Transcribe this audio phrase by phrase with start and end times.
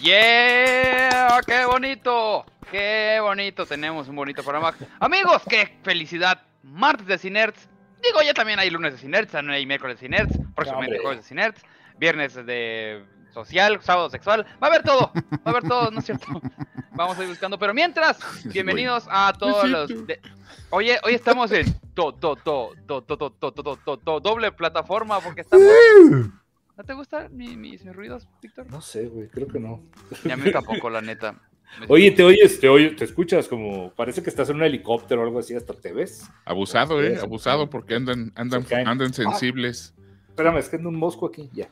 [0.00, 1.40] ¡Yeah!
[1.46, 2.44] ¡Qué bonito!
[2.70, 3.64] ¡Qué bonito!
[3.64, 4.74] Tenemos un bonito programa.
[5.00, 6.42] Amigos, qué felicidad.
[6.62, 7.68] Martes de Cinerts.
[8.02, 11.62] Digo, ya también hay lunes de Cinerts, hay miércoles de Cinerts, próximamente jueves de Cinerts,
[11.98, 14.44] viernes de social, sábado sexual.
[14.62, 15.12] Va a haber todo.
[15.14, 16.26] Va a haber todo, ¿no es cierto?
[16.90, 17.58] Vamos a ir buscando.
[17.58, 20.06] Pero mientras, bienvenidos a todos los...
[20.06, 20.20] De...
[20.70, 25.66] Oye, hoy estamos en doble plataforma porque estamos...
[26.76, 28.66] ¿No te gustan mi- mis, mis ruidos, Víctor?
[28.70, 29.80] No sé, güey, creo que no.
[30.24, 31.34] Y a mí tampoco, la neta.
[31.88, 35.24] Oye, te oyes, te oyes, te escuchas como, parece que estás en un helicóptero o
[35.24, 36.28] algo así, hasta te ves.
[36.44, 39.94] Abusado, eh, Sí, abusado porque andan, andan, andan sensibles.
[40.28, 41.66] Espérame, es que ando un mosco aquí, ya.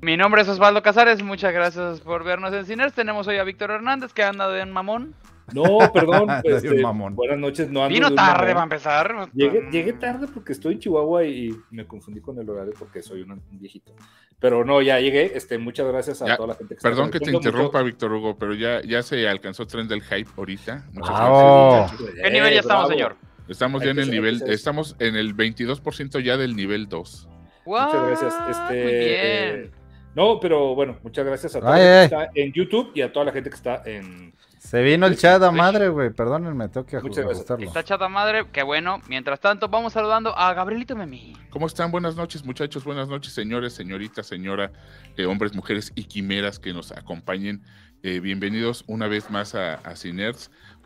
[0.00, 2.92] Mi nombre es Osvaldo Casares, muchas gracias por vernos en Ciners.
[2.92, 5.14] Tenemos hoy a Víctor Hernández que anda de mamón.
[5.54, 7.14] No, perdón, un este, mamón.
[7.14, 8.54] buenas noches, no ando Vino tarde mamón.
[8.54, 9.30] para empezar.
[9.34, 9.70] Llegué, Mm.
[9.70, 13.32] llegué tarde porque estoy en Chihuahua y me confundí con el horario porque soy un
[13.32, 13.94] un viejito.
[14.40, 15.32] Pero no, ya llegué.
[15.36, 17.84] Este, muchas gracias a Ya, toda la gente que está Perdón que te interrumpa, mucho-
[17.84, 20.84] Víctor Hugo, pero ya, ya se alcanzó el tren del hype ahorita.
[20.92, 21.70] Muchas Bravo.
[21.76, 22.00] gracias.
[22.22, 22.90] ¿Qué nivel ya estamos, bravo.
[22.90, 23.16] señor?
[23.48, 27.28] Estamos Hay ya en el nivel, estamos en el 22% ya del nivel 2.
[27.66, 28.34] Muchas gracias.
[28.50, 29.70] Este, Muy eh, bien.
[30.16, 32.00] no, pero bueno, muchas gracias a toda Ay, la ay.
[32.00, 34.34] gente que está en YouTube y a toda la gente que está en.
[34.72, 36.08] Se vino el chat a madre, güey.
[36.08, 37.66] Perdónenme, tengo que ajustarlo.
[37.66, 39.02] Está chata madre, qué bueno.
[39.06, 41.36] Mientras tanto, vamos saludando a Gabrielito Memi.
[41.50, 41.90] ¿Cómo están?
[41.90, 42.82] Buenas noches, muchachos.
[42.82, 44.72] Buenas noches, señores, señoritas, señora,
[45.18, 47.62] eh, hombres, mujeres y quimeras que nos acompañen.
[48.02, 49.94] Eh, bienvenidos una vez más a, a.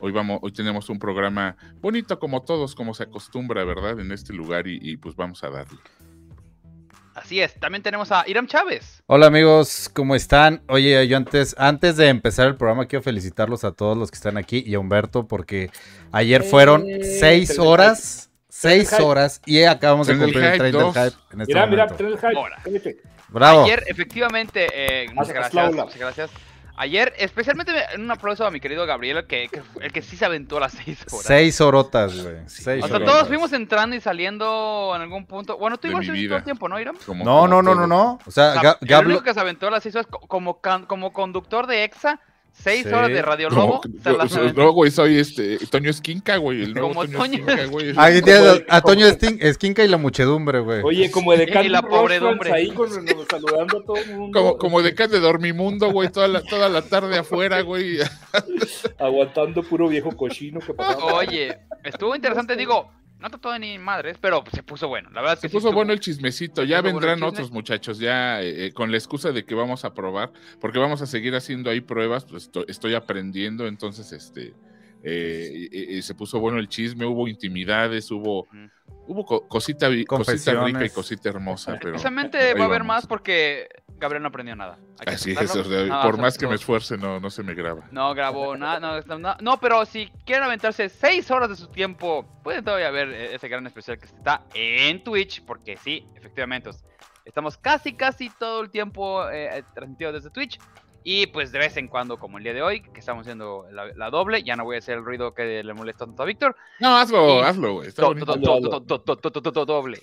[0.00, 4.00] Hoy vamos, hoy tenemos un programa bonito como todos, como se acostumbra, ¿verdad?
[4.00, 5.78] En este lugar y, y, pues vamos a darle.
[7.16, 9.02] Así es, también tenemos a Iram Chávez.
[9.06, 10.60] Hola amigos, ¿cómo están?
[10.68, 14.36] Oye, yo antes, antes de empezar el programa quiero felicitarlos a todos los que están
[14.36, 15.70] aquí y a Humberto porque
[16.12, 20.58] ayer fueron Eh, seis tren del horas, seis horas y acabamos de cumplir el hype
[20.58, 20.94] tren del dos.
[20.94, 22.18] hype en este Mira, mira, momento.
[22.18, 22.34] tren
[22.74, 22.96] hype.
[23.28, 23.64] Bravo.
[23.64, 26.30] Ayer, efectivamente, eh, muchas gracias, muchas gracias.
[26.78, 30.60] Ayer, especialmente un aplauso a mi querido Gabriel, que, que el que sí se aventó
[30.60, 31.26] las seis horas.
[31.26, 32.36] Seis horotas, güey.
[32.46, 33.14] Seis O sea, horotas.
[33.14, 35.56] todos fuimos entrando y saliendo en algún punto.
[35.58, 36.96] Bueno, tú igual estuviste todo el tiempo, ¿no, Iram?
[37.06, 38.18] Como- No, como no, no, no, no.
[38.26, 40.20] O sea, O sea, Ga- el Gablo- único que se aventó las seis horas co-
[40.20, 42.20] como, can- como conductor de EXA,
[42.62, 42.92] seis Sí.
[42.92, 43.80] horas de Radio No, Lobo.
[44.28, 46.62] se yo- no, güey, soy este Toño Esquinca, güey.
[46.62, 47.92] El nuevo Como Toño, Toño Esquinca, güey.
[47.96, 50.82] Ahí tienes a Toño Esquinca y la muchedumbre, güey.
[50.82, 52.52] Oye, como de Y Candy la pobredumbre.
[52.52, 52.88] ahí con,
[53.30, 54.38] saludando a todo el mundo.
[54.40, 57.98] Como, como de de Dormimundo, güey, toda la, toda la tarde afuera, güey.
[58.98, 61.14] Aguantando puro viejo cochino que pasaba.
[61.14, 65.10] Oye, estuvo interesante, digo, no trató de ni madres, pero se puso bueno.
[65.10, 66.64] La verdad que Se sí puso bueno el chismecito.
[66.64, 69.94] Ya bueno vendrán otros muchachos, ya eh, eh, con la excusa de que vamos a
[69.94, 72.24] probar, porque vamos a seguir haciendo ahí pruebas.
[72.24, 74.54] Pues estoy, estoy aprendiendo, entonces, este.
[75.02, 78.48] eh, eh, eh, se puso bueno el chisme, hubo intimidades, hubo,
[79.06, 80.64] hubo co- cosita, cosita Confesiones.
[80.66, 83.68] rica y cosita hermosa, pero Precisamente va a haber más porque
[83.98, 84.78] Gabriel no aprendió nada.
[85.06, 87.86] Así es, o sea, por más que me esfuerce, no, no se me graba.
[87.90, 92.26] No grabó nada, no, no, no, pero si quieren aventarse 6 horas de su tiempo,
[92.42, 96.84] pueden todavía ver eh, ese gran especial que está en Twitch, porque sí, efectivamente, os-
[97.24, 100.58] estamos casi, casi todo el tiempo eh, transmitidos desde Twitch.
[101.08, 103.94] Y pues de vez en cuando, como el día de hoy, que estamos haciendo la,
[103.94, 106.56] la doble, ya no voy a hacer el ruido que le molesta tanto a Víctor.
[106.80, 107.42] No, hazlo, y...
[107.44, 107.90] hazlo, güey.
[109.64, 110.00] Doble.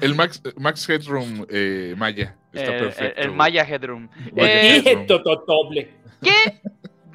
[0.00, 2.34] El Max, Max Headroom eh, Maya.
[2.54, 3.20] Está el, perfecto.
[3.20, 4.08] El, el Maya Headroom.
[4.34, 5.06] Eh, headroom.
[5.46, 5.90] Doble.
[6.22, 6.62] ¿Qué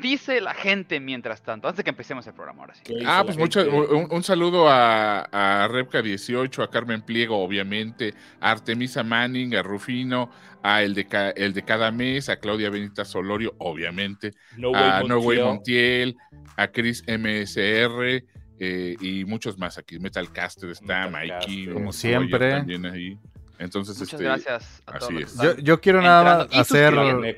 [0.05, 1.67] dice la gente mientras tanto?
[1.67, 2.81] Antes de que empecemos el programa, ahora sí.
[2.83, 8.13] ¿Qué hizo Ah, pues mucho, un, un saludo a, a Repka18, a Carmen Pliego, obviamente,
[8.39, 10.29] a Artemisa Manning, a Rufino,
[10.63, 14.99] a el de, ca- el de cada mes, a Claudia Benita Solorio, obviamente, No a
[14.99, 16.16] Way No Way Montiel.
[16.57, 18.23] A Chris MSR
[18.59, 19.99] eh, y muchos más aquí.
[19.99, 21.67] Metal Caster está, Metal Mikey.
[21.67, 22.49] Como siempre.
[22.51, 23.17] También ahí.
[23.59, 25.35] Entonces, Muchas este, gracias a así es.
[25.63, 26.93] Yo, quiero nada más hacer.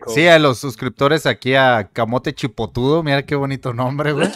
[0.08, 3.04] Sí, a los suscriptores aquí a Camote Chipotudo.
[3.04, 4.30] Mira qué bonito nombre, güey.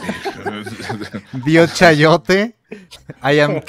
[1.45, 2.55] Dio Chayote.
[3.23, 3.61] I am.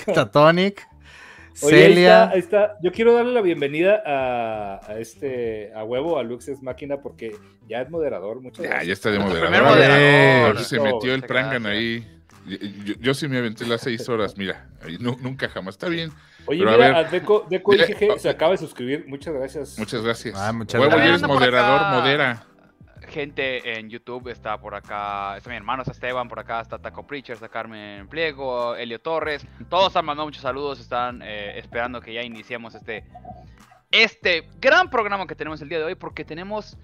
[1.60, 2.24] Oye, ahí Celia.
[2.24, 2.78] está, ahí está.
[2.82, 7.36] Yo quiero darle la bienvenida a, a este a huevo, a Lux es máquina, porque
[7.68, 8.40] ya es moderador.
[8.40, 8.86] Muchas ya, gracias.
[8.86, 9.62] ya está de moderador.
[9.62, 10.64] moderador.
[10.64, 11.72] Se metió el prangan gracias.
[11.72, 12.21] ahí.
[12.46, 14.68] Yo, yo- yo sí me aventé las seis horas, mira,
[14.98, 15.74] nunca jamás.
[15.74, 16.10] Está bien,
[16.46, 16.96] Oye, Pero a mira, ver.
[16.96, 19.04] a Deco, Deco Mira, IGG se acaba de suscribir.
[19.06, 19.78] Muchas gracias.
[19.78, 20.34] muchas gracias.
[20.36, 21.18] Ah, muchas Huevo, gracias.
[21.20, 22.44] eres moderador, modera.
[23.08, 27.06] Gente en YouTube está por acá, está mi hermano, está Esteban, por acá está Taco
[27.06, 29.46] Preacher, está Carmen Pliego, Elio Torres.
[29.68, 33.04] Todos han mandado muchos saludos, están eh, esperando que ya iniciemos este,
[33.90, 36.76] este gran programa que tenemos el día de hoy porque tenemos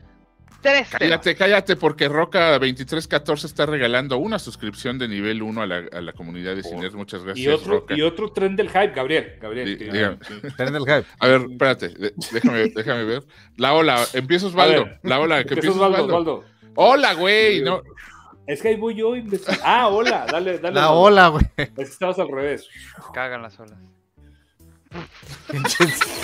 [0.60, 0.98] tres temas.
[1.00, 6.12] Cállate, cállate, porque Roca2314 está regalando una suscripción de nivel 1 a la, a la
[6.12, 6.92] comunidad de Ciner.
[6.92, 7.94] Muchas gracias, Y otro, Roca.
[7.96, 9.34] y otro tren del hype, Gabriel.
[9.40, 9.78] Gabriel.
[9.78, 10.16] Dígame.
[10.56, 11.04] Tren del hype.
[11.18, 11.94] A ver, espérate,
[12.32, 13.22] déjame, déjame ver.
[13.56, 14.84] La ola, empieza Osvaldo.
[14.84, 16.34] ver, La ola, que empieza Osvaldo, Osvaldo.
[16.38, 16.44] Osvaldo.
[16.74, 17.60] Hola, güey.
[17.62, 17.82] No,
[18.46, 19.12] Es que ahí voy yo.
[19.62, 20.74] Ah, hola, dale, dale.
[20.74, 21.00] La Osvaldo.
[21.00, 21.44] ola, güey.
[21.56, 22.68] Es que estabas al revés.
[23.12, 23.78] Cagan las olas.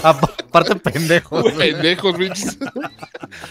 [0.03, 1.53] Aparte pendejos.
[1.53, 2.59] pendejos, bichos.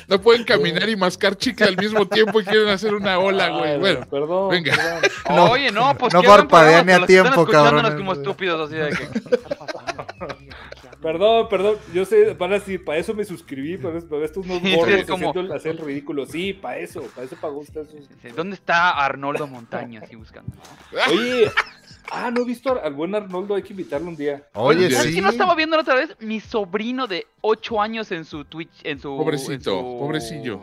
[0.08, 3.78] No pueden caminar y mascar chicle al mismo tiempo y quieren hacer una ola, güey.
[3.80, 4.50] Bueno, perdón.
[4.50, 4.76] venga.
[4.76, 5.02] perdón.
[5.36, 7.96] No, Oye, no, pues no qué buen parpadea programa, ni a tiempo, cabrones.
[7.96, 9.08] como estúpidos así de que...
[11.02, 14.74] Perdón, perdón, yo sé, para sí, para eso me suscribí, para, para estos unos Sí,
[14.74, 16.26] gordos es como- haciendo hacer el ridículo.
[16.26, 17.82] Sí, para eso, para eso pagó usted.
[17.90, 20.54] sus- ¿Dónde está Arnoldo Montaño así buscando?
[21.10, 21.52] Oye,
[22.14, 24.48] ah, no he visto al, buen Arnoldo, hay que invitarlo un día.
[24.54, 25.14] Oye, ¿Sabes sí.
[25.14, 26.16] quién no estaba viendo la otra vez?
[26.20, 29.18] Mi sobrino de 8 años en su Twitch, en su...
[29.18, 30.62] Pobrecito, en su- pobrecillo.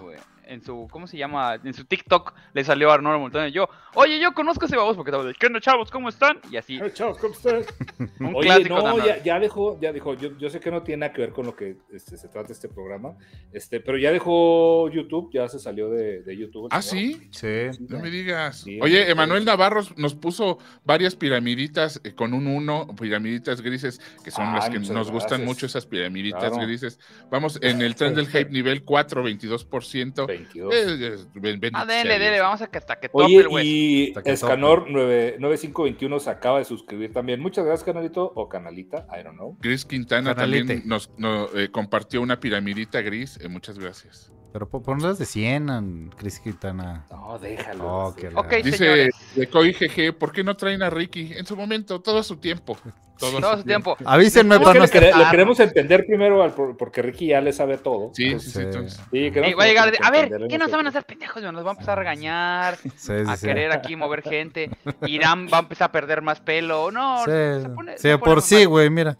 [0.50, 1.54] En su, ¿cómo se llama?
[1.62, 4.96] En su TikTok le salió Arnoldo Montaño y yo, oye, yo conozco a ese baboso
[4.96, 5.92] porque estaba de, ¿qué onda, chavos?
[5.92, 6.40] ¿Cómo están?
[6.50, 7.66] Y así, chavos, ¿cómo estás?
[8.18, 9.06] un Oye, clásico no, Arnoldo.
[9.06, 11.46] ya, ya dejó, ya dijo, yo, yo sé que no tiene nada que ver con
[11.46, 13.14] lo que este, se trata este programa,
[13.52, 16.66] este, pero ya dejó YouTube, ya se salió de, de YouTube.
[16.72, 17.28] ¿Ah, sí?
[17.30, 17.46] Sí.
[17.88, 18.62] No me digas.
[18.62, 19.10] Sí, Oye, sí.
[19.12, 24.54] Emanuel Navarros nos puso varias piramiditas eh, con un 1, piramiditas grises, que son Ay,
[24.56, 26.66] las que nos gustan mucho esas piramiditas Claro.
[26.66, 26.98] grises.
[27.30, 30.39] Vamos en el tren del hype nivel 4, 22%.
[30.44, 30.74] 22.
[30.74, 33.48] Eh, eh, ben- bendito Ah, dele, dele, vamos a que hasta que tope Oye, el
[33.48, 33.66] hueso.
[33.68, 37.40] y Escanor 9- 9521 se acaba de suscribir también.
[37.40, 39.56] Muchas gracias, canalito o canalita, I don't know.
[39.60, 40.58] Gris Quintana Canalite.
[40.74, 43.38] también nos, no, eh, compartió una piramidita gris.
[43.40, 44.32] eh, muchas gracias.
[44.52, 47.04] Pero po- ponlas de 100, an- Cris Quintana.
[47.10, 47.84] No, déjalo.
[48.08, 51.32] Oh, qué Ok, Dice señores, de Koi GG, ¿por qué no traen a Ricky?
[51.36, 52.76] En su momento, todo a su tiempo.
[53.18, 53.96] Todo, a todo su tiempo.
[54.04, 57.40] Avísenme Es Es para que no quere- le queremos entender primero al porque Ricky ya
[57.42, 58.10] le sabe todo.
[58.14, 58.58] Sí, sí, sí, Sí.
[58.62, 59.00] entonces.
[59.12, 60.86] sí, va a llegar de, a ver, ¿qué no saben nosotros.
[60.88, 61.42] hacer pendejos?
[61.42, 63.46] Nos va a empezar a regañar, Sí, sí, a sí.
[63.46, 64.70] querer aquí mover gente.
[65.06, 66.90] Irán va a empezar a perder más pelo.
[66.90, 67.30] No, Sí,
[67.62, 69.16] se pone- sí, se pone por sí, güey, mira.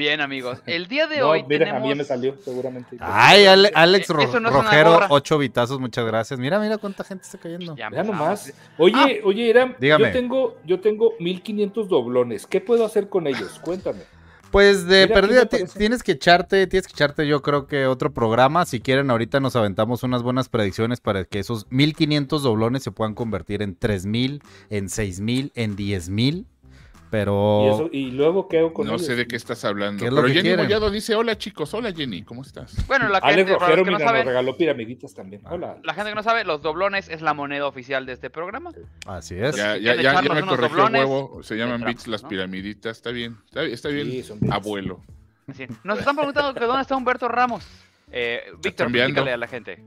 [0.00, 0.58] Bien, amigos.
[0.66, 1.80] El día de No, hoy mira, tenemos...
[1.80, 2.96] a mí ya me salió, seguramente.
[3.00, 6.40] Ay, Ale- Alex Eh, Ro- no es una Rojero, ocho vitazos, muchas gracias.
[6.40, 7.76] Mira, mira cuánta gente está cayendo.
[7.76, 8.16] Ya Ya empezamos.
[8.20, 8.52] nomás.
[8.78, 10.06] Oye, oye, Irán, Dígame.
[10.06, 12.46] yo tengo, yo tengo 1500 doblones.
[12.46, 13.60] ¿Qué puedo hacer con ellos?
[13.62, 14.00] Cuéntame.
[14.50, 18.12] Pues de Mira, ¿qué perdida tienes que echarte, tienes que echarte yo creo que otro
[18.12, 18.66] programa.
[18.66, 23.14] Si quieren, ahorita nos aventamos unas buenas predicciones para que esos 1500 doblones se puedan
[23.14, 26.46] convertir en 3000, en 6000, en 10000.
[27.10, 29.06] Pero Y, eso, y luego, ¿qué hago con No ellos?
[29.06, 30.04] sé de qué estás hablando.
[30.04, 30.64] ¿Qué Pero Jenny quieren?
[30.64, 32.86] Mollado dice: Hola chicos, hola Jenny, ¿cómo estás?
[32.86, 35.42] Bueno, la gente, Rojero, que no mira, nos saben, regaló piramiditas también.
[35.50, 35.78] Hola.
[35.82, 38.70] la gente que no sabe, los doblones es la moneda oficial de este programa.
[39.06, 39.56] así es.
[39.56, 41.42] Ya, ya, ya, ya me corrigió doblones, huevo.
[41.42, 42.28] Se llaman entramos, bits las ¿no?
[42.28, 42.96] piramiditas.
[42.96, 45.00] Está bien, está, bien, está bien, Sí, abuelo.
[45.48, 45.66] Así.
[45.82, 47.66] Nos están preguntando que dónde está Humberto Ramos.
[48.12, 49.82] Eh, Víctor, explícale a la gente.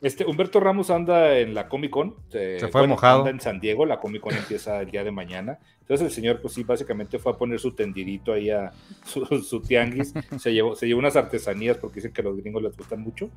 [0.00, 2.14] Este, Humberto Ramos anda en la Comic Con.
[2.32, 3.18] eh, Se fue mojado.
[3.20, 5.58] Anda en San Diego, la Comic Con empieza el día de mañana.
[5.80, 8.70] Entonces el señor, pues sí, básicamente fue a poner su tendidito ahí a
[9.04, 10.14] su, su tianguis.
[10.38, 13.30] Se llevó, se llevó unas artesanías porque dicen que a los gringos les gustan mucho.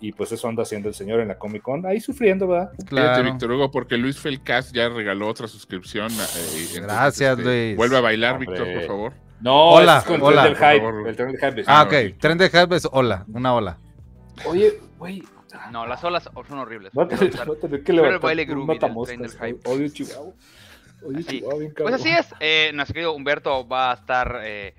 [0.00, 1.84] Y pues eso anda haciendo el señor en la Comic Con.
[1.84, 2.70] Ahí sufriendo, ¿verdad?
[2.72, 3.24] Fíjate, Claro.
[3.24, 6.10] Víctor Hugo, porque Luis Felcast ya regaló otra suscripción.
[6.12, 7.76] eh, entonces, Gracias, Luis.
[7.76, 8.50] Vuelve a bailar, Hombre.
[8.52, 9.12] Víctor, por favor.
[9.44, 10.42] No, Hola, es con hola.
[10.42, 11.08] tren del hype.
[11.10, 11.64] El tren del hype.
[11.66, 12.18] Ah, no, ok.
[12.18, 13.78] Tren de hype es hola, una ola.
[14.46, 15.22] Oye, güey.
[15.70, 16.92] No, las olas son horribles.
[16.94, 17.06] Pero,
[17.46, 19.68] voy a tener que Pero el baile groovy del tren del hype.
[19.68, 20.32] Odio Chihuahua.
[21.04, 21.26] Odio Así.
[21.28, 21.94] Chihuahua, bien Pues cabrón.
[21.94, 24.40] así es, eh, nuestro querido Humberto va a estar...
[24.42, 24.74] eh,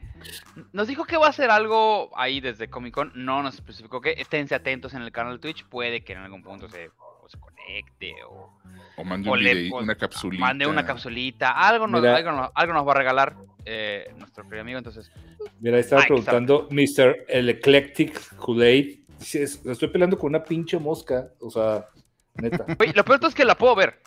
[0.74, 4.16] nos dijo que va a hacer algo ahí desde Comic Con, no nos especificó que
[4.18, 7.38] esténse atentos en el canal de Twitch, puede que en algún punto se, o se
[7.38, 8.51] conecte o,
[8.98, 10.42] O mande un video, una capsulita.
[10.42, 12.16] mande una capsulita, algo nos, Mira.
[12.18, 15.12] algo nos, algo nos va a regalar eh, nuestro querido amigo, entonces...
[15.60, 17.25] Mira, estaba preguntando Mr.
[17.27, 19.00] El Eclectic Kool-Aid.
[19.19, 21.29] Dice, "Es- Estoy peleando con una pinche mosca.
[21.39, 21.88] O sea,
[22.36, 22.65] neta.
[22.79, 24.00] Oye, lo peor es que la puedo ver.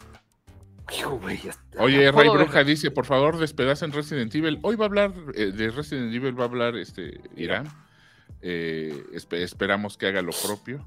[0.97, 1.39] Hijo, güey.
[1.79, 4.59] Oye, Ray Bruja dice, por favor, despedacen Resident Evil.
[4.63, 7.67] Hoy va a hablar eh, de Resident Evil, va a hablar este Irán.
[8.41, 10.87] Eh, espe- esperamos que haga lo propio.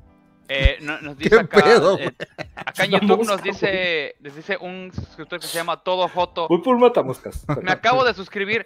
[0.50, 2.14] Eh, no- nos dice ¿Qué acá, pedo, eh,
[2.56, 6.48] acá en YouTube mosca, nos dice, les dice un suscriptor que se llama Todo Joto.
[6.50, 7.46] Voy por matamoscas.
[7.64, 8.66] Me acabo de suscribir.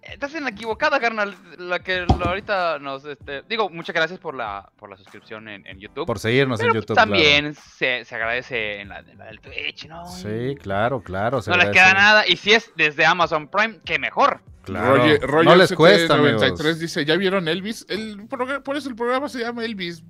[0.00, 1.34] Estás en la equivocada, carnal.
[1.58, 5.78] La que ahorita nos, este, digo, muchas gracias por la, por la suscripción en, en
[5.80, 6.06] YouTube.
[6.06, 6.96] Por seguirnos pero en pues, YouTube.
[6.96, 10.06] también se, se agradece en la, en la del Twitch, ¿no?
[10.06, 11.42] Sí, claro, claro.
[11.42, 11.90] se no les agradece.
[11.92, 12.24] queda nada.
[12.26, 14.40] Y si es desde Amazon Prime, qué mejor.
[14.62, 14.96] Claro.
[14.96, 16.78] Roger, Roger no les CT cuesta, 93 amigos.
[16.80, 17.84] dice, ¿ya vieron Elvis?
[17.90, 20.02] El programa- por eso el programa se llama Elvis.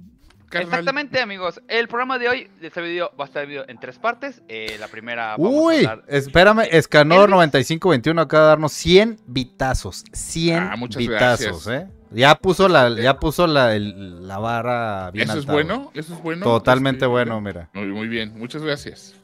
[0.48, 0.68] Carnal.
[0.68, 1.60] Exactamente, amigos.
[1.68, 4.42] El programa de hoy, de este video, va a estar dividido en tres partes.
[4.48, 6.04] Eh, la primera vamos Uy, a hablar...
[6.08, 7.30] espérame, Escanor Elvis.
[7.30, 10.04] 9521 acaba de darnos 100 bitazos.
[10.12, 11.88] 100 Ah, muchas bitazos, gracias.
[11.88, 11.92] ¿eh?
[12.10, 15.90] Ya puso la, ya puso la, el- la vara bien ¿Eso es alta, bueno?
[15.94, 16.44] ¿Eso es bueno?
[16.44, 17.68] Totalmente Este, bueno, mira.
[17.74, 19.14] Muy, muy bien, muchas gracias.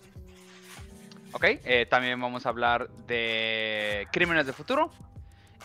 [1.33, 4.91] Ok, eh, también vamos a hablar de Crímenes de Futuro.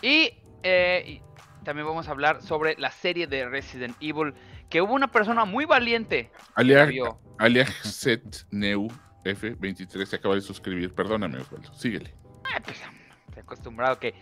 [0.02, 1.22] Y, eh, y
[1.64, 4.34] también vamos a hablar sobre la serie de Resident Evil.
[4.70, 7.18] Que hubo una persona muy valiente que la Alia, vio.
[7.38, 8.88] Alia Set Neu
[9.24, 10.94] F23 se acaba de suscribir.
[10.94, 11.74] Perdóname, Osvaldo.
[11.74, 12.14] Síguele.
[12.44, 12.80] Ay, pues,
[13.28, 14.14] estoy acostumbrado que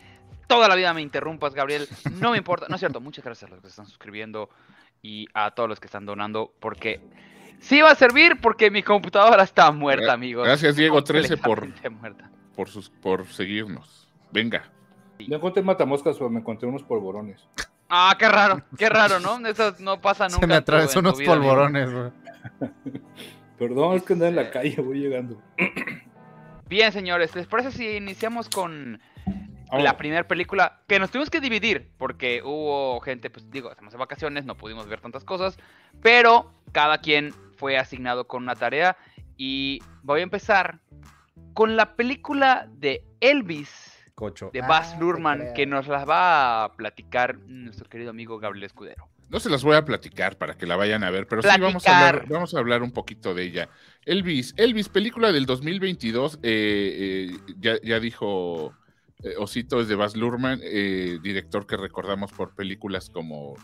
[0.46, 1.86] toda la vida me interrumpas, Gabriel.
[2.20, 2.66] No me importa.
[2.68, 3.00] No es cierto.
[3.00, 4.48] Muchas gracias a los que se están suscribiendo
[5.02, 6.52] y a todos los que están donando.
[6.58, 7.00] Porque
[7.60, 10.46] sí va a servir porque mi computadora está muerta, amigos.
[10.46, 11.68] gracias, Diego 13, por-
[12.56, 14.08] por, sus, por seguirnos.
[14.32, 14.72] Venga.
[15.28, 17.46] No encontré matamoscas, pero me encontré unos polvorones.
[17.88, 19.46] Ah, qué raro, qué raro, ¿no?
[19.46, 20.40] Eso no pasa nunca.
[20.40, 22.10] Se me atravesó unos vida, polvorones, güey.
[23.58, 25.40] Perdón, es que andaba en la calle, voy llegando.
[26.68, 29.00] Bien, señores, ¿les parece si iniciamos con
[29.72, 30.82] la primera película?
[30.86, 34.86] Que nos tuvimos que dividir, porque hubo gente, pues digo, estamos de vacaciones, no pudimos
[34.86, 35.58] ver tantas cosas,
[36.02, 38.98] pero cada quien fue asignado con una tarea
[39.38, 40.80] y voy a empezar
[41.54, 44.50] con la película de Elvis Cocho.
[44.52, 48.64] de Ah, Baz te Luhrmann, que nos las va a platicar nuestro querido amigo Gabriel
[48.64, 49.08] Escudero.
[49.28, 51.86] No se las voy a platicar para que la vayan a ver, pero sí vamos
[51.86, 53.68] a, hablar, vamos a hablar un poquito de ella.
[54.04, 58.74] Elvis, Elvis, película del 2022, eh, eh, ya, ya dijo
[59.22, 63.54] eh, Osito, es de Baz Luhrmann, eh, director que recordamos por películas como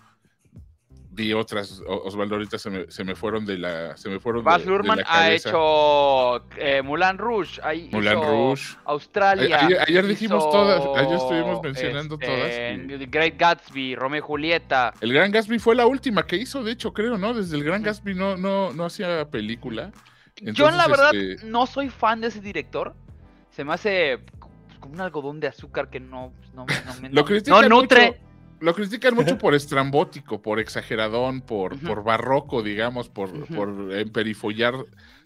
[1.15, 4.51] di otras, Osvaldo, ahorita se me, se me fueron de la, se me fueron de-
[4.51, 8.77] Baz de Luhrmann la ha hecho eh, Moulin Rouge, ahí Moulin hizo Rouge.
[8.85, 9.65] Australia.
[9.67, 14.93] Ayer- ayer dijimos hizo, todas, ayer estuvimos mencionando este, todas Great Gatsby, Romeo y Julieta.
[15.01, 17.33] El Gran Gatsby fue la última que hizo, de hecho, creo, ¿no?
[17.33, 19.93] Desde el Gran Gatsby no, no, no hacía película.
[20.37, 22.95] Yo la Entonces, verdad este, no soy fan de ese director.
[23.51, 24.19] Se me hace
[24.81, 26.75] como un algodón de azúcar que no, no, me-
[27.09, 28.07] no no- no nutre.
[28.07, 28.19] mucho,
[28.61, 34.75] lo critican mucho por estrambótico, por exageradón, por, por barroco, digamos, por, por emperifollar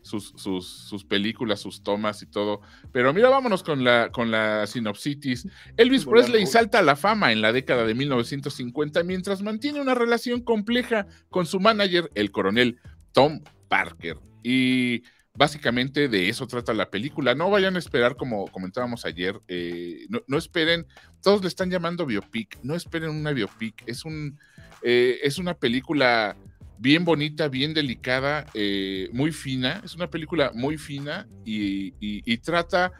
[0.02, 2.60] sus, sus, sus películas, sus tomas y todo.
[2.92, 5.46] Pero mira, vámonos con la, con la sinopsitis.
[5.76, 10.40] Elvis Presley salta a la fama en la década de 1950 mientras mantiene una relación
[10.40, 12.80] compleja con su manager, el coronel
[13.12, 14.18] Tom Parker.
[14.42, 15.02] Y
[15.38, 17.34] básicamente de eso trata la película.
[17.34, 20.86] No vayan a esperar, como comentábamos ayer, eh, no, esperen,
[21.22, 24.36] todos le están llamando biopic, no esperen una biopic, es, un,
[24.82, 26.36] eh, es una película
[26.78, 32.92] bien bonita, bien delicada, eh, muy fina, es una película muy fina y trata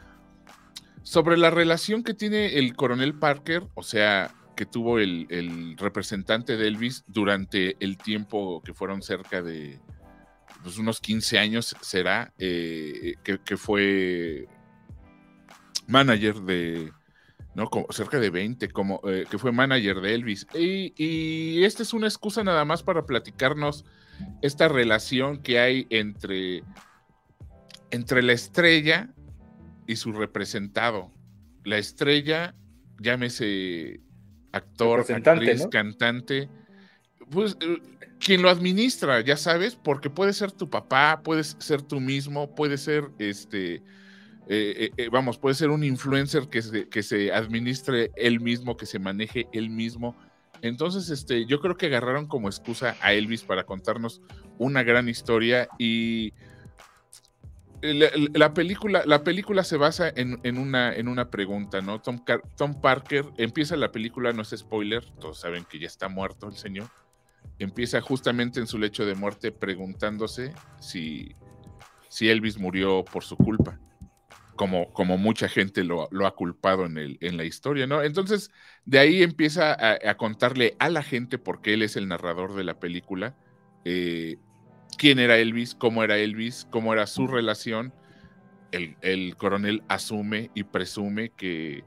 [1.03, 6.55] sobre la relación que tiene el coronel Parker, o sea, que tuvo el, el representante
[6.55, 9.79] de Elvis durante el tiempo que fueron cerca de
[10.63, 14.47] pues, unos 15 años, será, eh, que, que fue
[15.87, 16.91] manager de,
[17.55, 17.69] ¿no?
[17.69, 20.47] Como cerca de 20, como eh, que fue manager de Elvis.
[20.53, 23.85] Y, y esta es una excusa nada más para platicarnos
[24.41, 26.63] esta relación que hay entre,
[27.91, 29.09] entre la estrella
[29.87, 31.11] y su representado.
[31.63, 32.55] La estrella,
[32.99, 34.01] llámese
[34.51, 35.69] actor, Representante, actriz, ¿no?
[35.69, 36.49] cantante,
[37.31, 37.77] pues eh,
[38.19, 42.77] quien lo administra, ya sabes, porque puede ser tu papá, puedes ser tú mismo, puede
[42.77, 43.83] ser este,
[44.47, 48.85] eh, eh, vamos, puede ser un influencer que se, que se administre él mismo, que
[48.85, 50.15] se maneje él mismo.
[50.61, 54.21] Entonces, este, yo creo que agarraron como excusa a Elvis para contarnos
[54.57, 56.33] una gran historia y
[57.81, 62.01] la, la película, la película se basa en, en una, en una pregunta, ¿no?
[62.01, 62.19] Tom,
[62.57, 66.55] Tom Parker empieza la película, no es spoiler, todos saben que ya está muerto el
[66.55, 66.89] señor.
[67.59, 71.35] Empieza justamente en su lecho de muerte preguntándose si,
[72.07, 73.79] si Elvis murió por su culpa,
[74.55, 78.01] como, como mucha gente lo, lo ha culpado en, el, en la historia, ¿no?
[78.01, 78.51] Entonces,
[78.85, 82.63] de ahí empieza a, a contarle a la gente, porque él es el narrador de
[82.63, 83.35] la película,
[83.85, 84.37] eh,
[84.97, 87.93] quién era Elvis, cómo era Elvis, cómo era su relación.
[88.71, 91.83] El, el coronel asume y presume que,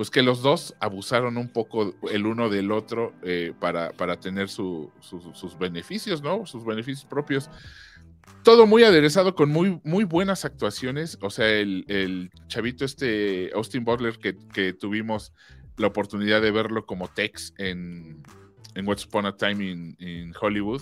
[0.00, 4.48] pues que los dos abusaron un poco el uno del otro eh, para, para tener
[4.48, 6.46] su- su- sus beneficios, ¿no?
[6.46, 7.50] Sus beneficios propios.
[8.42, 11.18] Todo muy aderezado con muy, muy buenas actuaciones.
[11.20, 15.34] O sea, el, el chavito este, Austin Butler, que, que tuvimos
[15.76, 18.22] la oportunidad de verlo como Tex en,
[18.76, 19.62] en What's Upon a Time
[19.98, 20.80] in, Hollywood.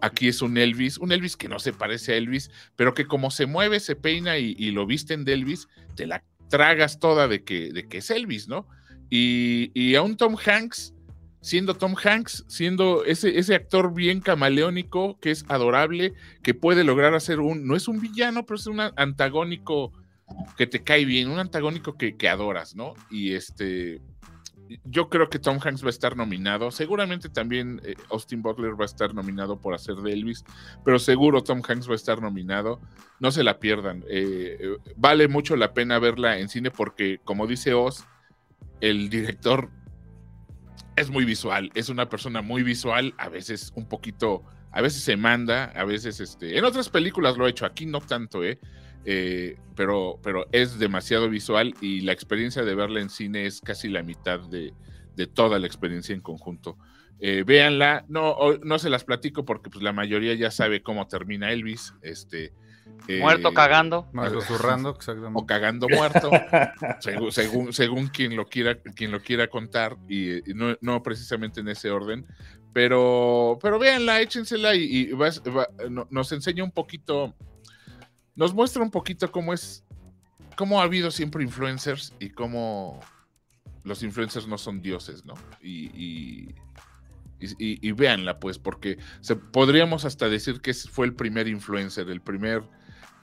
[0.00, 3.30] Aquí es un Elvis, un Elvis que no se parece a Elvis, pero que como
[3.30, 7.44] se mueve, se peina y, y lo visten de Elvis, te la tragas toda de
[7.44, 8.68] que, de que es Elvis, ¿no?
[9.08, 10.92] Y, y a un Tom Hanks,
[11.40, 17.14] siendo Tom Hanks, siendo ese, ese actor bien camaleónico, que es adorable, que puede lograr
[17.14, 19.92] hacer un, no es un villano, pero es un antagónico
[20.58, 22.92] que te cae bien, un antagónico que, que adoras, ¿no?
[23.10, 24.02] Y este,
[24.84, 26.70] yo creo que Tom Hanks va a estar nominado.
[26.70, 30.44] Seguramente también eh, Austin Butler va a estar nominado por hacer de Elvis,
[30.84, 32.80] pero seguro Tom Hanks va a estar nominado.
[33.20, 34.04] No se la pierdan.
[34.08, 38.04] Eh, eh, vale mucho la pena verla en cine porque, como dice Oz,
[38.80, 39.70] el director
[40.96, 45.16] es muy visual, es una persona muy visual, a veces un poquito, a veces se
[45.16, 48.58] manda, a veces este, en otras películas lo ha hecho, aquí no tanto, ¿eh?
[49.04, 53.88] Eh, pero, pero es demasiado visual y la experiencia de verla en cine es casi
[53.88, 54.72] la mitad de,
[55.16, 56.76] de toda la experiencia en conjunto.
[57.24, 61.52] Eh, véanla, no, no se las platico porque pues, la mayoría ya sabe cómo termina
[61.52, 61.94] Elvis.
[62.02, 62.52] Este,
[63.20, 64.08] muerto eh, cagando.
[64.32, 65.40] susurrando, exactamente.
[65.40, 66.30] O cagando muerto,
[67.00, 71.68] según, según, según, quien, lo quiera, quien lo quiera contar, y, no, no, precisamente en
[71.68, 72.26] ese orden.
[72.72, 75.10] Pero, pero véanla, échensela y, y
[76.10, 77.34] nos enseña un poquito
[78.34, 79.84] nos muestra un poquito cómo es,
[80.56, 83.00] cómo ha habido siempre influencers y cómo
[83.84, 85.34] los influencers no son dioses, ¿no?
[85.60, 86.54] Y,
[87.58, 92.62] y, véanla, pues, porque se, podríamos hasta decir que fue el primer influencer, el primer,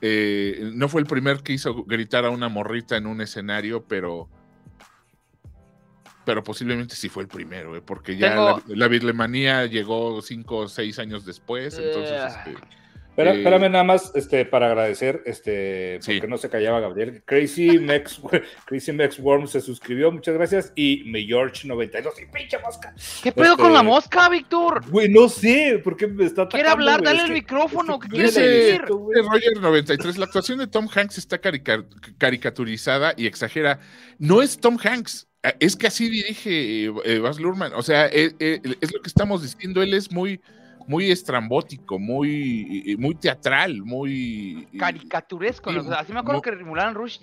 [0.01, 4.29] eh, no fue el primer que hizo gritar a una morrita en un escenario, pero
[6.25, 7.81] pero posiblemente sí fue el primero, ¿eh?
[7.81, 12.11] porque ya la, la llegó cinco o seis años después, entonces...
[12.11, 12.78] Eh, este,
[13.19, 17.21] Espera, espérame nada más este, para agradecer, este, porque no se callaba Gabriel.
[17.25, 18.21] Crazy Mex,
[18.65, 20.71] Crazy Mex Worm se suscribió, muchas gracias.
[20.73, 22.95] Y Me George 92, y pinche mosca.
[23.21, 24.89] ¿Qué pedo con la este, mosca, Víctor?
[24.89, 26.63] Güey, no sé, ¿por qué me está atacando?
[26.63, 28.81] Quiere hablar, dale el micrófono, ¿qué quiere decir?
[28.88, 33.81] Roger 93, la actuación de Tom Hanks está caricaturizada y exagera.
[34.17, 35.27] No es Tom Hanks,
[35.59, 37.73] es que así dirige eh, Baz Luhrmann.
[37.73, 40.39] O sea, eh, eh, es lo que estamos diciendo, él es muy
[40.88, 44.67] muy estrambótico, muy, muy teatral, muy...
[44.77, 47.19] Caricaturesco, así me acuerdo que Mulan Rush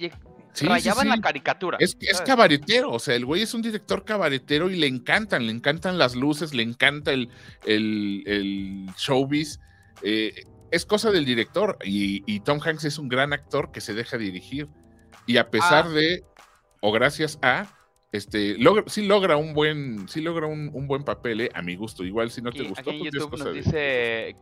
[0.64, 1.76] rayaba en la caricatura.
[1.80, 5.52] Es, es cabaretero, o sea, el güey es un director cabaretero y le encantan, le
[5.52, 7.30] encantan las luces, le encanta el,
[7.64, 9.60] el, showbiz.
[10.02, 14.18] Eh, es cosa del director y, Tom Hanks es un gran actor que se deja
[14.18, 14.68] dirigir.
[15.26, 15.90] Y a pesar ah.
[15.90, 16.24] de,
[16.80, 17.66] o gracias a,
[18.16, 22.04] este, logra, sí logra un buen, sí logra un, buen papel, eh, a mi gusto.
[22.04, 24.36] Igual si no te gustó, aquí en pues, YouTube nos dice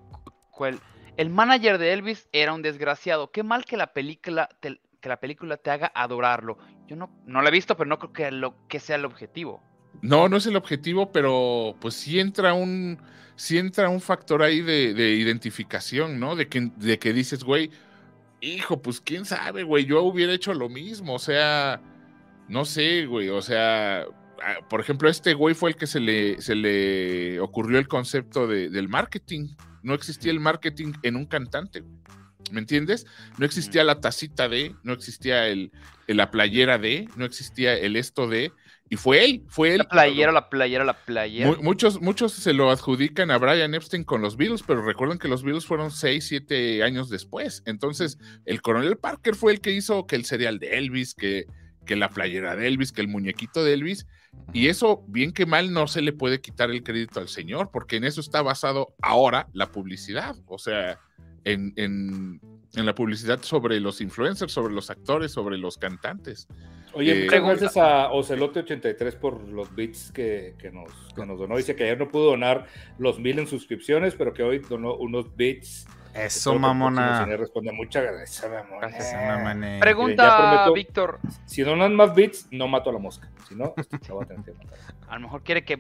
[1.17, 3.31] el manager de Elvis era un desgraciado.
[3.31, 6.59] Qué mal que la película te, que la película te haga adorarlo.
[6.87, 9.63] Yo no, no la he visto, pero no creo que, lo, que sea el objetivo.
[10.03, 12.99] No, no es el objetivo, pero pues sí entra un,
[13.37, 16.35] sí entra un factor ahí de, identificación, ¿no?
[16.35, 17.71] De que, de que dices, güey,
[18.41, 21.81] hijo, pues quién sabe, güey, yo hubiera hecho lo mismo, o sea,
[22.49, 26.41] no sé, güey, o sea, ah, por ejemplo, este güey fue el que se le,
[26.41, 29.49] se le ocurrió el concepto de, del marketing.
[29.83, 31.83] No existía el marketing en un cantante,
[32.51, 33.07] ¿Me entiendes?
[33.39, 35.73] No existía la tacita de, no existía el,
[36.07, 38.53] la playera de, no existía el esto de,
[38.91, 39.79] y fue él, fue él.
[39.79, 41.57] La playera, la playera, la playera.
[41.61, 45.43] Muchos, muchos se lo adjudican a Brian Epstein con los Beatles, pero recuerden que los
[45.43, 47.63] Beatles fueron seis, siete años después.
[47.67, 51.47] Entonces, el coronel Parker fue el que hizo que el serial de Elvis, que
[51.85, 54.07] que la playera de Elvis, que el muñequito de Elvis.
[54.53, 57.97] Y eso, bien que mal, no se le puede quitar el crédito al señor, porque
[57.97, 60.37] en eso está basado ahora la publicidad.
[60.47, 60.99] O sea,
[61.45, 62.41] en, en,
[62.75, 66.49] la publicidad sobre los influencers, sobre los actores, sobre los cantantes.
[66.93, 71.57] Oye, eh, muchas gracias a Ocelote83 por los bits que, nos, que nos donó.
[71.57, 72.67] Dice que ayer no pudo donar
[72.99, 77.25] los mil en suscripciones, pero que hoy donó unos bits eso, mamona.
[77.25, 78.51] responde muchas gracias,
[79.13, 79.79] mamona.
[79.81, 81.19] Pregunta, Víctor.
[81.45, 83.29] Si donan más bits, no mato a la mosca.
[83.49, 84.79] Si no, va a tener que matar.
[85.09, 85.79] A lo mejor quiere que.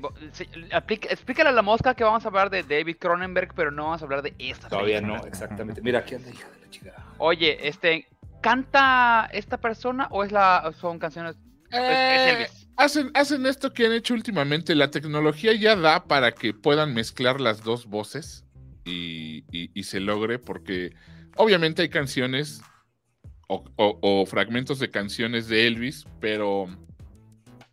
[1.09, 4.05] explícale a la mosca que vamos a hablar de David Cronenberg, pero no vamos a
[4.05, 4.69] hablar de esta.
[4.69, 5.81] Todavía no, exactamente.
[5.81, 6.93] Mira, aquí anda hija de la chica.
[7.19, 8.07] Oye, este.
[8.43, 11.35] ¿Canta esta persona o es la son canciones?
[11.73, 14.75] Eh, hacen, hacen esto que han hecho últimamente.
[14.75, 18.45] La tecnología ya da para que puedan mezclar las dos voces
[18.85, 20.93] y, se logre, porque
[21.37, 22.63] obviamente hay canciones
[23.49, 26.67] o, fragmentos de canciones de Elvis, pero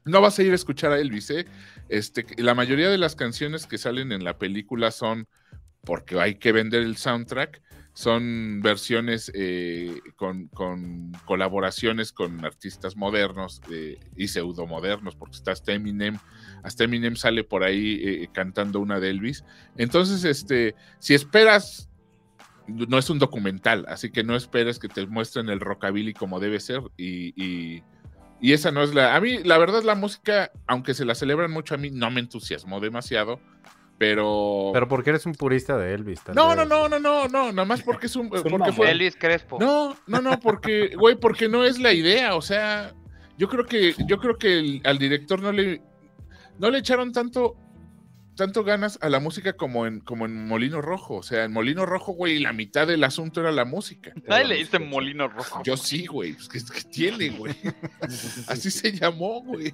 [0.06, 1.46] no vas a ir a escuchar a Elvis, ¿eh?
[1.90, 5.28] Este, la mayoría de las canciones que salen en la película son
[5.84, 7.62] porque hay que vender el soundtrack,
[7.94, 10.50] son versiones eh, con,
[11.26, 16.18] colaboraciones con artistas modernos eh, y pseudomodernos, porque está Eminem,
[16.64, 19.44] hasta Eminem sale por ahí eh, cantando una de Elvis.
[19.78, 21.90] Entonces, este, si esperas,
[22.68, 26.60] no es un documental, así que no esperes que te muestren el rockabilly como debe
[26.60, 27.84] ser y, y,
[28.40, 29.16] y esa no es la...
[29.16, 32.22] A mí, la verdad, la música, aunque se la celebran mucho, a mí no me
[32.22, 33.40] entusiasmó demasiado
[34.02, 34.72] pero.
[34.74, 36.22] Pero porque eres un purista de Elvis.
[36.34, 38.30] no, no, no, no, no, no, nada más porque es un.
[38.30, 38.90] Porque fue...
[38.90, 39.60] Elvis Crespo.
[39.60, 42.34] No, no, no, porque, güey, porque no es la idea.
[42.34, 42.96] O sea,
[43.38, 45.84] yo creo que, yo creo que al director no le.
[46.62, 47.58] No le echaron tanto,
[48.36, 51.16] tanto ganas a la música como en, como en Molino Rojo.
[51.16, 54.14] O sea, en Molino Rojo, güey, la mitad del asunto era la música.
[54.28, 55.64] Nadie le dice molino rojo.
[55.64, 56.34] Yo sí, güey.
[56.34, 57.56] Pues, ¿qué, qué tiene, güey?
[58.48, 59.74] Así se llamó, güey.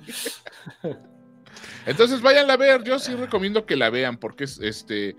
[1.86, 2.86] Entonces vayan a ver.
[2.86, 5.18] Yo sí recomiendo que la vean porque es este.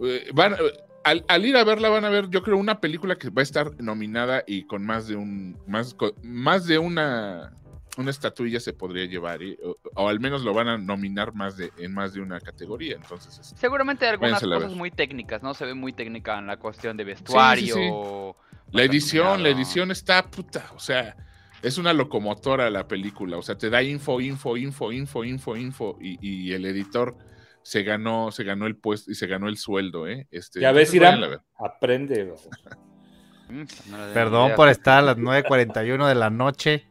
[0.00, 0.56] eh, van, eh,
[1.02, 3.42] al, al ir a verla van a ver, yo creo, una película que va a
[3.42, 5.58] estar nominada y con más de un.
[5.66, 7.52] Más, más de una.
[7.96, 9.56] Una estatuilla se podría llevar, ¿eh?
[9.64, 12.96] o, o al menos lo van a nominar más de, en más de una categoría.
[12.96, 15.54] Entonces, este, Seguramente hay algunas cosas muy técnicas, ¿no?
[15.54, 17.74] Se ve muy técnica en la cuestión de vestuario.
[17.74, 17.90] sí.
[18.72, 21.14] La edición, la edición está puta, o sea,
[21.62, 25.98] es una locomotora la película, o sea, te da info, info, info, info, info, info,
[26.00, 27.16] y, y el editor
[27.62, 30.26] se ganó, se ganó el puesto y se ganó el sueldo, ¿eh?
[30.32, 31.40] Este, Ya ves, Irán, váyanla a ver.
[31.58, 32.34] aprende.
[33.46, 33.64] Mm,
[34.14, 36.88] Perdón por estar a las 9.41 de la noche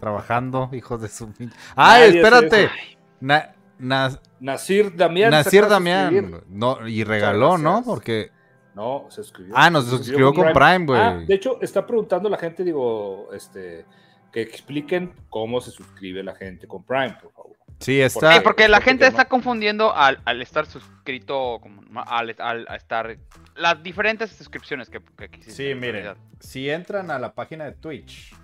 [0.00, 1.28] trabajando, hijos de su...
[1.32, 2.64] pin- ¡Ay, Nadie espérate!
[2.64, 2.72] eso.
[3.20, 5.30] Na- Na- Nasir Damián.
[5.30, 5.66] Nasir.
[5.66, 6.42] Damián.
[6.48, 7.82] No, y regaló, ¿no?
[7.84, 8.30] Porque...
[8.74, 9.54] No, se suscribió.
[9.56, 11.00] Ah, nos Se suscribió con Prime, güey.
[11.00, 13.84] Ah, de hecho, está preguntando la gente, digo, este,
[14.32, 17.56] que expliquen cómo se suscribe la gente con Prime, por favor.
[17.80, 18.34] Sí, está...
[18.34, 21.60] Sí, porque la Porque gente no- está confundiendo al, al estar suscrito,
[22.06, 23.16] al, al- a estar
[23.56, 25.54] las diferentes suscripciones que, que existen.
[25.54, 28.34] Sí, en miren, si entran a la página de Twitch.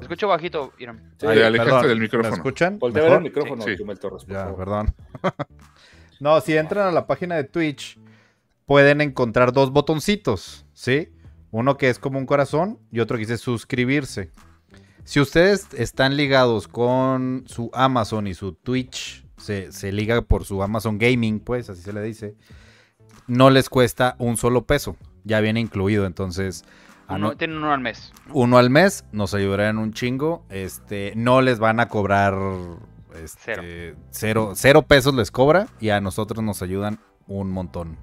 [0.00, 1.12] Escucho bajito, Irán.
[1.20, 2.34] Sí, Ay, alejaste Perdón, del ¿Me micrófono.
[2.34, 2.78] escuchan?
[2.78, 3.26] Voltea a ver ¿Mejor?
[3.26, 3.76] el micrófono, Sí.
[3.76, 4.56] Chumel Torres, por Ya, favor.
[4.58, 4.94] perdón.
[6.20, 7.98] no, si entran a la página de Twitch,
[8.66, 11.10] pueden encontrar dos botoncitos, ¿sí?
[11.50, 14.30] Uno que es como un corazón y otro que dice suscribirse.
[15.04, 20.62] Si ustedes están ligados con su Amazon y su Twitch, se, se liga por su
[20.62, 22.36] Amazon Gaming, pues, así se le dice,
[23.26, 24.96] no les cuesta un solo peso.
[25.24, 26.64] Ya viene incluido, entonces...
[27.08, 28.12] a Uno- no- Tienen uno al mes.
[28.28, 28.34] ¿no?
[28.34, 30.44] uno al mes, nos ayudarán un chingo.
[30.48, 32.34] Este, no les van a cobrar
[33.22, 33.62] este, Cero.
[34.10, 34.52] cero.
[34.54, 37.96] cero pesos les cobra y a nosotros nos ayudan un montón.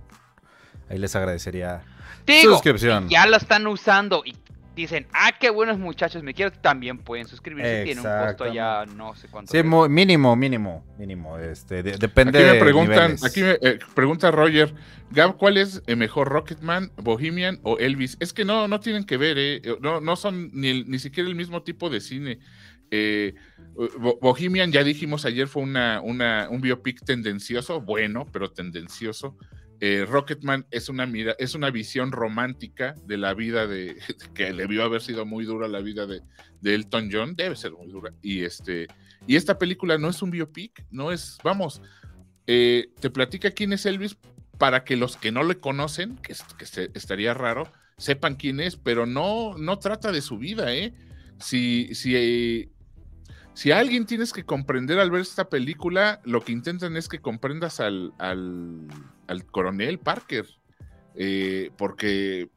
[0.89, 1.81] Ahí les agradecería.
[2.27, 3.09] Digo, Suscripción.
[3.09, 4.35] ya lo están usando y
[4.75, 7.83] dicen, ah, qué buenos muchachos, me quiero, también pueden suscribirse.
[7.83, 9.51] Tiene un costo allá, no sé cuánto.
[9.51, 11.37] Sí, mínimo, mínimo, mínimo.
[11.37, 14.73] Este, de- depende Aquí me preguntan, aquí me eh, pregunta Roger,
[15.11, 18.15] Gab, ¿cuál es eh, mejor, Rocketman, Bohemian o Elvis?
[18.19, 21.27] Es que no, no tienen que ver, eh, no, no son ni, el- ni siquiera
[21.29, 22.39] el mismo tipo de cine.
[22.91, 23.35] Eh,
[23.99, 29.37] Bo- Bohemian, ya dijimos ayer, fue una, una, un biopic tendencioso, bueno, pero tendencioso.
[29.83, 33.97] Eh, Rocketman es una mira, es una visión romántica de la vida de
[34.35, 36.21] que debió haber sido muy dura la vida de,
[36.63, 38.13] Elton John, debe ser muy dura.
[38.21, 38.87] Y este,
[39.25, 41.81] y esta película no es un biopic, no es, vamos,
[42.45, 44.17] eh, te platica quién es Elvis
[44.59, 47.67] para que los que no le conocen, que, que se- estaría raro,
[47.97, 50.93] sepan quién es, pero no, no trata de su vida, ¿eh?
[51.39, 52.70] Si, si,
[53.53, 57.79] si alguien tienes que comprender al ver esta película, lo que intentan es que comprendas
[57.79, 58.87] al, al,
[59.27, 60.45] al coronel Parker,
[61.15, 62.49] eh, porque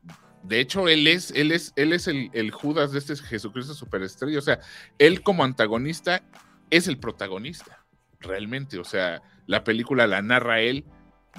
[0.45, 4.39] de hecho él es, él es, él es el, el Judas de este Jesucristo superestrella,
[4.39, 4.61] o sea,
[4.99, 6.23] él como antagonista
[6.71, 7.85] es el protagonista,
[8.21, 10.85] realmente, o sea, la película la narra él,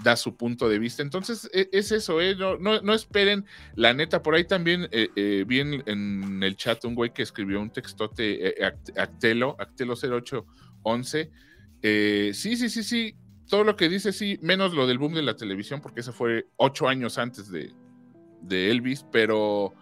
[0.03, 1.01] da su punto de vista.
[1.01, 2.35] Entonces, e- es eso, ¿eh?
[2.35, 6.95] No, no, esperen, la neta, por ahí también eh, eh, vi en, el chat un
[6.95, 11.29] güey que escribió un textote, eh, Act- Actelo, Actelo0811.
[11.81, 13.15] Eh, sí, sí, sí, sí,
[13.47, 16.47] todo lo que dice, sí, menos lo del boom de la televisión, porque eso fue
[16.57, 17.71] ocho años antes de,
[18.41, 19.73] de Elvis, pero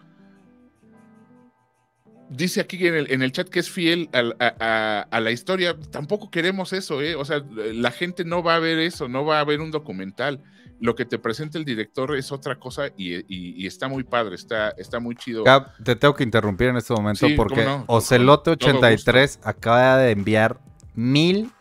[2.29, 4.23] dice aquí en el, en el chat que es fiel a,
[4.59, 5.77] a- a la historia.
[5.91, 7.15] Tampoco queremos eso, ¿eh?
[7.15, 10.41] O sea, la gente no va a ver eso, no va a ver un documental.
[10.79, 13.23] Lo que te presenta el director es otra cosa y, y-
[13.63, 15.43] y está muy padre, está, está muy chido.
[15.43, 20.59] Gab, te tengo que interrumpir en este momento Sí, porque no, Ocelote83 acaba de enviar
[20.95, 21.51] mil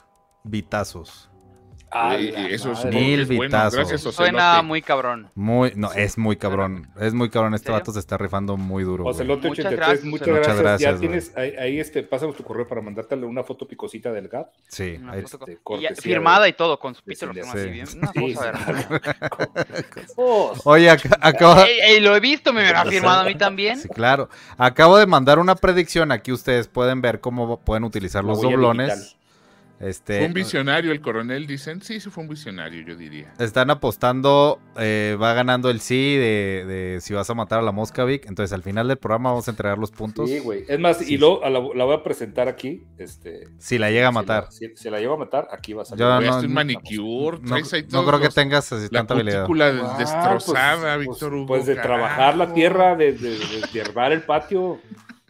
[0.44, 1.29] vitazos.
[1.94, 2.85] Ah, eso es.
[2.87, 3.42] Mil es bueno.
[3.42, 3.74] vitazos.
[3.88, 5.31] Gracias, Suena muy cabrón.
[5.35, 6.88] Muy, no, es muy cabrón.
[6.98, 7.55] Es muy cabrón.
[7.55, 9.05] Este vato se está rifando muy duro.
[9.05, 10.46] Ocelote Muchas 83, gracias, muchas gracias.
[10.57, 14.11] Muchas gracias, ya tienes, ahí, ahí, este, pásanos tu correo para mandártele una foto picosita
[14.12, 14.48] del GAP.
[14.68, 17.35] Sí, Una ahí- este, y cortesía ya- firmada de- y todo, con su pito lo
[17.35, 17.68] firma así Sí.
[17.70, 17.87] bien.
[17.98, 19.02] Una Sí, cosa, ¿verdad?
[20.16, 21.64] Oh, Oye, ac- acaba.
[21.64, 23.78] Ey, ey, lo he visto, me ha firmado a mí también.
[23.78, 24.28] Sí, claro.
[24.57, 26.11] Acabo de mandar una predicción.
[26.12, 29.16] Aquí ustedes pueden ver cómo pueden utilizar los doblones.
[29.83, 31.83] Este, Fue un visionario el coronel, dicen.
[31.83, 33.35] Sí, sí fue un visionario, yo diría.
[33.40, 37.73] Están apostando, eh, va ganando el sí de, de si vas a matar a la
[37.73, 38.27] mosca, Vic.
[38.27, 40.31] Entonces al final del programa vamos a entregar los puntos.
[40.31, 40.64] Sí, güey.
[40.68, 42.85] Es más, Sí, y luego a la, la voy a presentar aquí.
[42.97, 44.45] Este, Si la llega a si matar.
[44.45, 46.01] la- Si, si la llevo a matar, aquí va a salir.
[46.05, 47.38] Yo no- un manicure.
[47.42, 47.57] No,
[47.90, 49.47] no creo que tengas así la tanta habilidad.
[49.51, 51.47] Ah, destrozada, pues, Víctor pues, Hugo.
[51.47, 51.88] Pues de carajo.
[51.95, 54.79] trabajar la tierra, de, de, de hierbar el patio.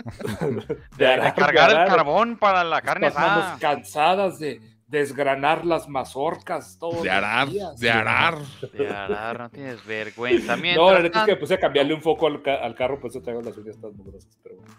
[0.41, 3.57] De, de arar, cargar el carbón para la carne asada.
[3.61, 7.79] cansadas de, desgranar las mazorcas todos De los arar, días.
[7.79, 8.39] de arar.
[8.75, 10.55] De arar, no tienes vergüenza.
[10.57, 12.75] No, Mientras la neta es que me puse a cambiarle un foco al, ca- al
[12.75, 14.39] carro, por eso traigo las uñas tan mugrosas.
[14.43, 14.75] Pero bueno.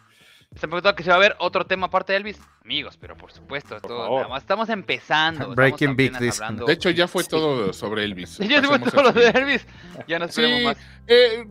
[0.56, 2.40] Se me preguntó que se va a ver otro tema aparte de Elvis.
[2.64, 4.18] Amigos, pero por supuesto, Por todo, favor.
[4.22, 5.40] nada más estamos empezando.
[5.40, 6.30] estamos Breaking dice.
[6.44, 6.66] hablando.
[6.68, 8.38] De hecho, ya fue todo sobre Elvis.
[8.48, 9.30] ya fue todo lo de.
[9.30, 9.66] Elvis.
[10.08, 10.78] Ya no Sí, más.
[11.08, 11.44] eh,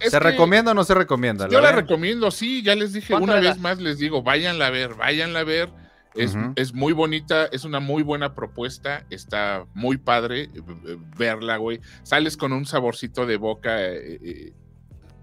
[0.00, 1.48] ¿Se que recomienda o no se recomienda?
[1.48, 4.70] Yo la recomiendo, sí, ya les dije, ¿Cuánto una vez más les digo, váyanla a
[4.70, 5.70] ver, váyanla a ver.
[6.14, 10.50] Es, es muy bonita, es una muy buena propuesta, está muy padre eh,
[10.86, 11.80] eh, verla, güey.
[12.02, 14.52] Sales con un saborcito de boca, eh, eh,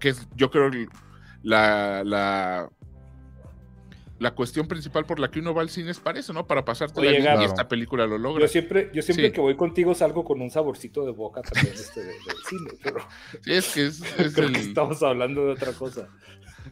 [0.00, 0.68] que es, yo creo,
[1.42, 2.70] la, la,
[4.20, 6.46] la cuestión principal por la que uno va al cine es para eso, ¿no?
[6.46, 8.42] Para pasarte Oye, la vida y esta película lo logra.
[8.42, 9.32] Yo siempre, yo siempre Sí.
[9.32, 12.98] que voy contigo salgo con un saborcito de boca también este, de- del cine, pero
[13.44, 16.06] Sí, es que es, es creo el- que estamos hablando de otra cosa.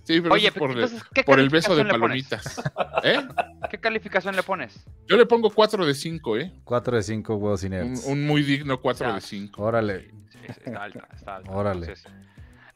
[0.04, 2.60] sí, pero Oye, eso por, el- entonces, ¿qué por el beso de palomitas.
[3.02, 3.26] ¿Eh?
[3.70, 4.84] ¿Qué calificación le pones?
[5.06, 6.52] Yo le pongo 4 de 5, ¿eh?
[6.64, 9.14] 4 de 5 huevos sin Un, un muy digno 4 Ya.
[9.14, 9.62] de 5.
[9.62, 10.10] Órale.
[10.30, 11.50] Sí, está alta, está alta.
[11.50, 11.80] Órale.
[11.86, 12.06] Entonces,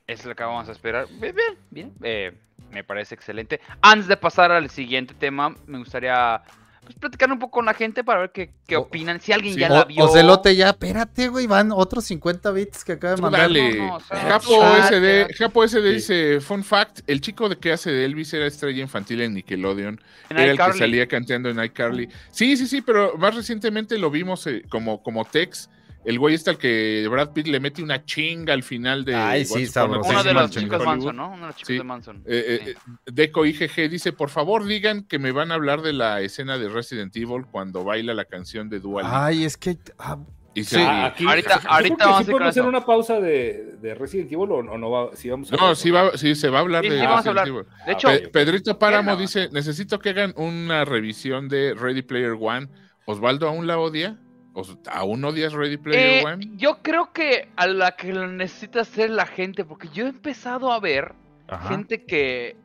[0.07, 1.07] es lo que vamos a esperar.
[1.21, 1.93] Bien, bien, bien.
[2.03, 2.33] Eh,
[2.73, 3.61] me parece excelente.
[3.81, 6.43] Antes de pasar al siguiente tema, me gustaría
[6.85, 9.21] pues, platicar un poco con la gente para ver qué, qué opinan.
[9.21, 9.61] Si alguien sí.
[9.61, 10.05] ya O, la vio.
[10.05, 13.43] Ocelote ya, espérate, güey, van otros 50 bits que acaba de mandar.
[13.43, 13.77] dale.
[13.77, 15.35] No, no, o sea, Japo chat, SD.
[15.35, 15.95] Japo SD Sí.
[15.95, 20.01] dice, fun fact, el chico de que hace de Elvis era estrella infantil en Nickelodeon,
[20.31, 22.09] En era el que salía cantando en iCarly.
[22.33, 25.71] Sí, sí, sí, pero más recientemente lo vimos eh, como, como Tex,
[26.05, 29.45] el güey está al que Brad Pitt le mete una chinga al final de Ay,
[29.45, 30.23] sí, Once Upon a sabrosísimo.
[30.23, 31.27] Time Uno de chicos de Manson, ¿no?
[31.29, 31.75] Uno de los chicos Sí.
[31.79, 32.17] de Manson.
[32.19, 32.71] Eh, eh, Sí.
[32.71, 36.59] eh, Deco IGG dice, por favor digan que me van a hablar de la escena
[36.59, 39.27] de Resident Evil cuando baila la canción de Dua Lipa.
[39.27, 39.79] Ay, es que.
[39.99, 40.19] ah,
[40.55, 40.77] Y sí.
[40.79, 42.85] Ah, aquí, Ahorita- yo creo ahorita que vamos a sí ir con podemos hacer una
[42.85, 46.15] pausa de, de Resident Evil o, o no va, sí vamos a No, sí, va,
[46.19, 47.65] sí, se va a hablar Sí, de sí, vamos a Resident hablar.
[47.65, 47.87] Evil.
[47.87, 52.69] De hecho, Pe- Pedrito Páramo dice, necesito que hagan una revisión de Ready Player One.
[53.07, 54.19] Osvaldo, ¿aún la odia?
[54.55, 56.51] ¿Os- ¿Aún odias Ready Player eh, One?
[56.57, 60.73] yo creo que a la que lo necesita hacer la gente, porque yo he empezado
[60.73, 61.15] a ver
[61.49, 61.69] ajá.
[61.71, 62.57] gente que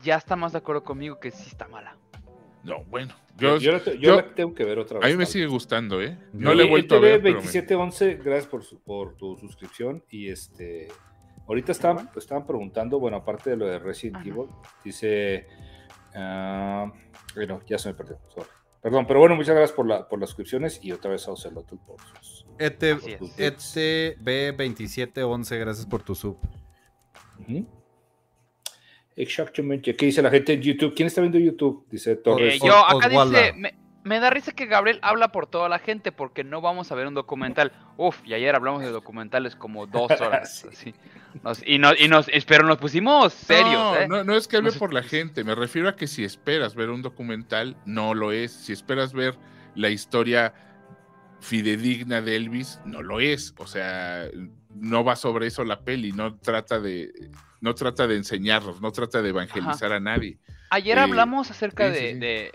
[0.00, 1.96] ya está más de acuerdo conmigo que sí está mala.
[2.64, 3.14] No, bueno.
[3.36, 5.06] Yo, Yo, yo, la te- yo yo- la tengo que ver otra vez.
[5.06, 6.18] a mí me sigue gustando, ¿eh?
[6.32, 10.02] No le he vuelto a ver, pero me- 2711, gracias por, su- por tu suscripción.
[10.10, 10.88] Y este,
[11.46, 14.28] ahorita estaban, estaban preguntando, bueno, aparte de lo de Resident Ajá.
[14.28, 14.46] Evil,
[14.82, 15.46] dice,
[16.14, 16.90] ah,
[17.34, 18.48] bueno, ya se me perdió, sorry.
[18.86, 21.74] Perdón, pero bueno, muchas gracias por, la, por las suscripciones y otra vez a Ocelotl
[21.84, 22.46] por sus...
[22.56, 23.76] E bits.
[23.76, 26.38] ETB2711, gracias por tu sub.
[29.16, 29.96] Exactamente.
[29.96, 30.94] ¿Qué dice la gente en YouTube?
[30.94, 31.84] ¿Quién está viendo YouTube?
[31.90, 32.54] Dice Torres.
[32.54, 33.40] Eh, yo acá Oswalda.
[33.40, 33.74] dice, me,
[34.06, 37.06] me da risa que Gabriel habla por toda la gente porque no vamos a ver
[37.06, 37.72] un documental.
[37.96, 40.60] Uf, y ayer hablamos de documentales como dos horas.
[40.60, 40.68] Sí.
[40.68, 40.94] así.
[41.42, 44.08] Nos- y, nos, y nos, pero nos pusimos serios, no, ¿eh?
[44.08, 46.88] no, no es que hable por la gente, me refiero a que si esperas ver
[46.90, 48.52] un documental, no lo es.
[48.52, 49.34] Si esperas ver
[49.74, 50.54] la historia
[51.40, 53.54] fidedigna de Elvis, no lo es.
[53.58, 54.26] O sea,
[54.74, 57.12] no va sobre eso la peli, no trata de,
[57.60, 60.38] no trata de enseñarnos, no trata de evangelizar a nadie.
[60.70, 62.18] Ayer Eh, hablamos acerca sí, sí, de, sí.
[62.18, 62.52] de-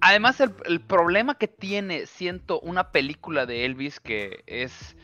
[0.00, 4.96] Además, el, el problema que tiene, siento, una película de Elvis que es...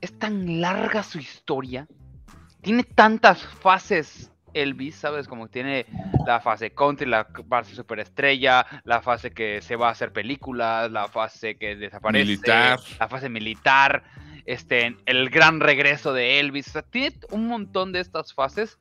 [0.00, 1.86] Es tan larga su historia.
[2.60, 5.28] Tiene tantas fases Elvis, ¿sabes?
[5.28, 5.86] Como tiene
[6.26, 11.08] la fase country, la fase superestrella, la fase que se va a hacer películas, la
[11.08, 12.80] fase que desaparece, Militar.
[12.98, 14.04] la fase militar,
[14.44, 16.68] este, el gran regreso de Elvis.
[16.68, 18.78] O sea, tiene un montón de estas fases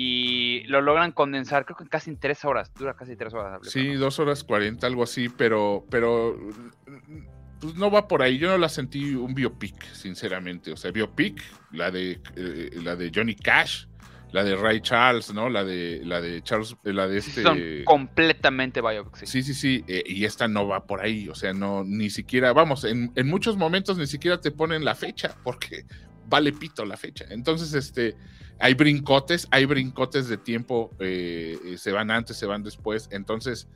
[0.00, 2.72] y lo logran condensar, creo que casi en tres horas.
[2.72, 3.58] Dura casi tres horas.
[3.62, 6.38] Sí, dos horas cuarenta, algo así, pero, pero
[7.60, 8.38] pues no va por ahí.
[8.38, 10.70] Yo no la sentí un biopic, sinceramente.
[10.70, 13.86] O sea, biopic, la de eh, la de Johnny Cash,
[14.30, 15.48] la de Ray Charles, ¿no?
[15.48, 17.42] La de la de Charles, eh, la de este.
[17.42, 19.18] Son completamente biopics.
[19.18, 19.26] sí.
[19.26, 22.52] Sí, sí, sí, eh, y esta no va por ahí, o sea, no, ni siquiera,
[22.52, 25.86] vamos, en, en muchos momentos ni siquiera te ponen la fecha, porque
[26.28, 27.24] vale pito la fecha.
[27.30, 28.14] Entonces, este,
[28.58, 33.68] hay brincotes, hay brincotes de tiempo, eh, se van antes, se van después, entonces,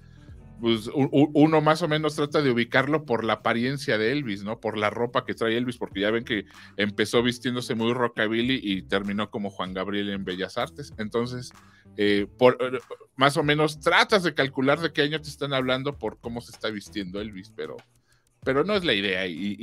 [0.60, 4.60] pues uno más o menos trata de ubicarlo por la apariencia de Elvis, ¿no?
[4.60, 6.44] Por la ropa que trae Elvis, porque ya ven que
[6.76, 10.94] empezó vistiéndose muy rockabilly y terminó como Juan Gabriel en Bellas Artes.
[10.98, 11.52] Entonces,
[11.96, 12.78] eh, por, eh,
[13.16, 16.52] más o menos tratas de calcular de qué año te están hablando por cómo se
[16.52, 17.76] está vistiendo Elvis, pero,
[18.44, 19.26] pero no es la idea.
[19.26, 19.56] Y,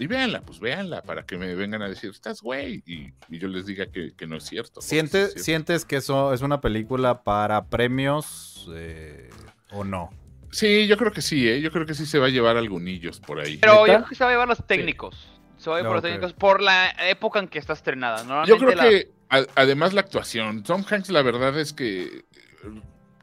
[0.00, 3.48] y véanla, pues véanla, para que me vengan a decir, estás güey, y, y yo
[3.48, 4.80] les diga que, que no es cierto.
[4.80, 5.44] ¿Sientes, es cierto.
[5.44, 9.30] ¿Sientes que eso es una película para premios eh,
[9.70, 10.10] o no?
[10.50, 11.60] Sí, yo creo que sí, ¿eh?
[11.60, 13.58] yo creo que sí se va a llevar algunillos por ahí.
[13.58, 15.28] Pero yo creo que se va a llevar los técnicos.
[15.58, 18.22] Se va a llevar por los técnicos por la época en que está estrenada.
[18.22, 22.02] Yo Normalmente creo la- que a- además la actuación, Tom Hanks la verdad es que
[22.02, 22.24] eh,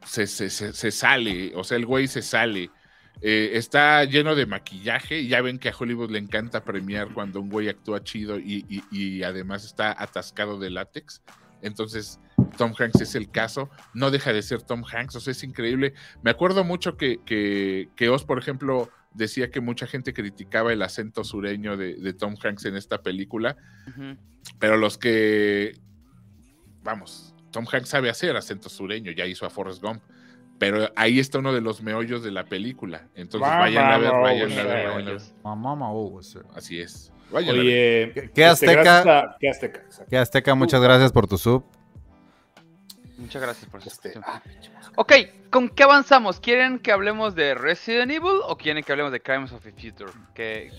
[0.06, 2.70] se, se- se- se sale, o sea, el güey se sale.
[3.20, 5.26] Eh, está lleno de maquillaje.
[5.26, 8.82] Ya ven que a Hollywood le encanta premiar cuando un güey actúa chido y, y-
[8.90, 11.22] y además está atascado de látex.
[11.60, 12.20] Entonces,
[12.56, 13.68] Tom Hanks es el caso.
[13.92, 15.16] No deja de ser Tom Hanks.
[15.16, 15.94] O sea, es increíble.
[16.22, 20.80] Me acuerdo mucho que, que, que Oz, por ejemplo, decía que mucha gente criticaba el
[20.82, 23.56] acento sureño de, de Tom Hanks en esta película.
[24.60, 25.76] Pero los que,
[26.84, 30.02] vamos, Tom Hanks sabe hacer acento sureño, ya hizo a Forrest Gump.
[30.58, 33.06] Pero ahí está uno de los meollos de la película.
[33.14, 35.20] Entonces Mamá, vayan a ver, vayan a ver, vayan a ver.
[35.44, 36.38] Mamá, mamá, sí.
[36.54, 37.12] Así es.
[37.30, 37.60] Vayan a ver.
[37.62, 39.18] Oye, ¿Qué- qué este, Azteca?
[39.20, 39.80] a- ¿Qué Azteca?
[39.80, 40.10] exacto.
[40.10, 41.64] Que Azteca, muchas gracias por tu sub.
[43.18, 44.40] Muchas gracias por su Este, ah.
[44.94, 45.12] Ok,
[45.50, 46.40] ¿con qué avanzamos?
[46.40, 50.10] ¿Quieren que hablemos de Resident Evil o quieren que hablemos de Crimes of the Future?
[50.34, 50.70] ¿Qué,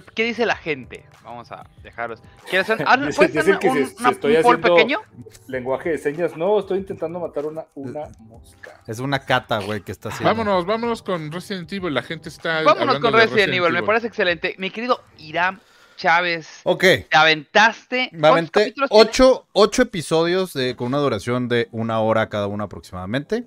[0.00, 1.04] qué, qué dice la gente?
[1.22, 2.20] Vamos a dejarlos.
[2.50, 5.00] ¿Quieres hacer, ah, ¿puedes hacer dicen un, si- si una- estoy un poll haciendo- pequeño?
[5.46, 6.36] Lenguaje de señas.
[6.36, 8.80] No, estoy intentando matar una, una mosca.
[8.86, 10.28] Es una cata, güey, que está haciendo.
[10.34, 11.94] Vámonos, vámonos con Resident Evil.
[11.94, 12.62] La gente está.
[12.62, 14.54] Vámonos hablando con de Resident Evil, me parece excelente.
[14.58, 15.60] Mi querido Irán
[15.96, 16.80] Chávez, Ok.
[16.80, 18.10] te aventaste.
[18.12, 22.64] Me ¿cuántos aventé ocho, ocho episodios de, con una duración de una hora cada uno
[22.64, 23.44] aproximadamente.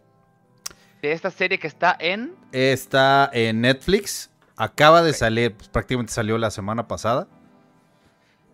[1.01, 2.33] de esta serie que está en.
[2.53, 4.31] Está en Netflix.
[4.57, 7.27] Acaba de salir, pues, prácticamente salió la semana pasada.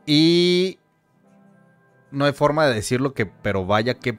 [0.05, 0.79] Y
[2.11, 4.17] no hay forma de decirlo que, pero vaya qué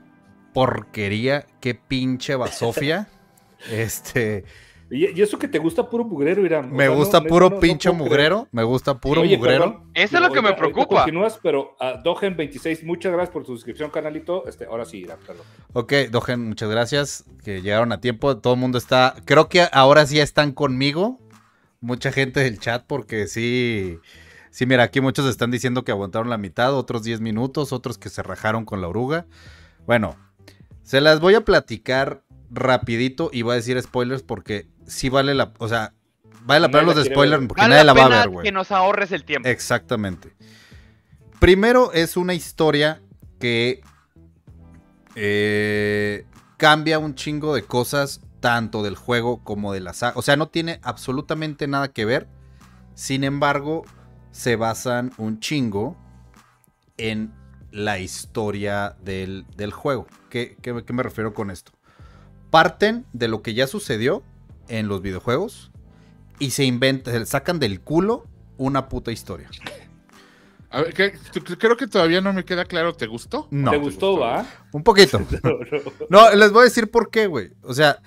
[0.55, 3.09] porquería, qué pinche basofia.
[3.71, 4.45] este,
[4.91, 6.67] Y, y eso que te gusta puro mugrero, Irán.
[6.71, 7.95] O me sea, gusta puro no- no creer.
[7.95, 9.65] mugrero, me gusta puro Oye, mugrero.
[9.65, 10.97] perdón, Eso es lo que me preocupa.
[11.03, 14.47] Continúas, pero a Dogen26, muchas gracias por tu suscripción, canalito.
[14.47, 15.45] Este, ahora sí, Irán, perdón.
[15.75, 17.25] Ok, Dogen, muchas gracias.
[17.45, 18.37] Que llegaron a tiempo.
[18.39, 19.17] Todo el mundo está.
[19.27, 21.19] Creo que ahora sí están conmigo.
[21.85, 23.99] Mucha gente del chat, porque sí.
[24.51, 28.09] Sí, mira, aquí muchos están diciendo que aguantaron la mitad, otros 10 minutos, otros que
[28.09, 29.27] se rajaron con la oruga.
[29.87, 30.17] Bueno,
[30.83, 35.53] se las voy a platicar rapidito y voy a decir spoilers porque sí vale la.
[35.59, 35.93] O sea,
[36.45, 37.49] vale la pena la los de spoilers ver.
[37.49, 38.45] porque Vale nadie la, va a ver, güey.
[38.45, 39.47] que nos ahorres el tiempo.
[39.49, 40.35] Exactamente.
[41.39, 43.03] Primero es una historia
[43.39, 43.83] que
[45.17, 46.25] eh,
[46.57, 50.19] cambia un chingo de cosas, tanto del juego como de la saga.
[50.19, 52.29] O sea, no tiene absolutamente nada que ver.
[52.95, 53.85] Sin embargo,
[54.33, 55.97] se basan un chingo
[56.99, 57.33] en
[57.71, 60.07] la historia del, del juego.
[60.29, 61.73] ¿Qué, qué- qué me refiero con esto?
[62.51, 64.23] Parten de lo que ya sucedió
[64.69, 65.73] en los videojuegos
[66.39, 68.27] y se inventan, sacan del culo
[68.59, 69.49] una puta historia.
[70.69, 72.93] A ver, ¿qué- c- creo que todavía no me queda claro.
[72.95, 73.49] ¿Te gustó?
[73.51, 74.45] No, ¿Te gustó, va?
[74.73, 75.19] un poquito.
[75.43, 76.29] No, no.
[76.29, 77.53] No, les voy a decir por qué, güey.
[77.63, 78.03] O sea,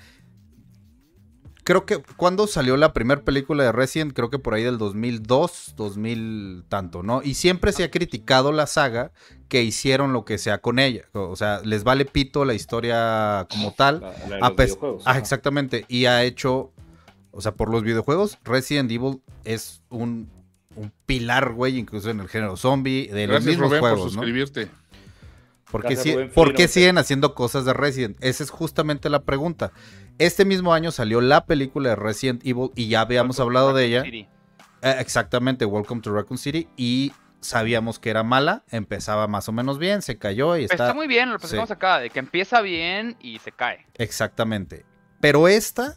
[1.68, 5.74] creo que cuando salió la primera película de Resident, creo que por ahí del 2002,
[5.76, 7.20] 2000 tanto, ¿no?
[7.22, 9.12] Y siempre se ha criticado la saga
[9.48, 11.02] que hicieron lo que sea con ella.
[11.12, 14.00] O sea, les vale pito la historia como tal.
[14.00, 15.84] La- la de A los videojuegos, ah, exactamente.
[15.88, 16.72] Y ha hecho,
[17.32, 20.30] o sea, por los videojuegos, Resident Evil es un,
[20.74, 24.06] un pilar, güey, incluso en el género zombie, de los Gracias, mismos Rubén, por juegos,
[24.14, 24.22] ¿no?
[24.22, 24.70] suscribirte.
[25.70, 28.16] ¿Por qué, si- por qué siguen haciendo cosas de Resident?
[28.20, 29.70] Esa es justamente la pregunta.
[30.18, 34.02] Este mismo año salió la película de Resident Evil y ya habíamos hablado de ella.
[34.02, 34.28] City.
[34.82, 36.68] Eh, exactamente, Welcome to Raccoon City.
[36.76, 40.94] Y sabíamos que era mala, empezaba más o menos bien, se cayó y Está, está...
[40.94, 41.72] muy bien, lo platicamos sí.
[41.72, 43.86] acá, de que empieza bien y se cae.
[43.94, 44.84] Exactamente.
[45.20, 45.96] Pero esta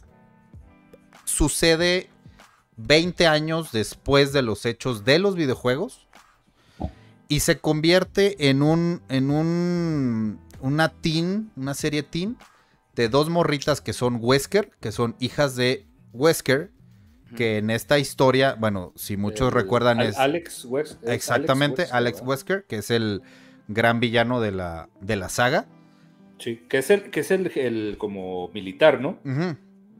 [1.24, 2.08] sucede
[2.76, 6.06] 20 años después de los hechos de los videojuegos
[7.28, 12.36] y se convierte en un en un una teen, una serie teen
[12.94, 16.70] de dos morritas que son Wesker, que son hijas de Wesker,
[17.36, 21.02] que en esta historia, bueno, si muchos El- recuerdan es Alex West.
[21.02, 22.20] es exactamente Alex.
[22.22, 23.22] Wesker, que es el
[23.68, 25.66] gran villano de la de la saga.
[26.38, 29.18] Sí, que es el, que es el, el como militar, ¿no?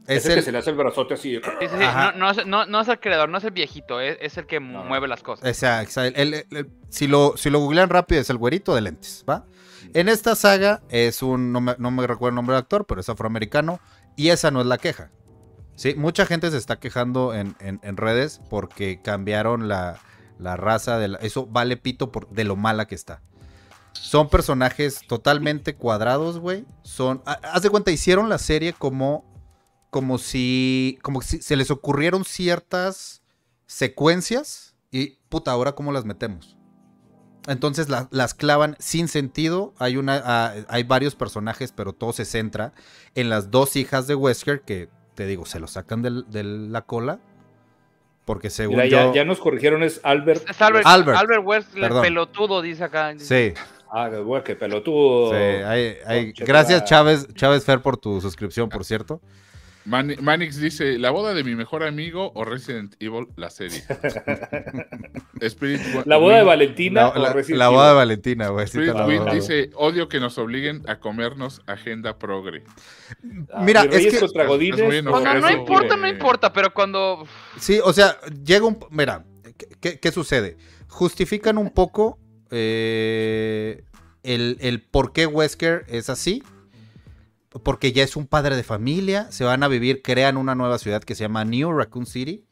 [0.05, 1.37] Es, Es el, que se le hace el brazote así.
[1.37, 1.75] Sí, sí.
[1.79, 4.45] No, no es, no- no es el creador, no es el viejito, es, es el
[4.45, 4.83] que No.
[4.83, 5.63] mueve las cosas.
[5.63, 6.45] El-
[6.89, 9.45] si, lo, si lo googlean rápido, es el güerito de lentes, ¿va?
[9.93, 11.73] En esta saga es un, no me,
[12.07, 13.79] recuerdo el nombre del actor, pero es afroamericano,
[14.15, 15.11] y esa no es la queja.
[15.75, 15.95] ¿sí?
[15.95, 19.99] Mucha gente se está quejando en, en- redes porque cambiaron la,
[20.39, 23.21] la raza, de la- eso vale pito por, de lo mala que está.
[23.93, 26.65] Son personajes totalmente cuadrados, güey.
[26.83, 29.25] Son, ha- haz de cuenta, hicieron la serie como,
[29.91, 33.21] como si, como si se les ocurrieron ciertas
[33.67, 36.57] secuencias y puta, ahora cómo las metemos.
[37.47, 39.73] Entonces la- las clavan sin sentido.
[39.79, 42.73] Hay, una, ah, hay varios personajes, pero todo se centra
[43.15, 47.19] en las dos hijas de Wesker que, te digo, se lo sacan de la cola.
[48.25, 48.97] Porque según Mira, yo...
[49.09, 50.49] ya, ya nos corrigieron, es Albert.
[50.49, 51.17] Es Albert, Albert.
[51.17, 53.13] Albert, pelotudo, dice acá.
[53.17, 53.53] Sí,
[53.95, 54.09] Ah,
[54.43, 55.29] qué pelotudo.
[55.31, 59.21] sí, hay- hay- Concha Gracias Chávez, Chávez Fer por tu suscripción, por cierto.
[59.85, 63.83] Mani- Manix dice, la boda de mi mejor amigo o Resident Evil, la serie.
[65.41, 67.95] Spirit La boda de Valentina La, o la- Resident la boda de?
[67.95, 68.65] Valentina, güey.
[68.67, 69.35] sí Spirit la Wind doy.
[69.35, 72.63] dice, odio que nos obliguen a comernos agenda progre.
[73.51, 74.19] Ah, Mira, es que- Es
[74.99, 75.39] enojado.
[75.41, 77.27] No importa, no importa, pero cuando.
[77.57, 78.77] Sí, o sea, llega un...
[78.89, 79.25] Mira,
[79.57, 80.57] ¿qué, qué- qué sucede?
[80.87, 82.19] Justifican un poco
[82.51, 83.83] eh,
[84.23, 86.41] el, el por qué Wesker es así.
[87.61, 91.03] Porque ya es un padre de familia, se van a vivir, crean una nueva ciudad
[91.03, 92.45] que se llama New Raccoon City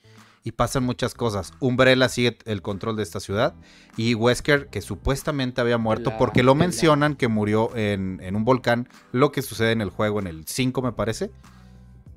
[0.43, 1.53] y pasan muchas cosas.
[1.59, 3.55] Umbrella sigue el control de esta ciudad
[3.97, 8.35] y Wesker, que supuestamente había muerto, La- porque lo la- mencionan que murió en, en
[8.35, 11.31] un volcán, lo que sucede en el juego, en el 5 me parece.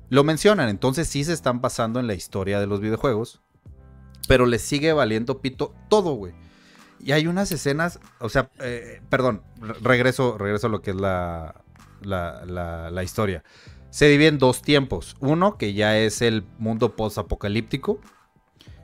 [0.09, 3.41] Lo mencionan, entonces sí se están pasando en la historia de los videojuegos,
[4.27, 6.33] pero les sigue valiendo pito todo, güey.
[6.99, 10.95] Y hay unas escenas, o sea, eh, perdón, re- regreso, regreso a lo que es
[10.97, 11.63] la,
[12.01, 13.43] la, la- historia.
[13.89, 15.15] Se divide en dos tiempos.
[15.19, 17.99] Uno, que ya es el mundo post-apocalíptico,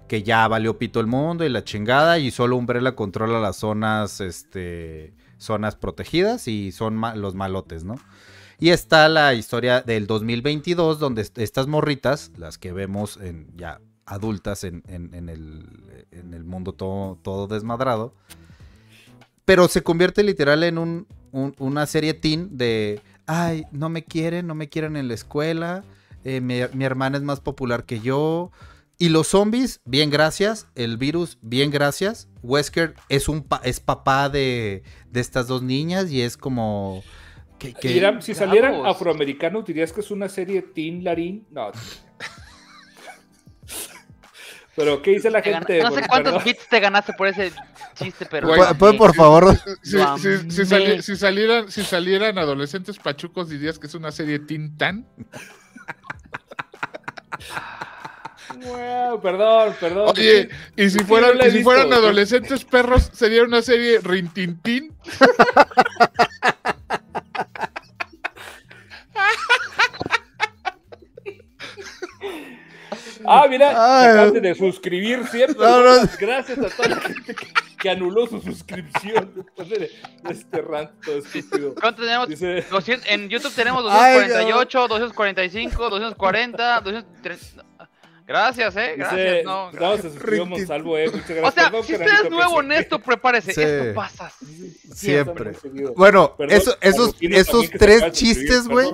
[0.08, 4.22] que ya valió pito el mundo y la chingada, y solo Umbrella controla las zonas,
[4.22, 7.96] este, zonas protegidas y son los malotes, ¿no?
[8.60, 13.82] Y está la historia del 2022, donde est- estas morritas, las que vemos en, ya
[14.06, 18.14] adultas en, en- en el, en el mundo todo, todo desmadrado,
[19.46, 24.48] pero se convierte literal en un, un- una serie teen de, ay, no me quieren,
[24.48, 25.84] no me quieren en la escuela,
[26.24, 28.52] eh, mi, mi hermana es más popular que yo.
[28.98, 30.68] Y los zombies, bien gracias.
[30.76, 32.28] El virus, bien gracias.
[32.44, 37.02] Wesker es un pa- es papá de, de estas dos niñas y es como...
[37.58, 38.96] que- que- Mira, si salieran Cabos.
[38.96, 41.48] afroamericanos, dirías que es una serie teen larín.
[41.50, 41.72] No.
[44.76, 45.78] Pero, ¿qué dice la te gente?
[45.78, 47.52] gana- no sé Porque, cuántos perdón, bits te ganaste por ese
[47.96, 48.48] chiste, pero.
[48.48, 49.58] Güey, ¿Puede, puede, por favor?
[49.84, 50.66] Si, Lo si- si amé.
[50.66, 55.06] sali- si salieran, si salieran adolescentes pachucos, dirías que es una serie Tintan.
[58.64, 60.10] Wow, perdón, perdón.
[60.10, 64.94] Oye, y si fueran, no y si fueran adolescentes perros, sería una serie Rintintín.
[73.26, 75.62] Ah, mira, acaban de suscribir, ¿cierto?
[75.64, 76.10] No, no.
[76.20, 77.48] Gracias a toda la gente que,
[77.82, 79.92] que anuló su suscripción después de,
[80.30, 81.74] este rant todo estúpido.
[81.74, 82.30] ¿Cuánto tenemos?
[82.30, 87.66] Dice, 200 en YouTube tenemos Ay, 248, 245, 240, 230.
[88.28, 88.94] Gracias, eh.
[88.96, 89.20] Gracias.
[89.20, 91.10] dice, No, no, se suscribió Monsalvo, eh.
[91.12, 91.48] Muchas gracias.
[91.48, 92.66] O sea, Perdón, si usted es nuevo sí.
[92.66, 93.54] en esto, prepárese.
[93.54, 93.62] Sí.
[93.62, 94.32] Esto pasa.
[94.94, 95.54] Siempre.
[95.56, 95.94] seguido.
[95.96, 98.90] Bueno, Perdón, eso- esos, esos tres chistes, güey.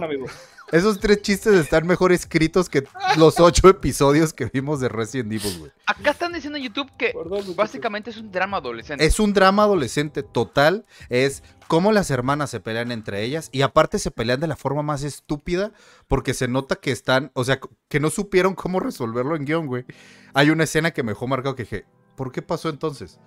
[0.72, 2.84] Esos tres chistes están mejor escritos que
[3.18, 5.72] los ocho episodios que vimos de Resident Evil, güey.
[5.86, 9.06] Acá están diciendo en YouTube que Perdón, básicamente es un drama adolescente.
[9.06, 10.86] Es un drama adolescente total.
[11.08, 13.48] Es cómo las hermanas se pelean entre ellas.
[13.54, 15.72] Y aparte se pelean de la forma más estúpida.
[16.10, 17.32] Porque se nota que están.
[17.34, 19.86] O sea, que no supieron cómo resolverlo en guion, güey.
[20.34, 21.86] Hay una escena que me dejó marcado que dije.
[22.18, 23.20] ¿Por qué pasó entonces?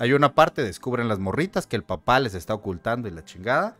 [0.00, 3.76] Hay una parte, descubren las morritas que el papá les está ocultando y la chingada.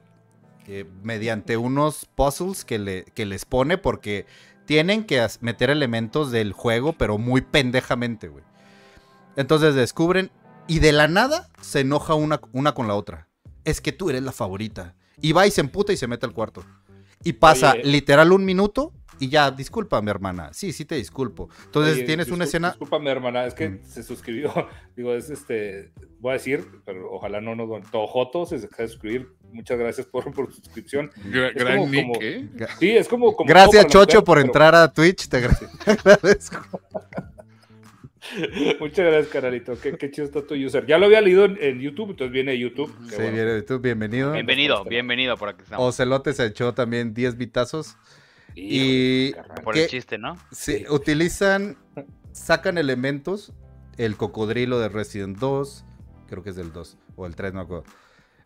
[0.68, 4.26] Eh, mediante unos puzzles que, le, que les pone porque
[4.64, 8.44] tienen que meter elementos del juego, pero muy pendejamente, güey.
[9.36, 10.30] Entonces descubren
[10.68, 13.28] y de la nada se enoja una, una con la otra.
[13.64, 14.94] Es que tú eres la favorita.
[15.20, 16.64] Y va y se emputa y se mete al cuarto.
[17.24, 17.84] Y pasa Oye.
[17.84, 20.52] literal un minuto y ya, disculpa, mi hermana.
[20.52, 21.48] Sí, sí te disculpo.
[21.66, 22.70] Entonces Oye, tienes una escena...
[22.70, 23.80] Discúlpame, hermana, es que Mm.
[23.84, 24.52] se suscribió.
[24.96, 25.92] Digo, es este.
[26.18, 27.68] Voy a decir, pero ojalá no nos.
[27.90, 29.32] Tojoto se acaba de suscribir.
[29.52, 31.10] Muchas gracias por, por su suscripción.
[31.30, 32.48] Gra- Es gran como- Nick, como- ¿eh?
[32.80, 33.34] Sí, es como.
[33.36, 35.28] como Gracias, Chocho, por entrar a Twitch.
[35.28, 36.62] Te agra- agradezco.
[38.80, 39.78] Muchas gracias, caralito.
[39.80, 40.86] Qué, qué chido está tu user.
[40.86, 42.94] Ya lo había leído en, en YouTube, entonces viene de YouTube.
[43.08, 43.32] Sí, bueno.
[43.32, 44.32] viene tú, bienvenido.
[44.32, 45.88] Bienvenido, bienvenido por aquí estamos.
[45.88, 47.96] Ocelote se echó también 10 bitazos.
[48.54, 49.34] Híjole, Y.
[49.64, 50.36] Por el chiste, ¿no?
[50.52, 50.84] Sí, Sí.
[50.88, 51.76] utilizan,
[52.32, 53.52] sacan elementos,
[53.98, 55.84] el cocodrilo de Resident 2,
[56.28, 57.84] creo que es del 2, o el 3, no me acuerdo.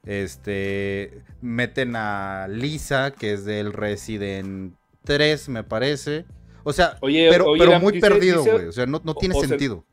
[0.06, 6.24] Este, meten a Lisa, que es del Resident 3, me parece.
[6.64, 8.66] O sea, Oye, pero, oye, pero muy dice- perdido, güey.
[8.66, 9.84] O sea, no, no tiene o sentido.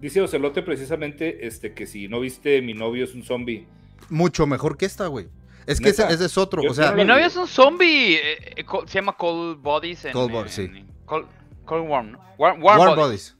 [0.00, 3.66] Dice Ocelote precisamente este, que si no viste Mi novio es un zombie.
[4.10, 5.28] Mucho mejor que esta, güey.
[5.66, 6.62] Es que ese, es otro.
[6.62, 8.16] Yo- o sea, Mi novio es un zombie.
[8.16, 10.04] eh, eh, se llama Cold Bodies.
[10.04, 10.62] En, Cold Body, en- sí.
[10.62, 11.26] en- Cold,
[11.64, 12.18] Cold Warm, ¿no?
[12.38, 12.96] War- Warm Warm Bodies.
[12.96, 13.36] Bodies.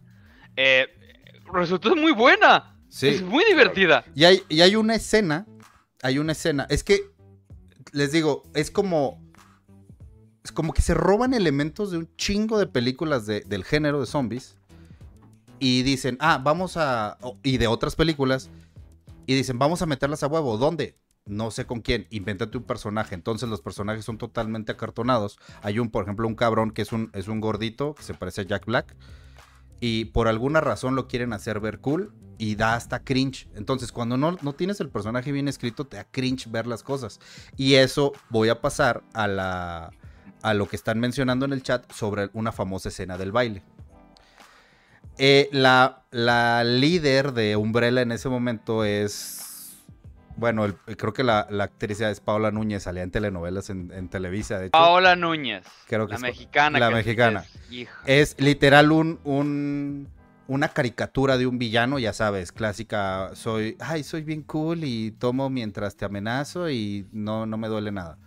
[0.57, 0.87] Eh,
[1.53, 2.77] resultó muy buena.
[2.89, 3.09] Sí.
[3.09, 4.05] Es muy divertida.
[4.15, 5.47] Y hay, y hay una escena,
[6.05, 7.01] hay una escena, es que,
[7.93, 9.21] les digo, es como,
[10.45, 14.07] es como que se roban elementos de un chingo de películas de- del género de
[14.07, 14.57] zombies
[15.59, 18.51] y dicen, ah, vamos a, y de otras películas,
[19.27, 20.99] y dicen, vamos a meterlas a huevo, ¿dónde?
[21.27, 23.15] no sé con quién, invéntate un personaje.
[23.15, 25.39] Entonces los personajes son totalmente acartonados.
[25.63, 28.43] Hay un, por ejemplo, un cabrón que es un, es un gordito que se parece
[28.43, 28.95] a Jack Black.
[29.81, 33.49] Y por alguna razón lo quieren hacer ver cool y da hasta cringe.
[33.55, 37.21] Entonces, cuando no, no tienes el personaje bien escrito, te da cringe ver las cosas.
[37.57, 39.91] Y eso voy a pasar a la
[40.43, 43.63] a lo que están mencionando en el chat sobre una famosa escena del baile.
[45.17, 49.41] Eh, la, la líder de Umbrella en ese momento es
[50.37, 54.09] bueno, el- creo que la, la actriz es Paola Núñez, salía en telenovelas en, en
[54.09, 54.73] Televisa, de hecho.
[54.73, 55.65] Paola Núñez.
[55.87, 56.79] Creo que la es- mexicana.
[56.81, 57.45] la que mexicana.
[57.71, 57.89] es-.
[58.05, 60.09] Es literal un, un-
[60.47, 63.31] una caricatura de un villano, ya sabes, clásica.
[63.35, 67.93] Soy, ay, soy bien cool y tomo mientras te amenazo y no, no me duele
[67.93, 68.19] nada.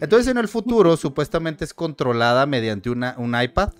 [0.00, 3.72] Entonces en el futuro supuestamente es controlada mediante una, un iPad.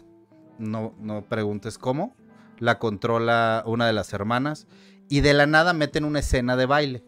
[0.59, 2.17] No, no preguntes cómo.
[2.59, 4.67] La controla una de las hermanas.
[5.09, 7.03] Y de la nada meten una escena de baile.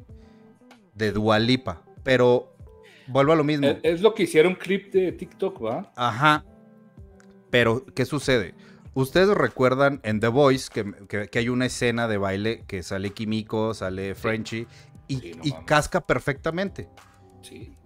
[0.95, 1.83] De Dualipa.
[2.03, 2.55] Pero
[3.07, 3.67] vuelvo a lo mismo.
[3.67, 5.93] Es, es lo que hicieron clip de TikTok, ¿va?
[5.97, 6.45] Ajá.
[7.51, 8.55] Pero, ¿qué sucede?
[8.97, 13.11] Ustedes recuerdan en The Voice que, que- que hay una escena de baile que sale
[13.13, 14.67] Kimiko, sale Frenchy
[15.07, 16.89] y, Sí, no y casca perfectamente.
[17.43, 17.77] Sí.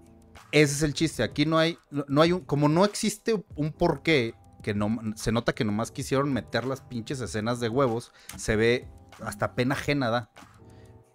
[0.53, 1.25] Ese es el chiste.
[1.25, 5.53] Aquí no hay, no, hay un, como no existe un porqué, que no, se nota
[5.53, 8.89] que nomás quisieron meter las pinches escenas de huevos, se ve
[9.21, 10.31] hasta pena ajena, da.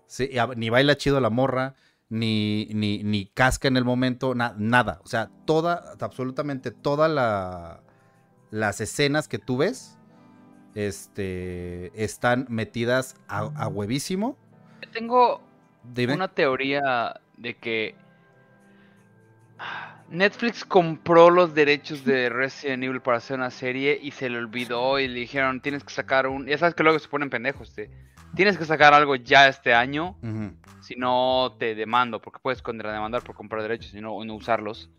[0.07, 1.75] Sí, ni baila chido la morra,
[2.09, 4.99] ni, ni, ni casca en el momento, na- nada.
[5.05, 7.81] O sea, toda, absolutamente toda la,
[8.55, 9.97] las escenas que tú ves,
[10.75, 14.37] este, están metidas a, a huevísimo.
[14.93, 15.41] Tengo
[15.83, 16.13] Dime.
[16.13, 17.95] una teoría de que
[20.09, 24.99] Netflix compró los derechos de Resident Evil para hacer una serie y se le olvidó
[24.99, 26.45] y le dijeron tienes que sacar un...
[26.45, 27.89] Ya sabes que luego se ponen pendejos, te-
[28.35, 30.15] tienes que sacar algo ya este año,
[30.81, 34.89] si no te demando, porque puedes contrademandar por comprar derechos y no, no usarlos.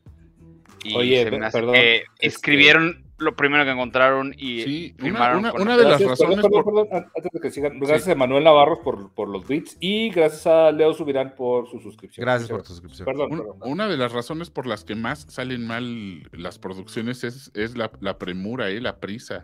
[0.84, 4.94] Y Oye, se me hace perdón, que este- escribieron lo primero que encontraron y Sí,
[4.98, 6.64] una, firmaron una- de las Gracias, razones perdón, por...
[6.64, 7.78] perdón, perdón, antes de que sigan.
[7.80, 11.80] Gracias a Manuel Navarro por, por los beats y gracias a Leo Subirán por su
[11.80, 12.24] suscripción.
[12.24, 13.06] Gracias por tu suscripción.
[13.06, 13.56] Perdón, Un- perdón.
[13.64, 17.90] una de las razones por las que más salen mal las producciones es, es la,
[18.00, 18.80] la premura, ¿eh?
[18.82, 19.42] la prisa,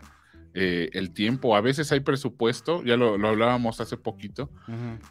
[0.53, 1.55] eh, el tiempo.
[1.55, 4.51] A veces hay presupuesto, ya lo, lo hablábamos hace poquito,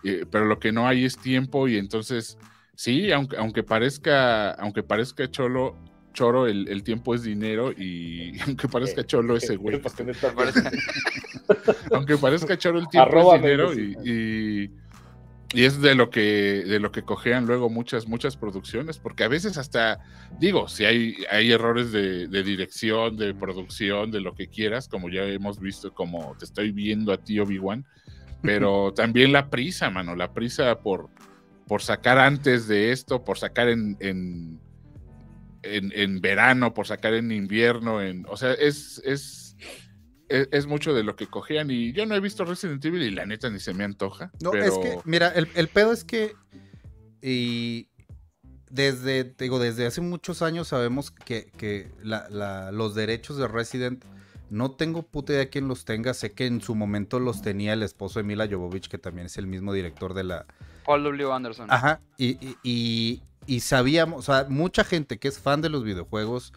[0.04, 2.38] eh, pero lo que no hay es tiempo y entonces,
[2.76, 5.74] sí, aunque, aunque parezca, aunque parezca cholo,
[6.12, 9.78] choro, el, el tiempo es dinero y aunque parezca cholo ese güey.
[9.80, 10.62] ¿Por qué me estás- Me parece-
[11.92, 14.10] aunque parezca choro el tiempo es dinero pues, y,
[14.64, 14.70] y-
[15.54, 19.28] y es de lo que de lo que cojean luego muchas muchas producciones porque a
[19.28, 19.98] veces hasta
[20.40, 25.10] digo si hay hay errores de, de dirección de producción de lo que quieras como
[25.10, 27.84] ya hemos visto como te estoy viendo a ti Obi Wan
[28.40, 31.10] pero también la prisa mano la prisa por
[31.68, 34.58] por sacar antes de esto por sacar en, en
[35.62, 39.56] en, en verano, por sacar en invierno, en, o sea, es, es,
[40.28, 43.10] es, es mucho de lo que cogían y yo no he visto Resident Evil y
[43.10, 44.30] la neta ni se me antoja.
[44.40, 46.34] No, pero es que, mira, el, el pedo es que.
[47.20, 47.88] Y
[48.70, 53.46] desde, te digo, desde hace muchos años sabemos que, que la- la- los derechos de
[53.48, 54.04] Resident.
[54.50, 56.12] No tengo puta idea quién los tenga.
[56.12, 59.38] Sé que en su momento los tenía el esposo de Mila Jovovich, que también es
[59.38, 60.46] el mismo director de la.
[60.84, 61.32] Paul W.
[61.32, 61.70] Anderson.
[61.70, 62.00] Ajá.
[62.18, 66.52] Y, y, y- y sabíamos, o sea, mucha gente que es fan de los videojuegos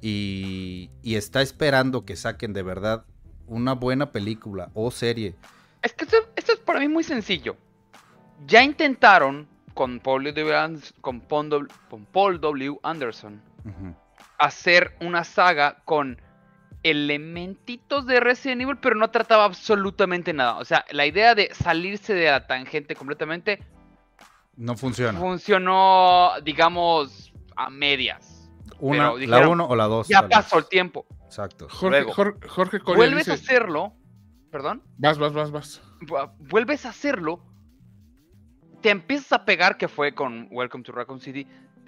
[0.00, 3.04] y, y está esperando que saquen de verdad
[3.46, 5.34] una buena película o serie.
[5.82, 7.56] Es que esto, esto es para mí muy sencillo.
[8.46, 10.80] Ya intentaron con Paul W.
[11.00, 12.78] Con Paul W- con Paul W.
[12.82, 13.42] Anderson
[14.38, 16.20] hacer una saga con
[16.84, 20.56] elementitos de Resident Evil, pero no trataba absolutamente nada.
[20.58, 23.60] O sea, la idea de salirse de la tangente completamente
[24.58, 25.18] No funciona.
[25.18, 28.50] funcionó, digamos, a medias.
[28.80, 30.08] Una, Pero la 1 o la 2.
[30.08, 31.06] Ya pasó el tiempo.
[31.24, 31.68] Exacto.
[31.70, 33.94] Jorge, luego, Jorge, Jorge Coria Vuelves a hacerlo.
[34.50, 34.82] Perdón.
[34.96, 35.82] vas, vas, vas, vas.
[36.00, 37.40] vu- vuelves a hacerlo,
[38.80, 41.46] te empiezas a pegar, que fue con Welcome to Raccoon City,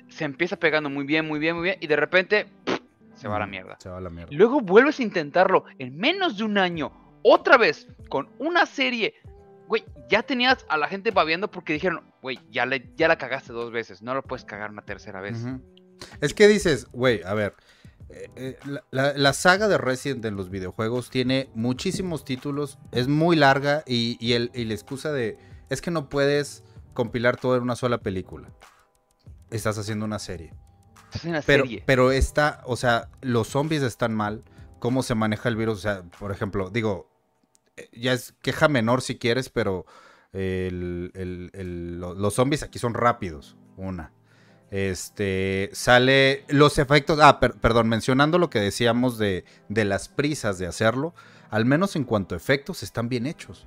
[0.09, 2.81] se empieza pegando muy bien, muy bien, muy bien, y de repente ¡pff!
[3.15, 3.77] se va a la mierda.
[3.81, 4.31] Se va a la mierda.
[4.33, 6.93] Luego vuelves a intentarlo en menos de un año,
[7.23, 9.15] otra vez, con una serie.
[9.67, 13.53] Güey, ya tenías a la gente babeando porque dijeron, güey, ya, le- ya la cagaste
[13.53, 15.45] dos veces, no lo puedes cagar una tercera vez.
[16.21, 17.55] Es que dices, güey, a ver.
[18.11, 23.07] eh, eh, la, la- la saga de Resident en los videojuegos tiene muchísimos títulos, es
[23.07, 26.65] muy larga y, y el, y la excusa de es que no puedes
[26.95, 28.51] compilar todo en una sola película.
[29.51, 30.53] Estás haciendo una serie.
[31.15, 31.83] Es una Pero, serie.
[31.87, 34.45] pero está, o sea, los zombies están mal.
[34.81, 35.79] Cómo se maneja el virus.
[35.79, 37.11] O sea, por ejemplo, digo,
[37.77, 39.87] eh, ya es queja menor si quieres, pero
[40.33, 43.57] los zombies aquí son rápidos.
[43.77, 44.13] Una.
[44.71, 50.59] Este, sale los efectos, ah, per- perdón, mencionando lo que decíamos de, de las prisas
[50.59, 51.13] de hacerlo,
[51.51, 53.67] al menos en cuanto a efectos, están bien hechos.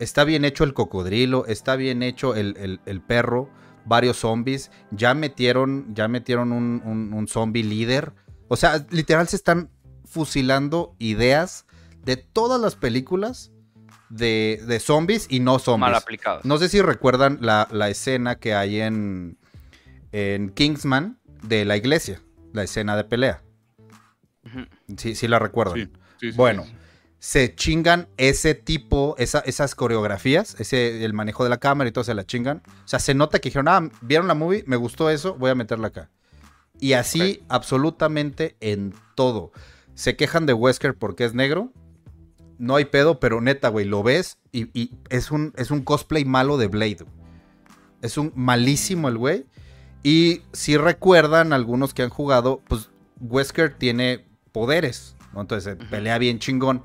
[0.00, 3.48] Está bien hecho el cocodrilo, está bien hecho el, el- el perro,
[3.84, 8.12] varios zombies, ya metieron, ya metieron un, un, un zombie líder.
[8.48, 9.70] O sea, literal se están
[10.04, 11.64] fusilando ideas
[12.04, 13.52] de todas las películas
[14.08, 15.90] de, de zombies y no zombies.
[15.90, 16.44] Mal aplicados.
[16.44, 19.36] No sé si recuerdan la, la escena que hay en,
[20.12, 22.20] en Kingsman de la iglesia,
[22.52, 23.42] la escena de pelea.
[24.44, 24.60] Ujú.
[24.96, 25.76] Sí, sí la recuerdan.
[25.76, 25.90] Sí,
[26.20, 26.64] sí, sí, Bueno,
[27.18, 32.04] se chingan ese tipo, esa- esas coreografías, ese, el manejo de la cámara y todo
[32.04, 32.62] se la chingan.
[32.84, 35.54] O sea, se nota que dijeron, ah, vieron la movie, me gustó eso, voy a
[35.54, 36.10] meterla acá.
[36.78, 39.50] Y así absolutamente en todo.
[39.94, 41.72] Se quejan de Wesker porque es negro.
[42.58, 46.24] No hay pedo, pero neta, güey, lo ves y, y es, un, es un cosplay
[46.24, 46.98] malo de Blade.
[47.00, 47.16] güey.
[48.02, 49.46] Es un malísimo el güey.
[50.02, 52.90] Y si recuerdan algunos que han jugado, pues
[53.20, 55.40] Wesker tiene poderes, ¿no?
[55.40, 56.84] Entonces pelea bien chingón.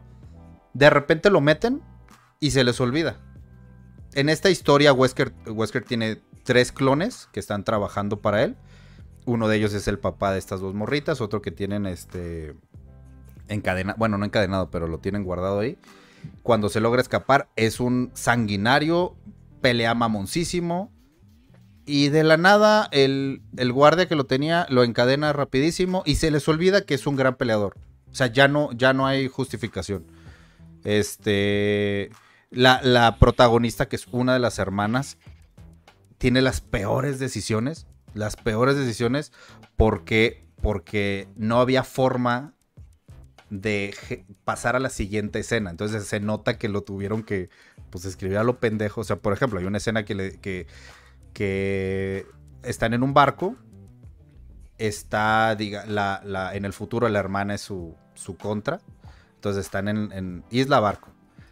[0.74, 1.82] De repente lo meten
[2.40, 3.20] y se les olvida.
[4.14, 8.58] En esta historia, Wesker, Wesker tiene tres clones que están trabajando para él.
[9.26, 12.56] Uno de ellos es el papá de estas dos morritas, otro que tienen este
[13.52, 15.78] encadenado, bueno, no encadenado, pero lo tienen guardado ahí.
[16.44, 19.16] Cuando se logra escapar, es un sanguinario,
[19.62, 20.92] pelea mamoncísimo.
[21.86, 26.32] Y de la nada, el, el guardia que lo tenía lo encadena rapidísimo y se
[26.32, 27.76] les olvida que es un gran peleador.
[28.12, 30.06] O sea, ya no, ya no hay justificación.
[30.84, 32.12] Este.
[32.50, 35.18] La, la protagonista, que es una de las hermanas,
[36.18, 37.88] tiene las peores decisiones.
[38.14, 39.32] Las peores decisiones
[39.78, 42.54] porque, porque no había forma
[43.52, 43.94] de
[44.46, 45.70] pasar a la siguiente escena.
[45.70, 47.50] Entonces se nota que lo tuvieron que
[47.92, 49.02] pues escribir a lo pendejo.
[49.02, 50.66] O sea, por ejemplo, hay una escena que, le, que,
[51.34, 52.26] que
[52.64, 53.56] están en un barco.
[54.80, 58.82] Está, diga, la, la- en el futuro la hermana es su, su contra.
[59.36, 61.10] Entonces están en, en Isla Barco.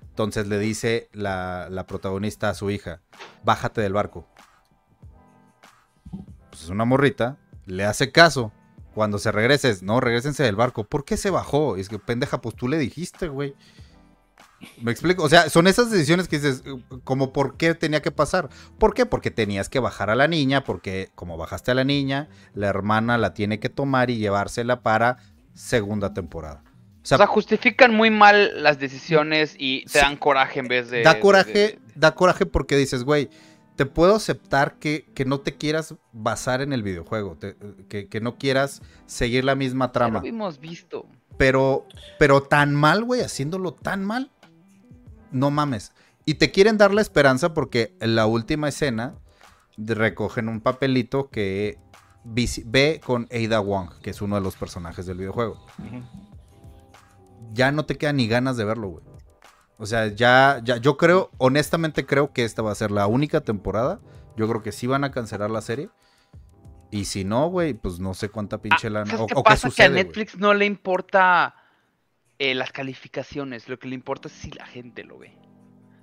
[0.09, 3.01] Entonces le dice la, la protagonista a su hija,
[3.43, 4.27] bájate del barco.
[6.49, 8.51] Pues es una morrita, le hace caso.
[8.93, 10.83] Cuando se regreses, no, regresense del barco.
[10.83, 11.77] ¿Por qué se bajó?
[11.77, 13.53] Y es que, pendeja, pues tú le dijiste, güey.
[14.81, 15.23] Me explico.
[15.23, 16.63] O sea, son esas decisiones que dices,
[17.05, 18.49] como por qué tenía que pasar.
[18.77, 19.05] ¿Por qué?
[19.05, 23.17] Porque tenías que bajar a la niña, porque como bajaste a la niña, la hermana
[23.17, 25.17] la tiene que tomar y llevársela para
[25.53, 26.61] segunda temporada.
[26.65, 29.99] O O sea, sea, justifican muy mal las decisiones y te Sí.
[29.99, 31.03] dan coraje en vez de.
[31.03, 33.29] da de- coraje, de- da coraje porque dices, güey,
[33.79, 37.55] te puedo aceptar que, que no te quieras basar en el videojuego, te-
[37.87, 40.19] que, que no quieras seguir la misma Ya trama.
[40.19, 41.05] lo hemos visto.
[41.37, 41.85] Pero,
[42.19, 44.31] pero tan mal, güey, haciéndolo tan mal.
[45.31, 45.93] No mames.
[46.25, 49.15] Y te quieren dar la esperanza porque en la última escena
[49.77, 51.77] recogen un papelito que
[52.25, 55.65] ve con Ada Wong, que es uno de los personajes del videojuego.
[57.53, 59.05] Ya no te queda ni ganas de verlo, güey.
[59.79, 63.41] O sea, ya, ya, yo creo, honestamente creo que esta va a ser la única
[63.41, 63.99] temporada.
[64.35, 65.89] Yo creo que sí van a cancelar la serie.
[66.91, 69.05] Y si no, güey, pues no sé cuánta pinche Ah, lana.
[69.05, 69.69] ¿sabes O, qué o qué pasa?
[69.69, 70.03] sucede, que a.
[70.03, 71.55] Netflix no le importa
[72.39, 73.69] eh, las calificaciones.
[73.69, 75.37] Lo que le importa es si la gente lo ve.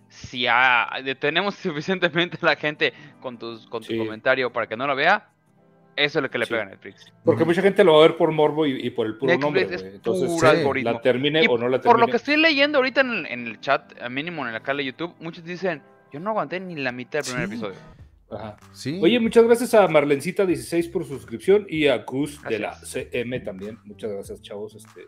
[0.09, 0.89] Si ha-
[1.20, 3.99] tenemos suficientemente la gente con, tus, con tu Sí.
[3.99, 5.31] comentario para que no lo vea,
[5.97, 6.51] eso es lo que le Sí.
[6.51, 7.12] pega a Netflix.
[7.24, 9.42] Porque mucha gente lo va a ver por morbo y, y por el puro Netflix
[9.44, 9.94] nombre, es güey.
[9.97, 10.92] Entonces, puro sí, algoritmo.
[10.92, 11.92] la termine Y o no la termine.
[11.92, 14.61] Por lo que estoy leyendo ahorita en el, en el chat, a mínimo en el
[14.62, 15.82] canal de YouTube, muchos dicen,
[16.12, 17.76] yo no aguanté ni la mitad del primer episodio.
[18.30, 18.57] Ajá.
[18.72, 18.99] Sí.
[19.03, 22.72] Oye, muchas gracias a Marlencita16 por su suscripción y a Gus de la.
[22.74, 23.78] CM también.
[23.84, 24.74] Muchas gracias, chavos.
[24.74, 25.03] Este,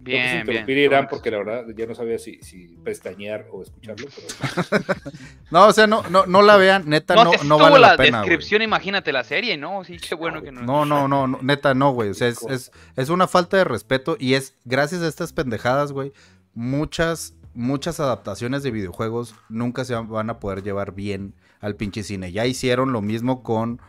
[0.00, 0.38] Bien, bien.
[0.40, 4.06] interrumpir a Irán porque la verdad ya no sabía si, si pestañear o escucharlo.
[4.14, 4.84] Pero...
[5.50, 7.90] No, o sea, no, no, no la vean, neta, No, no, si no vale la,
[7.92, 8.18] la pena.
[8.20, 9.82] descripción, imagínate la serie, ¿no?
[9.84, 10.60] Sí, qué bueno que no.
[10.62, 12.10] No, no, no, no, neta, no, güey.
[12.10, 15.92] O sea, es, es, es una falta de respeto y es gracias a estas pendejadas,
[15.92, 16.12] güey.
[16.54, 22.30] Muchas, muchas adaptaciones de videojuegos nunca se van a poder llevar bien al pinche cine.
[22.30, 23.80] Ya hicieron lo mismo con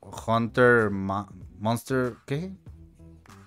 [0.00, 2.52] Hunter, Ma- Monster, ¿qué?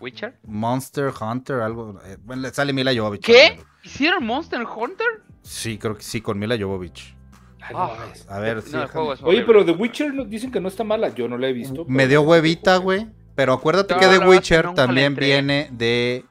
[0.04, 0.38] ¿Witcher?
[0.45, 1.99] Monster Hunter, algo.
[2.06, 3.22] eh, bueno, le sale Mila Jovovich.
[3.26, 3.60] ¿Qué?
[3.84, 5.08] ¿Hicieron Monster Hunter?
[5.41, 7.16] Sí, creo que sí, con Mila Jovovich.
[7.62, 7.95] Ay, no Ah.
[7.99, 8.30] mames.
[8.30, 9.45] A ver, No, sí, Oye, horrible.
[9.45, 11.10] pero The Witcher dicen que no está mala.
[11.16, 11.86] Yo no la he visto.
[11.88, 13.08] Me dio huevita, güey.
[13.36, 16.24] Pero acuérdate No, que The que Witcher también viene de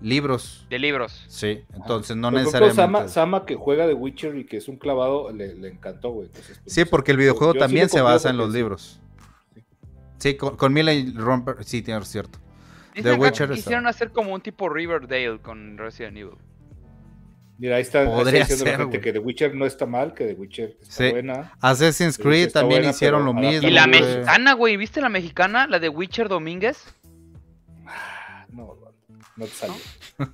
[0.00, 0.66] libros.
[0.68, 1.24] De libros.
[1.28, 2.74] Sí, entonces no necesariamente.
[2.76, 6.26] Sama, Sama, que juega The Witcher y que es un clavado, le, le encantó, güey.
[6.26, 9.00] Entonces, pues, Sí, porque el videojuego sí también se basa en los libros.
[10.18, 12.38] Sí, con, con Mila y Romper, sí, tienes cierto.
[12.94, 16.36] Dicen que quisieron hacer como un tipo Riverdale con Resident Evil.
[17.58, 20.26] Mira, ahí está, Podría diciendo la ser, gente que The Witcher no está mal, que
[20.26, 21.10] The Witcher está Sí.
[21.10, 21.52] buena.
[21.60, 23.68] Assassin's Creed también buena, hicieron lo mismo.
[23.68, 25.66] Y la mexicana, güey, ¿viste la mexicana?
[25.68, 26.84] La de Witcher Domínguez.
[28.48, 28.76] No,
[29.36, 29.74] no te sale.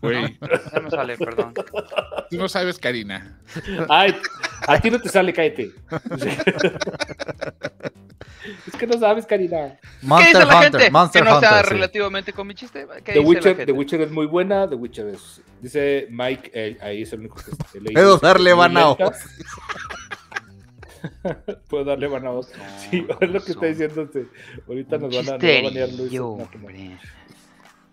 [0.02, 0.38] Güey,
[0.72, 1.54] Ya me sale, perdón.
[2.30, 3.38] tú no sabes, Karina.
[3.88, 4.14] Ay,
[4.66, 5.72] a ti no te sale, cállate.
[8.66, 9.78] es que no sabes, Karina.
[9.80, 10.90] ¿Qué Monster dice la Hunter, gente?
[10.90, 11.72] Monster que no sea Hunter, sí.
[11.74, 12.86] relativamente con mi chiste.
[13.04, 13.66] ¿Qué The dice la Witcher, gente?
[13.66, 15.40] The Witcher es muy buena, The Witcher es...
[15.60, 17.92] Dice Mike, eh, ahí es el único que leído.
[17.94, 18.76] Puedo darle Van.
[18.76, 19.00] Oz.
[21.68, 22.52] Puedo darle Van a Oz.
[22.90, 24.08] Sí, es lo que está diciendo.
[24.68, 26.12] Ahorita nos van a, nos va a banear Luis.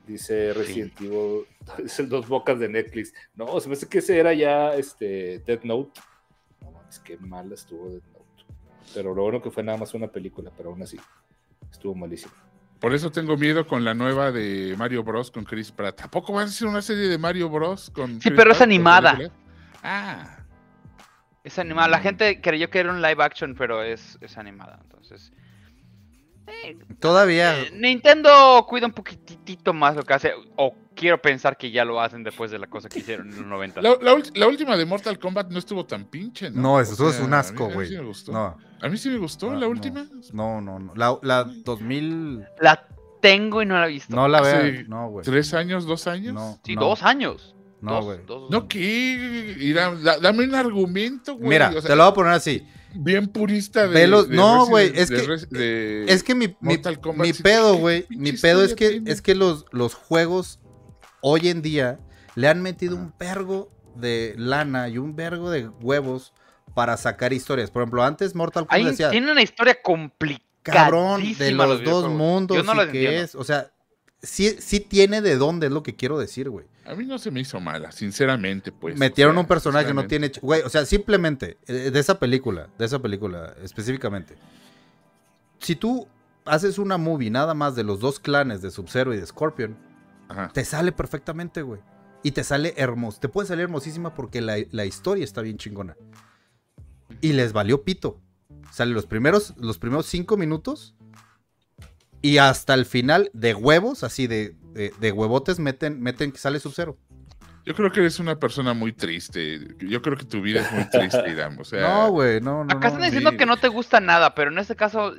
[0.07, 1.45] Dice Resident Evil,
[1.85, 3.13] es el dos bocas de Netflix.
[3.35, 5.99] No, se me hace que ese era ya este Death Note.
[6.61, 8.25] No mames, qué mal estuvo Death Note.
[8.93, 10.97] Pero lo bueno que fue nada más una película, pero aún así
[11.69, 12.31] estuvo malísimo.
[12.79, 15.29] Por eso tengo miedo con la nueva de Mario Bros.
[15.31, 15.99] con Chris Pratt.
[16.01, 17.89] ¿A poco va a ser una serie de Mario Bros.
[17.89, 19.19] con Sí, Chris pero es Pratt, animada.
[19.83, 20.33] Ah,
[21.43, 21.87] Es animada.
[21.87, 22.03] La Mm.
[22.03, 24.79] gente creyó que era un live action, pero es, es animada.
[24.83, 25.31] Entonces.
[26.99, 27.59] Todavía.
[27.61, 30.33] eh, Nintendo cuida un poquitito más lo que hace.
[30.55, 33.45] O quiero pensar que ya lo hacen después de la cosa que hicieron en los
[33.45, 33.81] 90.
[33.81, 36.61] la, la ult- la última de Mortal Kombat no estuvo tan pinche, ¿no?
[36.61, 37.87] No, O eso es un asco, mí- a mí güey.
[37.89, 38.31] sí me gustó.
[38.31, 40.07] No, A mí sí me gustó la última.
[40.33, 40.79] no, no.
[40.79, 40.93] no.
[40.95, 42.45] La, la 2000.
[42.59, 42.87] La
[43.21, 44.15] tengo y no la he visto.
[44.15, 44.83] No la veo.
[44.87, 45.25] No, güey.
[45.25, 46.33] ¿Tres años, dos años?
[46.33, 47.53] No, Sí, no, dos años.
[47.81, 48.19] No, güey.
[48.49, 49.75] No, ¿qué?
[50.21, 51.49] Dame un argumento, güey.
[51.49, 52.65] Mira, o sea, te lo voy a poner así.
[52.93, 53.93] Bien purista de.
[53.93, 58.05] Velos- de no, güey, es de que- de Es que mi, mi, pedo, ¿qué güey,
[58.09, 59.11] mi pedo es que, tiene?
[59.11, 60.59] es que los, los juegos
[61.21, 61.99] hoy en día
[62.35, 66.33] le han metido un vergo de lana y un vergo de huevos
[66.75, 67.71] para sacar historias.
[67.71, 70.43] Por ejemplo, antes Mortal Kombat decía, tiene una historia complicada.
[70.63, 73.21] cabrón, de los dos mundos Yo no y lo que entiendo.
[73.23, 73.71] es, o sea,
[74.21, 76.65] sí, sí tiene de dónde, es lo que quiero decir, güey.
[76.85, 78.97] A mí no se me hizo mala, sinceramente, pues.
[78.97, 82.19] Metieron o sea, un personaje que no tiene, güey, o sea, simplemente eh, de esa
[82.19, 84.35] película, de esa película específicamente.
[85.59, 86.07] Si tú
[86.45, 89.77] haces una movie nada más de los dos clanes de Sub-Zero y de Scorpion,
[90.29, 90.49] Ajá.
[90.53, 91.81] te sale perfectamente, güey.
[92.23, 93.19] Y te sale hermoso.
[93.19, 95.95] Te puede salir hermosísima porque la, la historia está bien chingona.
[97.21, 98.19] Y les valió pito.
[98.71, 100.95] Sale los primeros, los primeros cinco minutos.
[102.21, 106.59] Y hasta el final, de huevos, así de, de, de huevotes, meten, meten que sale
[106.59, 106.97] Sub-Zero.
[107.65, 109.59] Yo creo que eres una persona muy triste.
[109.79, 111.59] Yo creo que tu vida es muy triste, Idam.
[111.59, 112.71] O sea, No, güey, no, no.
[112.71, 112.87] Acá no.
[112.87, 113.37] están diciendo sí.
[113.37, 115.13] que no te gusta nada, pero en este caso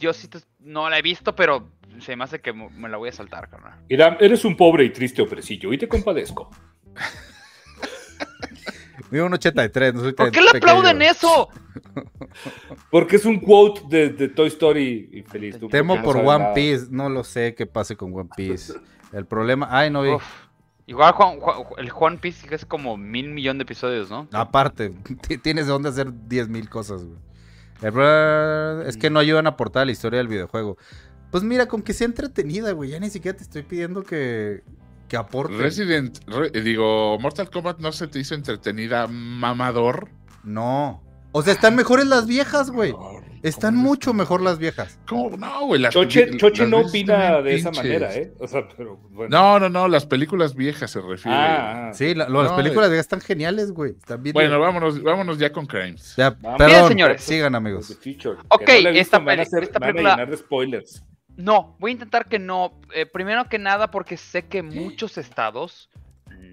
[0.00, 1.70] yo sí te- no la he visto, pero
[2.00, 3.78] se me hace que me la voy a saltar, carnal.
[3.88, 6.50] Irán, eres un pobre y triste hombrecillo y te compadezco.
[9.10, 10.72] Mido un 83, no soy ¿Por tan qué le pequeño.
[10.78, 11.48] aplauden eso?
[12.90, 15.58] Porque es un quote de, de Toy Story y feliz.
[15.58, 16.54] tú, Temo no por One nada.
[16.54, 16.86] Piece.
[16.90, 18.74] No lo sé qué pase con One Piece.
[19.12, 19.68] El problema.
[19.70, 20.10] Ay, no vi.
[20.10, 20.24] Uf.
[20.88, 24.28] Igual Juan- Juan- el Juan Piece es como mil millón de episodios, ¿no?
[24.32, 24.92] Aparte,
[25.42, 27.18] tienes de dónde hacer 10 mil cosas, güey.
[27.82, 30.78] El es que no ayudan a aportar a la historia del videojuego.
[31.30, 32.90] Pues mira, con que sea entretenida, güey.
[32.90, 34.62] Ya ni siquiera te estoy pidiendo que,
[35.08, 35.56] que aporte.
[35.56, 40.08] Resident, re- digo, Mortal Kombat no se te hizo entretenida, mamador.
[40.44, 41.02] No.
[41.32, 42.94] O sea, están mejores las viejas, güey.
[43.42, 44.98] Están ¿Cómo mucho mejor las viejas.
[45.06, 45.36] ¿Cómo?
[45.36, 45.80] No, güey.
[45.80, 48.32] las Choche, peli- Choche las no opina de esa manera, ¿eh?
[48.40, 49.28] O sea, pero bueno.
[49.38, 51.36] No, no, no, las películas viejas se refiere.
[51.36, 51.94] Ah, ah.
[51.94, 53.92] Sí, la- lo- las películas viejas están geniales, güey.
[53.92, 56.14] Están bien Bueno, vámonos, vámonos ya con Crimes.
[56.16, 56.58] Ya, Vamos.
[56.58, 57.22] perdón, Bien, señores.
[57.22, 57.90] sigan, amigos.
[57.90, 61.04] Ok, no visto, esta van a hacer- esta me van a película- llenar de spoilers.
[61.36, 62.80] No, voy a intentar que no.
[62.94, 65.90] Eh, primero que nada, porque sé que muchos estados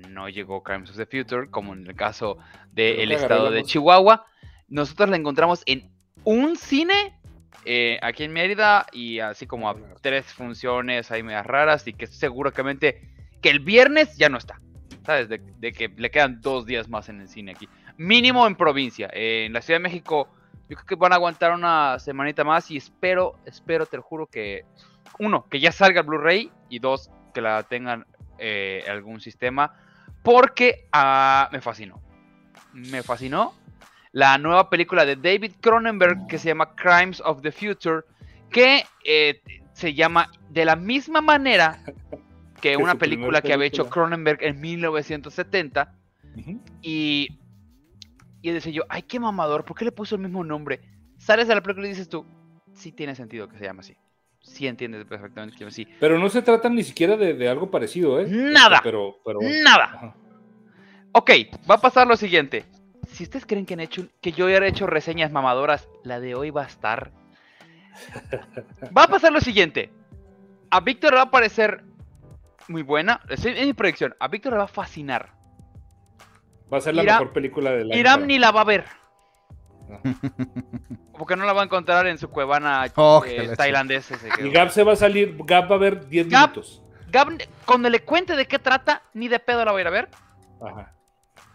[0.10, 2.38] no llegó Crimes of the Future, como en el caso
[2.72, 3.64] del estado de.
[3.64, 4.26] Chihuahua.
[4.68, 5.92] Nosotros la encontramos en
[6.24, 7.18] un cine
[7.66, 12.08] eh, aquí en Mérida y así como a tres funciones ahí medias raras y que
[12.08, 13.02] seguramente
[13.42, 14.60] que el viernes ya no está.
[15.06, 15.28] ¿Sabes?
[15.28, 17.68] De, de que le quedan dos días más en el cine aquí.
[17.98, 19.10] Mínimo en provincia.
[19.14, 20.30] Eh, en la Ciudad de México
[20.70, 24.28] yo creo que van a aguantar una semanita más y espero, espero, te lo juro
[24.28, 24.66] que
[25.20, 28.06] uno, que ya salga el Blu-ray y dos, que la tengan
[28.38, 29.74] eh, algún sistema
[30.24, 32.02] porque ah, me fascinó.
[32.74, 33.54] Me fascinó
[34.14, 38.02] la nueva película de David Cronenberg que se llama Crimes of the Future,
[38.50, 39.42] que eh,
[39.74, 41.92] se llama de la misma manera que
[42.62, 43.90] Que una película que había hecho.
[43.90, 45.94] Cronenberg en 1970
[46.38, 46.62] Ujú.
[46.82, 47.28] y,
[48.44, 50.82] y decía yo, ay, qué mamador, ¿por qué le puso el mismo nombre?
[51.18, 52.26] Sales de la película y dices tú,
[52.74, 53.96] sí tiene sentido que se llame así.
[54.42, 55.88] Sí entiendes perfectamente que así.
[56.00, 58.28] Pero no se trata ni siquiera de, de algo parecido, ¿eh?
[58.28, 58.82] Nada.
[58.84, 59.40] Pero, pero.
[59.42, 59.86] Nada.
[59.86, 60.16] Ajá.
[61.14, 61.32] Ok,
[61.70, 62.66] va a pasar lo siguiente.
[63.08, 66.36] Si ustedes creen que, han hecho, que yo ya he hecho reseñas mamadoras, la de
[66.36, 67.12] hoy va a estar.
[68.98, 69.92] Va a pasar lo siguiente.
[70.72, 71.84] A Víctor le va a parecer
[72.68, 73.22] muy buena.
[73.30, 74.16] Es es mi predicción.
[74.20, 75.43] A Víctor le va a fascinar.
[76.72, 78.00] Va a ser la Iram- mejor película del año.
[78.00, 78.86] Iram ni la va a ver.
[79.88, 80.00] No.
[81.18, 84.16] Porque no la va a encontrar en su cuevana Oh, eh, tailandesa.
[84.44, 86.82] Y Gab se va a salir, Gab va a ver 10 Gab- minutos.
[87.10, 87.28] Gab,
[87.66, 90.10] cuando le cuente de qué trata, ni de pedo la va a ir a ver.
[90.66, 90.94] Ajá.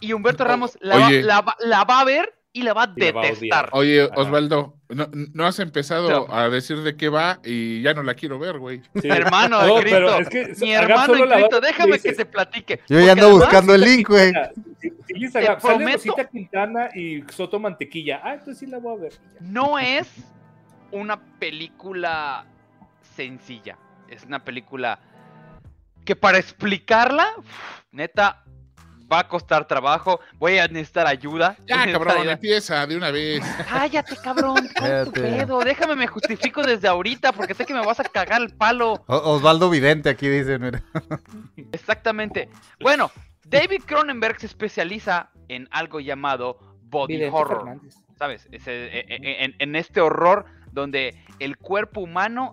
[0.00, 1.40] Y Humberto Ramos la
[1.84, 3.68] va a ver y la va a Y la va a detestar.
[3.72, 4.02] Oye.
[4.16, 6.34] Osvaldo, no, no has empezado No.
[6.34, 8.82] a decir de qué va y ya no la quiero ver, güey.
[9.00, 9.08] Sí.
[9.08, 9.96] Hermano No, de Cristo.
[9.98, 12.80] pero es que Mi hermano en Cristo, déjame que te platique.
[12.88, 14.32] Yo ya ando además- buscando el link, güey.
[14.80, 18.20] Sí, sí, dice Te Gab, sale prometo- Rosita Quintana y Soto Mantequilla.
[18.24, 19.12] Ah, entonces sí la voy a ver.
[19.40, 20.08] no es
[20.90, 22.44] una película
[23.16, 23.76] sencilla.
[24.08, 24.98] Es una película
[26.04, 27.26] que para explicarla,
[27.92, 28.42] neta,
[29.10, 30.20] va a costar trabajo.
[30.38, 31.56] Voy a necesitar ayuda.
[31.66, 32.32] Ya, cabrón, ayuda.
[32.32, 33.40] empieza de una vez.
[33.68, 34.68] Cállate, cabrón.
[34.78, 35.36] ¿cuál es tu Cállate.
[35.46, 35.58] pedo?
[35.60, 39.02] Déjame me justifico desde ahorita porque sé que me vas a cagar el palo.
[39.06, 40.82] O- Osvaldo Vidente aquí dice, mira.
[41.72, 42.48] Exactamente.
[42.80, 43.10] Bueno,
[43.44, 47.58] David Cronenberg se especializa en algo llamado body Vidente horror.
[47.64, 47.94] Fernández.
[48.18, 48.48] ¿Sabes?
[48.52, 52.50] Ese- e- e- en, en este horror donde el cuerpo humano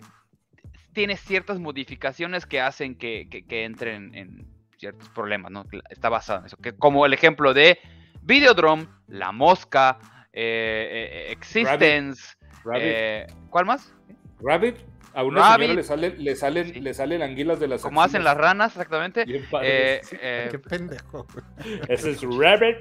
[0.94, 4.48] tiene ciertas modificaciones que hacen que, que- que entren en
[4.78, 5.66] ciertos problemas, ¿no?
[5.90, 6.58] Está basado en eso.
[6.58, 7.80] Que como el ejemplo de
[8.22, 9.98] Videodrome, La Mosca,
[10.34, 12.82] eh, eh, Existence, Rabbit.
[12.84, 13.94] eh, ¿cuál más?
[14.42, 14.78] Rabbit,
[15.14, 15.60] a una Rabbit.
[15.62, 16.80] señora le salen, le salen, Sí.
[16.82, 19.24] le salen anguilas de las Como hacen las ranas, exactamente.
[19.28, 21.26] Eh, eh, Qué pendejo.
[21.88, 22.78] Ese es Rabbit.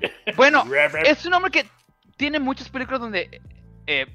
[0.36, 1.06] bueno, Rabbit.
[1.06, 1.66] es un hombre que
[2.16, 3.40] tiene muchas películas donde
[3.86, 4.06] eh,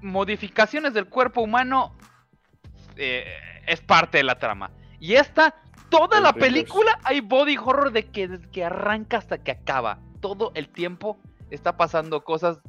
[0.00, 1.96] modificaciones del cuerpo humano
[2.96, 3.24] eh,
[3.66, 4.70] es parte de la trama.
[5.02, 5.54] Y esta,
[5.90, 6.52] toda El la Rivers.
[6.52, 9.98] película hay body horror de que desde que arranca hasta que acaba.
[10.20, 11.18] Todo el tiempo
[11.50, 12.60] está pasando cosas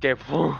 [0.00, 0.14] que...
[0.14, 0.56] uf.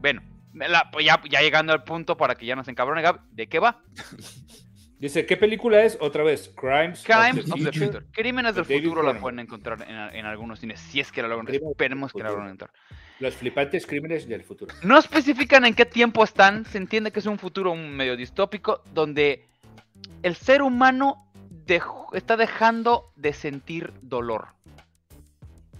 [0.00, 0.22] bueno,
[0.52, 3.60] la- pues ya, ya llegando al punto para que ya nos encabrone, Gab, ¿de qué
[3.60, 3.82] va?
[4.98, 5.98] Dice, ¿qué película es?
[6.00, 7.86] Otra vez, Crimes, Crimes of of the Future.
[7.86, 8.06] Future.
[8.12, 11.20] Crímenes del de David futuro la pueden encontrar en, en algunos cines, si es que
[11.20, 11.54] la logran.
[11.54, 12.70] Esperemos que la logren encontrar.
[13.20, 14.74] Los flipantes crímenes del futuro.
[14.82, 19.45] No especifican en qué tiempo están, se entiende que es un futuro medio distópico donde
[20.22, 21.26] el ser humano
[22.12, 24.48] está dejando de sentir dolor.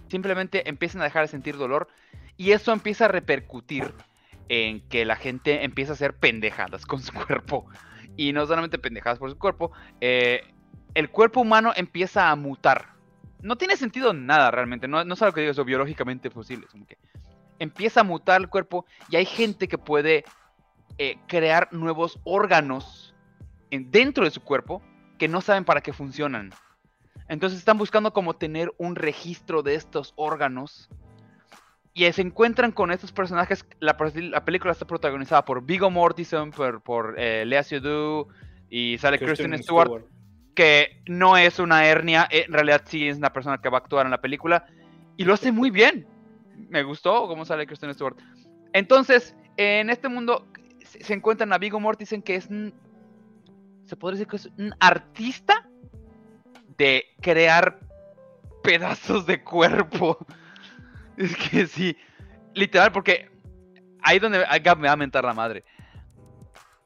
[0.09, 1.87] Simplemente empiezan a dejar de sentir dolor
[2.35, 3.93] y eso empieza a repercutir
[4.49, 7.65] en que la gente empieza a hacer pendejadas con su cuerpo.
[8.15, 9.71] Y no solamente pendejadas por su cuerpo,
[10.01, 10.41] eh,
[10.93, 12.93] el cuerpo humano empieza a mutar.
[13.41, 16.67] No tiene sentido nada realmente, no, no es algo que diga eso biológicamente posible.
[17.59, 20.25] empieza a mutar el cuerpo y hay gente que puede
[20.97, 23.06] eh, crear nuevos órganos
[23.71, 24.81] dentro de su cuerpo
[25.17, 26.51] que no saben para qué funcionan.
[27.27, 30.89] Entonces están buscando como tener un registro de estos órganos
[31.93, 33.65] y se encuentran con estos personajes.
[33.79, 38.31] La, la película está protagonizada por Viggo Mortensen, por, por eh, Lea Seydoux
[38.69, 40.05] y sale Kristen, Stewart,
[40.55, 44.05] que no es una hernia, en realidad sí es una persona que va a actuar
[44.05, 44.65] en la película
[45.17, 46.07] y lo hace muy bien.
[46.69, 48.17] Me gustó cómo sale Kristen Stewart.
[48.73, 50.45] Entonces, en este mundo
[50.83, 52.47] se encuentran a Viggo Mortensen que es
[53.87, 55.67] se podría decir que es un artista
[56.77, 57.79] de crear
[58.63, 60.17] pedazos de cuerpo.
[61.17, 61.97] Es que sí,
[62.53, 63.31] literal, porque
[64.03, 65.63] ahí donde Gab me va a mentar la madre.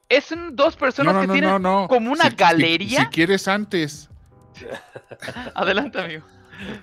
[0.08, 1.88] Es un- dos personas No, no, que no, tienen no, no.
[1.88, 3.00] como una Si- galería.
[3.00, 4.08] Si, quieres antes.
[5.54, 6.26] Adelante, amigo.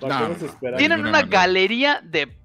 [0.00, 0.76] No, no.
[0.76, 2.36] Tienen una galería de,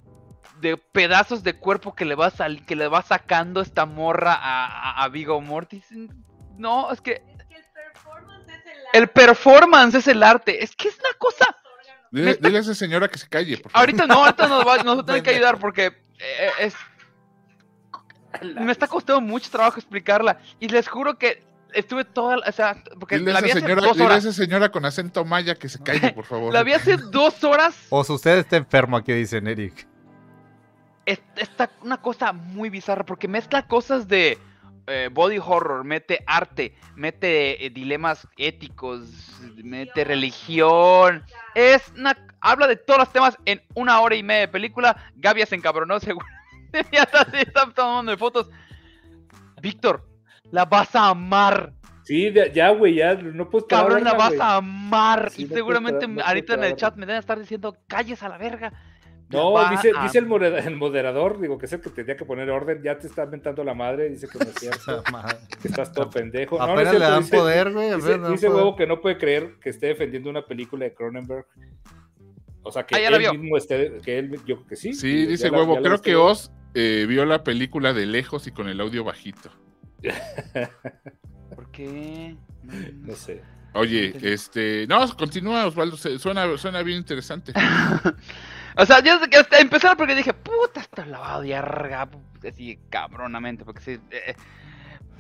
[0.62, 4.66] de pedazos de cuerpo que le va sal- que le va sacando esta morra a,
[4.66, 6.10] a, a Viggo Mortensen.
[6.58, 7.24] No, Es que
[8.98, 10.64] el performance es el arte.
[10.64, 11.46] Es que es una cosa.
[12.12, 13.82] Dile, Me está- dile a esa señora que se calle, por favor.
[13.88, 15.86] Ahorita no, ahorita nos va, nos va a tener que ayudar porque
[16.20, 16.76] eh, es.
[18.42, 20.40] Me está costando mucho trabajo explicarla.
[20.60, 21.44] Y les juro que
[21.74, 22.38] estuve toda.
[22.38, 24.26] la- O sea, porque Dile a la esa vi hace señora, dos dile a horas.
[24.26, 26.54] esa señora con acento maya que se calle, por favor.
[26.54, 27.76] La vi hace dos horas.
[27.90, 29.88] O si usted está enfermo, aquí dicen Eric.
[31.06, 34.40] es- está una cosa muy bizarra porque mezcla cosas de
[34.88, 41.24] eh, body horror, mete arte, mete eh, dilemas éticos, mete religión.
[41.54, 44.96] Es una, habla de todos los temas en una hora y media de película.
[45.16, 46.28] Gaby se encabronó, seguro.
[46.92, 48.50] ya está, está tomando fotos.
[49.62, 50.08] Víctor,
[50.52, 51.74] la vas a amar.
[52.04, 55.32] Sí, ya, güey, ya no puedo esperar a Cabrón, la vas a amar.
[55.32, 58.30] Sí, y no seguramente no ahorita en el chat me deben estar diciendo, calles a
[58.30, 58.72] la verga.
[59.30, 62.26] No, dice, a dice el, modera- el moderador, digo que es el que tenía que
[62.26, 65.04] poner orden, ya te está inventando la madre, dice que no es cierto,
[65.62, 66.60] que estás todo pendejo.
[66.60, 67.96] No, no le dan dice- poder, güey.
[67.96, 68.50] Dice, poder.
[68.50, 71.46] huevo que no puede creer que esté defendiendo una película de Cronenberg.
[72.62, 74.94] O sea, que Ah, él mismo esté, que él, yo creo que sí.
[74.94, 75.82] Sí, dice la- huevo.
[75.82, 76.16] Creo que.
[76.16, 79.50] Oz eh, vio la película de lejos y con el audio bajito.
[81.56, 82.36] ¿Por qué?
[83.02, 83.42] No sé.
[83.74, 87.52] Oye, este, no, continúa Osvaldo, se- suena, suena bien interesante.
[88.78, 92.10] O sea, yo desde que hasta empezar porque dije, puta, está lavado de arga,
[92.48, 94.00] así cabronamente, porque sí.
[94.12, 94.36] eh,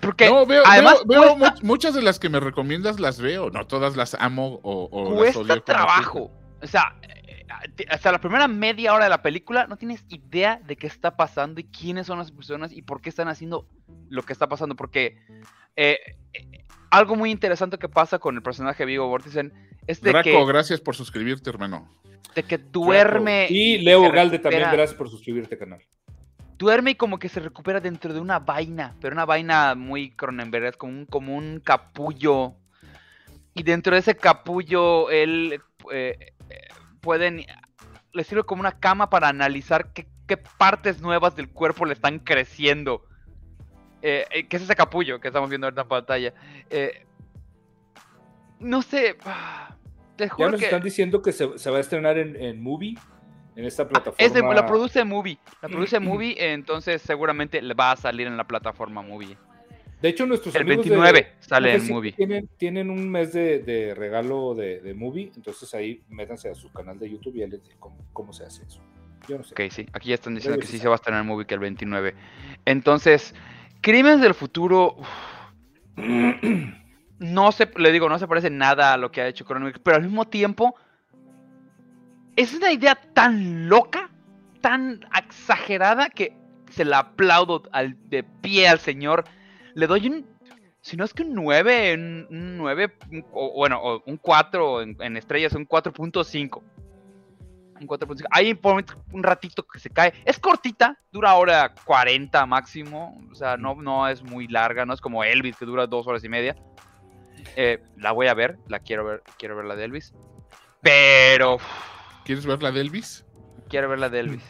[0.01, 3.19] porque No, veo, además veo- veo cuesta, mu- muchas de las que me recomiendas las
[3.19, 6.31] veo, no todas las amo o, o las cuesta odio trabajo.
[6.61, 7.45] O sea, eh,
[7.89, 11.61] hasta la primera media hora de la película no tienes idea de qué está pasando
[11.61, 13.67] y quiénes son las personas y por qué están haciendo
[14.09, 14.75] lo que está pasando.
[14.75, 15.17] Porque
[15.77, 15.97] eh,
[16.33, 19.53] eh, algo muy interesante que pasa con el personaje de Vigo Mortensen
[19.87, 21.89] es de Draco, que, gracias por suscribirte, hermano.
[22.33, 23.47] de que duerme.
[23.49, 25.81] Y Leo Galde también, gracias por suscribirte, canal.
[26.57, 30.65] duerme y como que se recupera dentro de una vaina, pero una vaina muy Cronenberg,
[30.65, 32.55] es como un, como un capullo.
[33.53, 35.61] Y dentro de ese capullo, él
[35.91, 36.17] eh,
[36.49, 36.67] eh,
[37.01, 37.45] pueden,
[38.11, 42.19] le sirve como una cama para analizar qué, qué partes nuevas del cuerpo le están
[42.19, 43.05] creciendo.
[44.07, 46.33] Eh, eh, ¿Qué es ese capullo que estamos viendo ahorita en pantalla?
[46.69, 47.05] Eh,
[48.59, 49.75] no sé, ah,
[50.17, 50.65] Ya nos que...
[50.65, 52.95] están diciendo que se, se va a estrenar en, en Movie,
[53.55, 54.17] en esta Ah, plataforma.
[54.19, 55.39] Es de- la produce Movie.
[55.59, 59.35] La produce Movie, entonces seguramente va a salir en la plataforma Movie.
[60.03, 62.11] De hecho, nuestros El amigos de- 29 sale en Movie.
[62.11, 66.71] Tienen, tienen un mes de, de regalo de, de Movie, entonces ahí métanse a su
[66.71, 68.81] canal de YouTube y ya les digo cómo, cómo se hace eso.
[69.27, 69.55] Yo no sé.
[69.55, 69.87] Ok, sí.
[69.93, 72.13] Aquí ya están diciendo que sí se va a estrenar en Movie que el 29.
[72.65, 73.33] Entonces,
[73.85, 74.95] Crímenes del Futuro.
[77.19, 79.97] no se, le digo, no se parece nada a lo que ha hecho Cronenberg, pero
[79.97, 80.75] al mismo tiempo
[82.35, 84.09] es una idea tan loca,
[84.59, 86.35] tan exagerada que
[86.71, 89.23] se la aplaudo al, de pie al señor.
[89.75, 90.25] Le doy un,
[90.81, 94.97] si no es que un 9, un, un 9, un- o, bueno, un 4 en,
[94.99, 96.63] en estrellas, un 4.5.
[97.79, 98.25] Un 4.5.
[98.31, 100.13] Hay por un ratito que se cae.
[100.23, 103.21] Es cortita, dura hora 40 máximo.
[103.31, 106.23] O sea, no, no es muy larga, no es como Elvis que dura dos horas
[106.23, 106.55] y media.
[107.55, 110.13] Eh, la voy a ver, la quiero ver, quiero ver la de Elvis.
[110.81, 111.57] Pero
[112.23, 113.25] ¿Quieres ver la de Elvis?
[113.69, 114.43] quiero ver la de Elvis.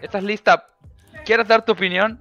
[0.00, 0.68] ¿Estás lista?
[1.24, 2.20] ¿Quieres dar tu opinión?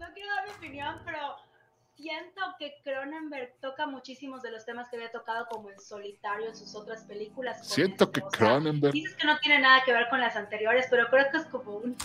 [2.61, 6.75] Que Cronenberg toca muchísimos de los temas que había tocado como en solitario en sus
[6.75, 7.67] otras películas.
[7.67, 8.93] Siento esto, que o sea, Cronenberg...
[8.93, 11.77] Dices que no tiene nada que ver con las anteriores, pero creo que es como
[11.77, 11.97] un...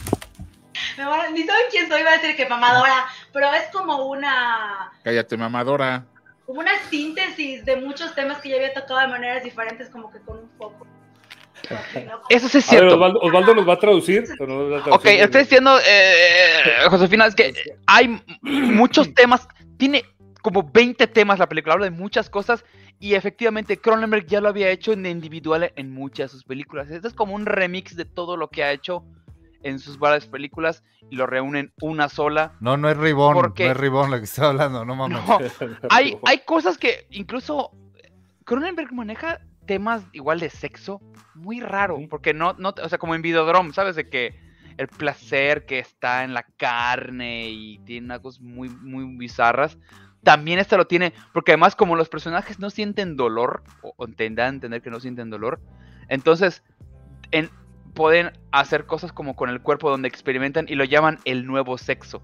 [0.96, 3.04] Me van a- Ni saben quién soy, va a decir que mamadora,
[3.34, 6.06] pero es como una Cállate, mamadora.
[6.46, 10.20] como una síntesis de muchos temas que ya había tocado de maneras diferentes, como que
[10.20, 10.86] con un foco.
[12.06, 12.22] ¿no?
[12.30, 12.94] Eso sí es A ver, cierto.
[12.94, 14.24] Osvaldo, Osvaldo nos va a traducir.
[14.40, 15.20] ¿o no nos va a Ok, traducir?
[15.20, 17.52] estoy diciendo, eh, Josefina, es que
[17.86, 19.46] hay muchos temas,
[19.76, 20.02] tiene
[20.46, 22.64] como 20 temas la película, habla de muchas cosas
[23.00, 26.88] y efectivamente Cronenberg ya lo había hecho en individual en muchas de sus películas.
[26.88, 29.04] Esto es como un remix de todo lo que ha hecho
[29.64, 32.52] en sus varias películas y lo reúne en una sola.
[32.60, 35.18] No, no es Ribón, ¿Por no es Ribón lo que está hablando, no mames.
[35.26, 35.38] No,
[35.90, 37.72] hay, hay cosas que incluso
[38.44, 41.00] Cronenberg maneja temas igual de sexo
[41.34, 43.96] muy raro, porque no, no, o sea, como en Videodrome, ¿sabes?
[43.96, 44.38] De que
[44.76, 49.76] el placer que está en la carne y tiene unas cosas muy, muy bizarras.
[50.22, 54.82] También esta lo tiene, porque además como los personajes no sienten dolor, o, a entender
[54.82, 55.60] que no sienten dolor,
[56.08, 56.62] entonces
[57.30, 57.50] en-
[57.94, 62.22] pueden hacer cosas como con el cuerpo donde experimentan y lo llaman el nuevo sexo.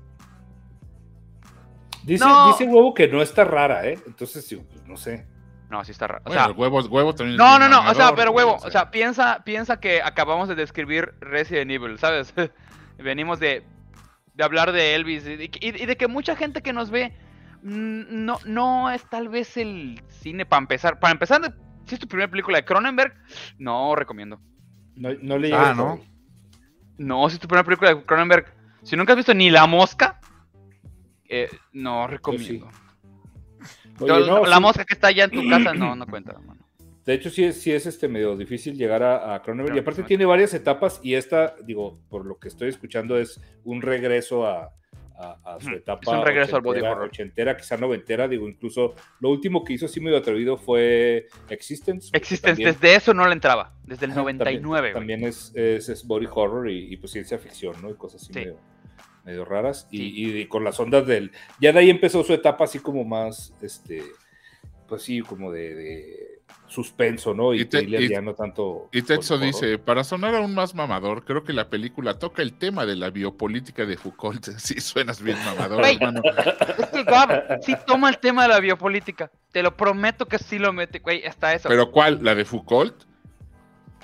[2.05, 2.49] Dice, No.
[2.49, 3.99] dice huevo que no está rara, ¿eh?
[4.07, 5.25] Entonces, sí, pues, no sé.
[5.71, 6.23] No, así está raro.
[6.25, 8.71] O Bueno, sea, el huevo, huevo también No, no, no, o sea, pero huevo, o
[8.71, 12.35] sea, piensa, piensa que acabamos de describir Resident Evil, ¿sabes?
[12.99, 13.63] Venimos de,
[14.35, 17.15] de hablar de Elvis y, y- y de que mucha gente que nos ve
[17.63, 20.99] no, no es tal vez el cine para empezar.
[20.99, 21.55] Para empezar,
[21.87, 23.15] si es tu primera película de Cronenberg,
[23.59, 24.41] no recomiendo.
[24.97, 26.01] No, no le Ah, llega ¿no?
[26.99, 28.53] No, si es tu primera película de Cronenberg,
[28.83, 30.21] si nunca has visto ni La Mosca,
[31.29, 32.69] eh, no recomiendo.
[34.01, 36.61] Oye, no, la sí, mosca que está allá en tu casa, no, no cuenta, hermano.
[37.05, 39.77] De hecho, sí es, sí es este medio difícil llegar a, a Cronenberg.
[39.77, 40.09] Y aparte sí.
[40.09, 44.73] tiene varias etapas y esta, digo, por lo que estoy escuchando, es un regreso a,
[45.23, 47.05] a- a su etapa es un regreso al body horror.
[47.09, 48.27] ochentera, quizá noventera.
[48.29, 52.11] Digo, incluso lo último que hizo así medio atrevido fue Existence.
[52.13, 54.81] Existence, también- desde eso no le entraba, desde el Ajá, 99.
[54.89, 54.93] güey.
[54.95, 57.91] También, también es, es, es body horror y, y, pues ciencia ficción, ¿no?
[57.91, 58.39] Y cosas así Sí.
[58.41, 58.59] medio,
[59.25, 59.87] medio raras.
[59.91, 60.13] Y, Sí.
[60.17, 61.31] y- y con las ondas del.
[61.61, 64.03] Ya de ahí empezó su etapa así como más, este,
[64.89, 66.32] pues sí, como de, de
[66.69, 67.53] suspenso, ¿no?
[67.55, 68.89] Y, Y te- thriller y- ya no tanto.
[68.93, 69.41] Y horror.
[69.41, 73.11] dice, para sonar aún más mamador, creo que la película toca el tema de la
[73.11, 74.47] biopolítica de Foucault.
[74.59, 75.97] Sí, suenas bien mamador, Güey.
[75.97, 76.23] hermano.
[77.63, 79.31] Sí toma el tema de la biopolítica.
[79.53, 81.69] Te lo prometo que sí lo mete, güey, hasta eso.
[81.69, 82.21] ¿Pero cuál?
[82.23, 83.05] ¿La de Foucault?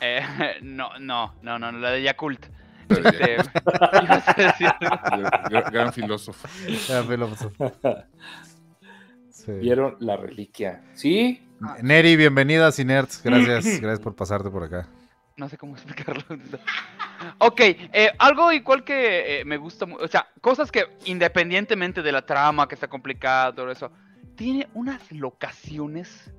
[0.01, 0.21] Eh,
[0.63, 2.47] no, no, no, no, la de Yakult.
[2.89, 3.37] Este,
[5.51, 6.49] gran, gran filósofo.
[6.89, 7.73] Ya, filósofo.
[9.31, 9.53] Sí.
[9.53, 10.83] Vieron la reliquia.
[10.95, 11.43] Sí,
[11.83, 13.23] Neri, bienvenida a Cinerts.
[13.23, 14.87] Gracias, gracias por pasarte por acá.
[15.37, 16.23] No sé cómo explicarlo.
[17.39, 22.23] ok, eh, algo igual que eh, me gusta, o sea, cosas que independientemente de la
[22.27, 23.91] trama que está complicada, todo eso,
[24.37, 26.33] tiene unas locaciones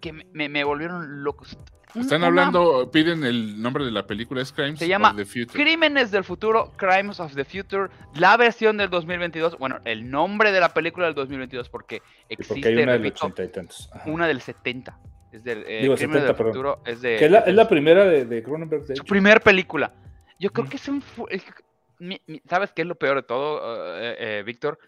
[0.00, 1.56] que me, me- me volvieron locos.
[1.94, 5.24] Están una- hablando, piden el nombre de la película, es Crimes Se llama of the
[5.24, 5.62] Future.
[5.62, 10.60] Crímenes del futuro, Crimes of the Future, la versión del 2022, bueno, el nombre de
[10.60, 13.90] la película del 2022 porque existe, porque hay una del repito, ochenta y tantos.
[14.06, 14.98] Una del 70.
[15.32, 16.52] Es del eh, Digo, Crímenes 70, del perdón.
[16.52, 19.40] futuro, es de Que es la, es la primera de, de Cronenberg, de su primer
[19.40, 19.92] película.
[20.38, 21.00] Yo creo que es un...
[21.02, 21.52] fu- es que-
[21.98, 23.60] mi- mi- ¿Sabes qué es lo peor de todo,
[23.98, 24.78] eh, eh, Víctor?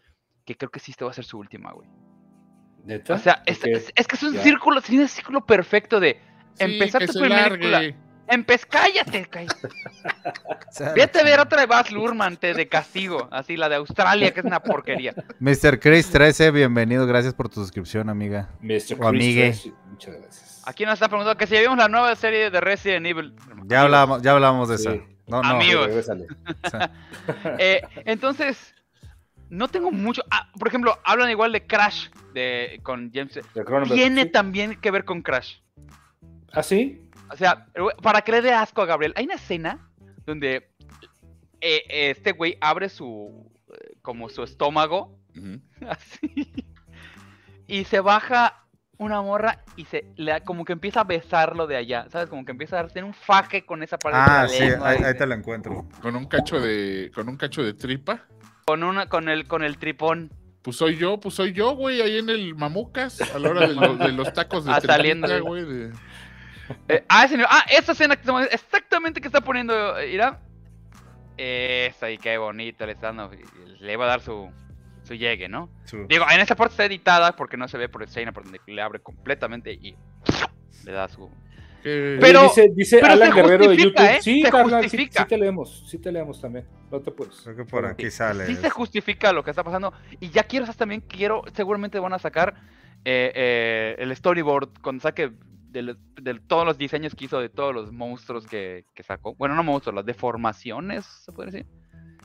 [0.44, 1.88] Que creo que sí esta va a ser su última, güey.
[2.84, 3.14] ¿Neta?
[3.14, 4.42] O sea, es, Porque- es- es que es un ya.
[4.42, 6.20] círculo, tiene un círculo perfecto de...
[6.54, 7.82] Sí, empezaste tu primera película.
[8.26, 9.68] Empez, cállate, cállate.
[10.94, 13.28] Vete a ver otra de Baz Luhrmann, te de castigo.
[13.30, 15.14] Así, la de Australia, que es una porquería.
[15.40, 15.78] Mr.
[15.78, 17.06] Chris 13, bienvenido.
[17.06, 18.48] Gracias por tu suscripción, amiga.
[18.62, 18.66] Mr.
[18.68, 19.50] o Chris amigue.
[19.50, 20.62] Tracy, Muchas gracias.
[20.66, 23.34] Aquí nos está preguntando que si ya vimos la nueva serie de Resident Evil.
[23.66, 24.88] Ya hablamos, ya hablamos de Sí.
[24.88, 24.96] esa.
[25.26, 25.48] No, no.
[25.48, 25.82] Amigo.
[25.82, 26.08] Amigos.
[27.58, 28.74] Eh, entonces,
[29.48, 30.22] no tengo mucho...
[30.30, 33.40] ah, por ejemplo, hablan igual de Crash de, con James...
[33.92, 34.30] Tiene sí.
[34.30, 35.56] también que ver con Crash.
[36.54, 37.08] ¿Ah, sí?
[37.30, 37.66] O sea,
[38.02, 39.88] para que le dé asco a Gabriel, hay una escena
[40.26, 40.70] donde
[41.60, 43.50] eh, este güey abre su.
[43.72, 45.18] eh, como su estómago.
[45.88, 46.52] Así.
[47.66, 48.60] Y se baja
[48.98, 52.06] una morra y se le da- como que empieza a besarlo de allá.
[52.10, 52.28] ¿Sabes?
[52.28, 54.88] Como que empieza a darse un faje con esa parte Ah, de la sí, lengua,
[54.90, 55.88] ahí, ahí te la encuentro.
[56.02, 58.24] Con un cacho de, con un cacho de tripa.
[58.66, 60.30] con una, con el, con el tripón.
[60.62, 63.74] Pues soy yo, pues soy yo, güey, ahí en el Mamucas, a la hora de,
[63.74, 65.42] los- de los tacos de Ah, saliendo.
[65.44, 65.64] güey.
[65.64, 65.92] de-
[66.88, 70.40] Eh, ah, ese nivel- ah, esa escena que estamos- exactamente que está poniendo eh, Ira.
[71.36, 73.30] Esa y qué bonito le está dando.
[73.80, 74.50] Le va a dar su,
[75.02, 75.68] su llegue, ¿no?
[76.08, 78.80] Digo, en esa parte está editada porque no se ve por escena, por donde le
[78.82, 79.96] abre completamente y
[80.84, 81.28] le da su.
[81.82, 83.98] que- Pero- dice, dice pero Alan Guerrero de YouTube.
[84.00, 84.18] ¿eh?
[84.22, 85.22] Sí, Se carnal, sí, justifica.
[85.22, 86.66] sí te leemos, sí te leemos también.
[86.90, 87.34] No te puedes.
[87.42, 88.46] Creo que por aquí sale.
[88.46, 89.92] Sí se justifica lo que está pasando.
[90.20, 90.78] Y ya quiero, ¿sabes?
[90.78, 92.54] También quiero, seguramente van a sacar
[93.04, 95.32] eh, eh, el storyboard cuando saque
[95.82, 99.34] de, de todos los diseños que hizo de todos los monstruos que, que sacó.
[99.34, 101.66] Bueno, no monstruos, las deformaciones, se puede decir.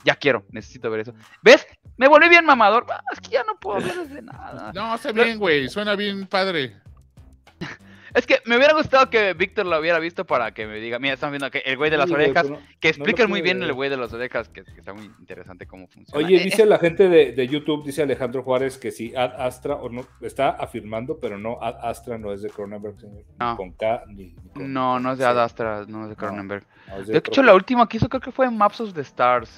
[0.06, 1.14] Ya quiero, necesito ver eso.
[1.42, 1.68] ¿Ves?
[1.98, 2.86] Me volví bien mamador.
[2.90, 4.72] Ah, es que ya no puedo ver de nada.
[4.74, 6.78] No, está bien, güey, suena bien padre.
[8.14, 11.14] Es que me hubiera gustado que Víctor lo hubiera visto para que me diga, mira,
[11.14, 13.64] están viendo que el güey de las Sí, orejas, no- que explican muy pude bien
[13.64, 16.26] el güey de las orejas, que, que está muy interesante cómo funciona.
[16.26, 19.76] Oye, Eh, dice la gente de, de YouTube, dice Alejandro Juárez, que sí, Ad Astra,
[19.76, 23.24] o no, está afirmando, pero no, Ad Astra no es de Cronenberg, señor.
[23.40, 23.56] No.
[23.58, 25.26] Con K, ni, ni con- No, no es de.
[25.26, 26.64] Ad Astra, no es de No, Cronenberg.
[26.88, 29.50] no, de De hecho, la última que hizo creo que fue Maps of the Stars,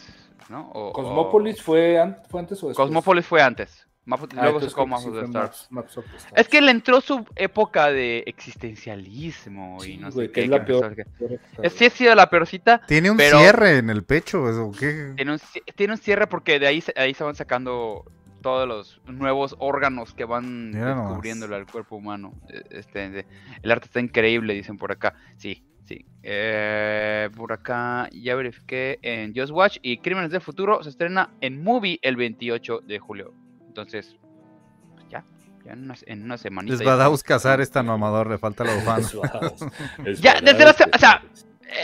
[0.49, 0.69] ¿no?
[0.73, 2.85] O- Cosmópolis fue, an- fue antes o o- después.
[2.87, 3.80] Cosmópolis fue antes.
[4.05, 5.67] Map- Ah, luego sacó sí of the fue Stars.
[5.69, 6.33] Maps- Maps of the Stars.
[6.41, 10.33] Es que le entró su época de existencialismo y Sí, no sé güey, qué.
[10.33, 10.95] que es la peor.
[10.95, 11.39] que- peor
[11.69, 12.81] sí ha sido la peorcita.
[12.87, 15.13] Tiene un Pero- cierre en el pecho, ¿o qué?
[15.15, 18.05] Tiene un, ci- tiene un cierre porque de ahí se, ahí se van sacando
[18.41, 21.05] todos los nuevos órganos que van Mira nomás.
[21.09, 22.33] descubriéndole al cuerpo humano.
[22.49, 23.25] Eh, Este,
[23.61, 25.13] el arte está increíble, dicen por acá.
[25.37, 26.05] Sí, sí.
[26.23, 31.63] Eh, por acá ya verifiqué en Just Watch y Crímenes del Futuro se estrena en
[31.63, 33.33] Movie el 28 de julio.
[33.71, 34.17] Entonces,
[34.95, 35.23] pues ya,
[35.63, 36.73] ya en una, en una semanita.
[36.73, 39.07] Les ya va a estamos- cazar esta mamador, le falta la bufanda.
[40.19, 41.23] Ya, desde la o sea.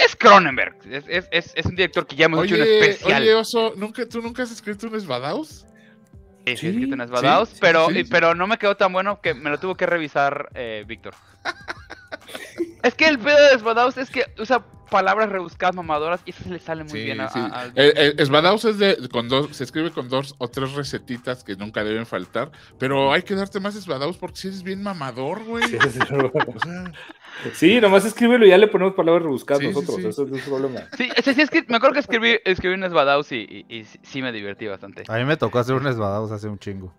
[0.06, 0.76] Es Cronenberg.
[0.92, 3.22] Es, es, es, es un director que ya hemos hecho un especial.
[3.22, 5.66] oye, Oso, ¿nunca, ¿tú nunca has escrito un Esbadaus?
[6.46, 9.34] Sí, sí, he escrito Esbadaos, sí, pero, sí, pero no me quedó tan bueno que
[9.34, 11.14] me lo tuvo que revisar eh, Víctor.
[12.84, 16.50] es que el pedo de Esbadaos es que usa palabras rebuscadas mamadoras y eso se
[16.50, 17.40] le sale muy Sí, bien a, sí.
[17.40, 21.44] a- Eh, eh, Esbadaus es de, con dos, se escribe con dos o tres recetitas
[21.44, 25.44] que nunca deben faltar, pero hay que darte más Esbadaus porque si eres bien mamador,
[25.44, 25.68] güey.
[25.68, 26.26] Sí, sí, no.
[26.28, 26.92] O sea,
[27.54, 29.98] Sí, nomás escríbelo y ya le ponemos palabras rebuscadas nosotros.
[29.98, 30.08] sí.
[30.08, 30.82] Eso no es un problema.
[30.98, 33.84] Sí, sí, sí, es que me acuerdo que escribí, escribí un Esbadaos y, y- y
[33.86, 35.04] sí- me divertí bastante.
[35.08, 36.94] A mí me tocó hacer un esbadados hace un chingo.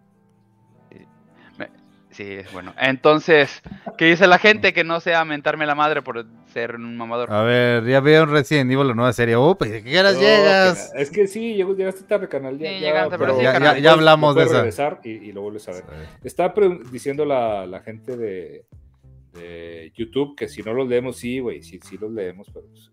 [2.19, 2.75] Sí, es bueno.
[2.81, 3.63] Entonces,
[3.97, 4.73] ¿qué dice la gente?
[4.73, 7.33] Que no sea mentarme la madre por ser un mamador.
[7.33, 9.37] A ver, ya veo un Resident Evil la nueva serie.
[9.37, 10.91] Oh, pues, ¿qué horas No, llegas?
[10.93, 12.59] que- Es que sí, llegaste tarde, canal.
[12.59, 13.77] Ya, Sí, ya, llegaste, pero pero sí, Ya, canal.
[13.77, 15.85] ya- ya hablamos de regresar y, y lo vuelves a ver.
[16.25, 18.65] Está pre- diciendo la, la gente de,
[19.35, 22.91] de YouTube que si no los leemos, sí, güey, sí, sí los leemos, pero pues,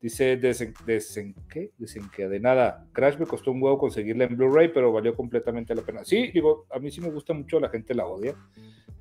[0.00, 1.72] dice desen, desen- ¿qué?
[1.78, 2.84] desencadenada.
[2.92, 6.04] Crash me costó un huevo conseguirla en Blu-ray, pero valió completamente la pena.
[6.04, 8.34] Sí, digo, a mí sí me gusta mucho, la gente la odia,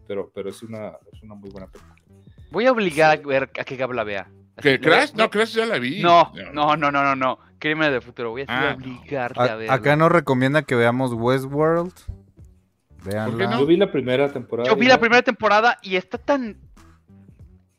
[0.07, 1.95] pero, pero es una, es una muy buena película.
[2.51, 4.29] Voy a obligar a ver a que Gab la vea.
[4.61, 5.13] ¿Que Crash?
[5.13, 6.01] No, Crash ya la vi.
[6.01, 7.37] No, no, no, no, no, no.
[7.59, 8.31] Crímenes del futuro.
[8.31, 8.75] Voy a, Ah, no.
[8.77, 9.73] obligarte a, A- verla.
[9.73, 11.93] acá nos recomienda que veamos Westworld.
[13.03, 13.57] Véanla.
[13.59, 14.67] Yo vi la primera temporada.
[14.69, 16.57] Yo vi la no- primera temporada y está tan.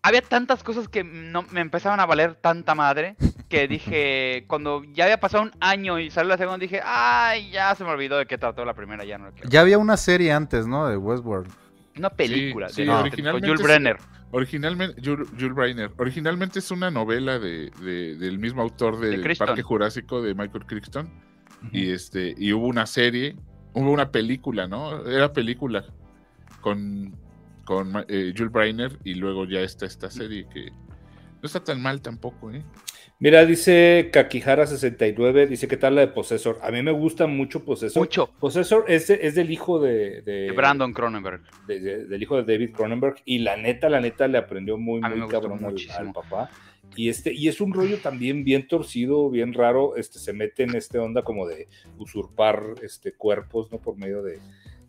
[0.02, 3.16] Había tantas cosas que no me empezaban a valer tanta madre
[3.48, 7.74] que dije, cuando ya había pasado un año y salió la segunda, dije, ay, ya
[7.74, 9.48] se me olvidó de qué trató la primera, ya no lo quiero".
[9.48, 10.86] Ya había una serie antes, ¿no?
[10.86, 11.50] De Westworld.
[11.96, 13.62] Una película sí, de, originalmente Jules.
[13.62, 13.96] Brenner.
[14.30, 19.22] Originalmente, Jules, Jules Briner, originalmente es una novela de, de- del mismo autor De del
[19.22, 19.46] Crichton.
[19.46, 21.10] Parque Jurásico de Michael Crichton.
[21.72, 23.34] Y este, y hubo una serie,
[23.72, 25.04] hubo una película, ¿no?
[25.06, 25.84] Era película
[26.60, 27.16] con,
[27.68, 31.82] con Ma- eh, Jules Briner y luego ya está esta serie que no está tan
[31.82, 32.62] mal tampoco, ¿eh?
[33.20, 36.58] Mira, dice Kakihara69, dice, ¿qué tal la de Possessor?
[36.62, 38.00] A mí me gusta mucho Possessor.
[38.00, 38.30] Mucho.
[38.40, 41.42] Possessor es, de- es del hijo de, de- De Brandon Cronenberg.
[41.66, 45.00] de- de- del hijo de David Cronenberg y la neta, la neta le aprendió muy,
[45.02, 45.98] muy cabrón al, muchísimo.
[45.98, 46.50] al papá.
[46.96, 50.74] Y este, y es un rollo también bien torcido, bien raro, este, se mete en
[50.74, 51.68] este onda como de
[51.98, 53.78] usurpar este, cuerpos, ¿no?
[53.78, 54.38] Por medio de,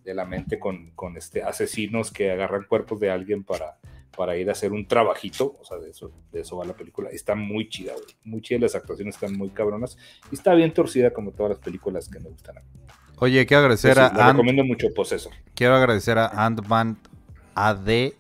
[0.09, 3.77] de la mente con, con este, asesinos que agarran cuerpos de alguien para,
[4.17, 7.09] para ir a hacer un trabajito, o sea, de eso, de eso va la película.
[7.11, 8.07] Está muy chida, güey.
[8.23, 9.97] Muy chida, las actuaciones están muy cabronas
[10.31, 12.67] y está bien torcida como todas las películas que me gustan a mí.
[13.17, 15.33] Oye, quiero agradecer le a Ant, recomiendo mucho Possessor.
[15.53, 16.97] quiero agradecer a Antman
[17.53, 18.13] AD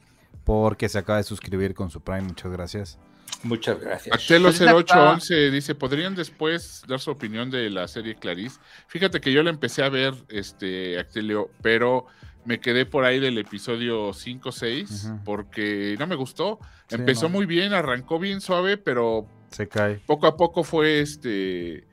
[0.43, 2.21] porque se acaba de suscribir con su Prime.
[2.21, 2.99] Muchas gracias.
[3.43, 4.15] Muchas gracias.
[4.27, 4.31] Pues
[4.61, 8.59] esa 0811 dice, ¿podrían después dar su opinión de la serie Clarice?
[8.87, 12.05] Fíjate que yo la empecé a ver, este, Actelio, pero
[12.45, 15.19] me quedé por ahí del episodio 5 6 Ujú.
[15.23, 16.59] porque no me gustó.
[16.87, 17.29] Sí, Empezó no.
[17.35, 20.01] muy bien, arrancó bien suave, pero Se cae.
[20.05, 21.85] poco a poco fue este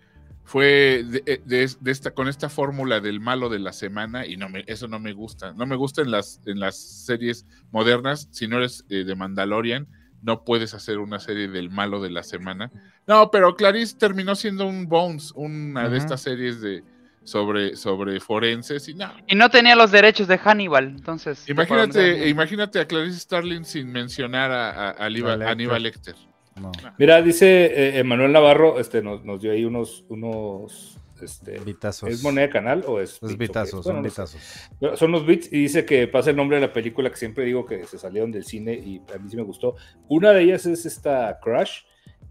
[0.45, 4.49] fue de, de- de esta con esta fórmula del malo de la semana y no
[4.49, 8.47] me, eso no me gusta no me gusta en las en las series modernas si
[8.47, 9.89] no eres eh, de Mandalorian
[10.27, 12.71] no puedes hacer una serie del malo de la semana
[13.07, 16.83] no pero Clarice terminó siendo un Bones una de estas series de
[17.25, 21.43] sobre sobre forenses y no Y no tenía los derechos de Hannibal, entonces.
[21.47, 22.29] ¿qué podemos imagínate hacer?
[22.29, 25.49] imagínate a Clarice Starling sin mencionar a, a- a Aníbal- A Lecter.
[25.49, 26.15] Aníbal Lecter
[26.61, 26.71] No.
[26.99, 32.09] Mira, dice eh, Emanuel Navarro, este, nos, nos dio ahí unos, unos, este, Vitazos.
[32.11, 33.19] ¿es moneda de canal o es?
[33.23, 34.09] Es bits Bueno, son no sé.
[34.09, 34.41] vitazos.
[34.81, 37.45] Pero Son los bits y dice que pasa el nombre de la película que siempre
[37.45, 39.77] digo que se salieron del cine y a mí sí me gustó.
[40.09, 41.81] Una de ellas es esta Crash,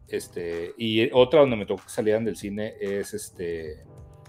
[0.08, 3.84] este, y otra donde me tocó que salieran del cine es este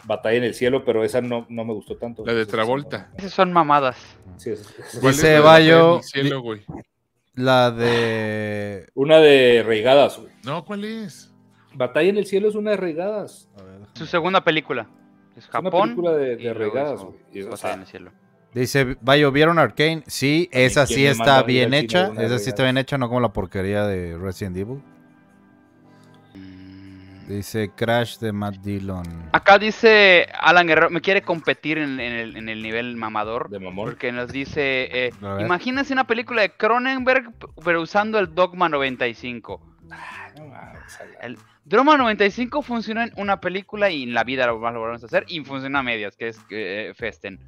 [0.04, 2.24] Batalla en el cielo, pero esa no, no me gustó tanto.
[2.24, 3.96] la de Travolta Esas son mamadas.
[4.36, 6.62] sí, es- es- ¿Cuál es Dice Bayo- Batalla en el cielo, güey?
[7.34, 8.86] La de.
[8.94, 10.32] Una de Reigadas, güey.
[10.44, 11.32] No, ¿cuál es?
[11.74, 13.48] Batalla en el cielo es una de Reigadas.
[13.96, 14.86] Su segunda película.
[15.36, 15.88] Es Es una Japón.
[15.90, 17.16] película de, de regadas, güey.
[17.32, 18.10] Y, o Batalla sea, en el cielo.
[18.54, 20.02] Dice, Bayo, ¿vieron Arcane?
[20.06, 22.12] Sí, esa ¿quién sí está bien hecha.
[22.18, 24.82] Esa sí está bien hecha, no como la porquería de Resident Evil.
[26.34, 27.28] Mm.
[27.28, 29.28] Dice Crash de Matt Dillon.
[29.32, 33.48] Acá dice Alan Guerrero, me quiere competir en, en el, en el nivel mamador.
[33.50, 33.86] de mamón.
[33.90, 35.10] Porque nos dice, eh,
[35.40, 37.32] imagínense una película de Cronenberg,
[37.64, 39.60] pero usando el Dogma 95.
[41.22, 45.02] El Dogma 95 funciona en una película y en la vida lo más lo volvemos
[45.02, 47.38] a hacer, y funciona a medias, que es eh, Festen.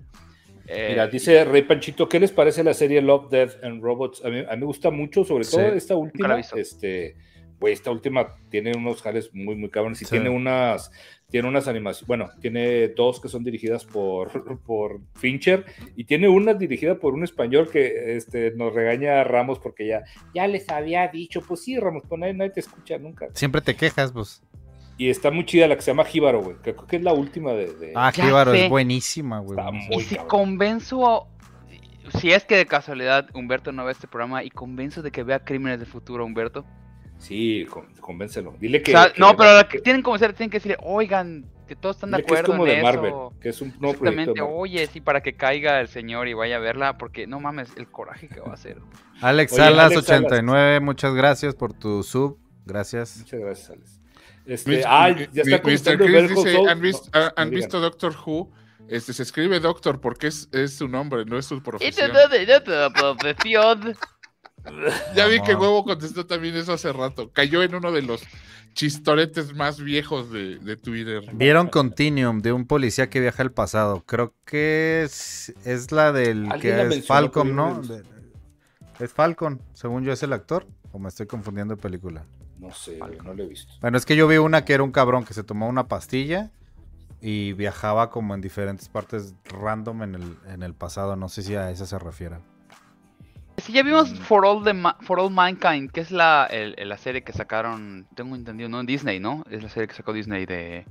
[0.66, 4.22] Eh, Mira, dice Rey Panchito, ¿qué les parece la serie Love, Death and Robots?
[4.24, 5.76] A mí, a mí me gusta mucho, sobre todo Sí.
[5.76, 6.38] esta última.
[6.38, 7.16] Este,
[7.60, 10.12] güey, esta última tiene unos jales muy, muy cabrones y Sí.
[10.12, 10.90] tiene unas,
[11.30, 14.30] tiene unas animaciones, bueno, tiene dos que son dirigidas por,
[14.66, 15.64] por Fincher
[15.96, 20.04] y tiene una dirigida por un español que este, nos regaña a Ramos porque ya,
[20.34, 23.26] ya les había dicho, pues sí, Ramos, pues nadie, nadie te escucha nunca.
[23.34, 24.42] Siempre te quejas, pues.
[24.96, 27.12] Y está muy chida la que se llama Jíbaro, güey, que creo que es la
[27.12, 27.72] última de...
[27.74, 28.64] de- Ah, Ya Jíbaro, sé.
[28.64, 29.58] es buenísima, güey.
[29.58, 30.28] Está y si cabrón.
[30.28, 31.28] convenzo,
[32.18, 35.44] si es que de casualidad Humberto no ve este programa, y convenzo de que vea
[35.44, 36.64] Crímenes del Futuro, Humberto.
[37.18, 38.54] Sí, con- convéncelo.
[38.58, 38.94] Dile que...
[38.94, 42.18] O sea, que- no, pero la que tienen que decirle, oigan, que todos están de
[42.18, 42.84] dile que es acuerdo como en de eso.
[42.84, 44.56] Marvel, que es un nuevo proyecto Exactamente, Marvel.
[44.58, 47.88] oye, sí, para que caiga el señor y vaya a verla, porque no mames, el
[47.90, 48.78] coraje que va a hacer.
[49.20, 50.24] Alex Oye, Salas, Alex Salas.
[50.24, 52.38] 89, muchas gracias por tu sub.
[52.64, 53.18] Gracias.
[53.18, 54.00] Muchas gracias, Alex.
[54.46, 55.60] Este, ah, ya está Mr.
[55.98, 56.56] Chris dice.
[56.68, 57.50] ¿han, No, ah, ¿han digan.
[57.50, 58.50] visto Doctor Who?
[58.88, 62.10] Este, se escribe Doctor porque es, es su nombre, no es su profesión.
[62.10, 63.94] profesión.
[65.14, 65.54] Ya vi que.
[65.54, 67.30] Huevo contestó también eso hace rato.
[67.32, 68.22] Cayó en uno de los
[68.74, 71.22] chistoretes más viejos de, de Twitter.
[71.32, 74.04] Vieron Continuum de un policía que viaja al pasado.
[74.06, 77.82] Creo que es, es la del que la es Falcon, no
[79.00, 80.66] Es Falcon, según yo es el actor.
[80.92, 82.24] O me estoy confundiendo de película.
[82.58, 83.72] No sé, no lo he visto.
[83.80, 86.50] Bueno, es que yo vi una que era un cabrón que se tomó una pastilla
[87.20, 91.16] y viajaba como en diferentes partes random en el, en el pasado.
[91.16, 92.36] No sé si a esa se refiere.
[93.58, 94.16] Sí, ya vimos Mm.
[94.16, 98.06] For All, the Ma- For All Mankind, que es la, el- la serie que sacaron,
[98.14, 99.44] tengo entendido, no en Disney, ¿no?
[99.50, 100.86] Es la serie que sacó Disney de...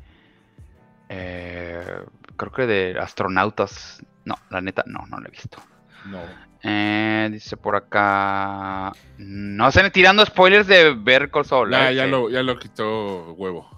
[1.09, 1.85] eh,
[2.35, 4.03] creo que de astronautas.
[4.25, 5.57] No, la neta, no, no la he visto.
[6.05, 6.19] No.
[6.63, 8.91] Eh, dice por acá.
[9.17, 11.71] No están tirando spoilers de ver Call Saul.
[11.71, 13.69] Ya, lo, ya lo quitó huevo.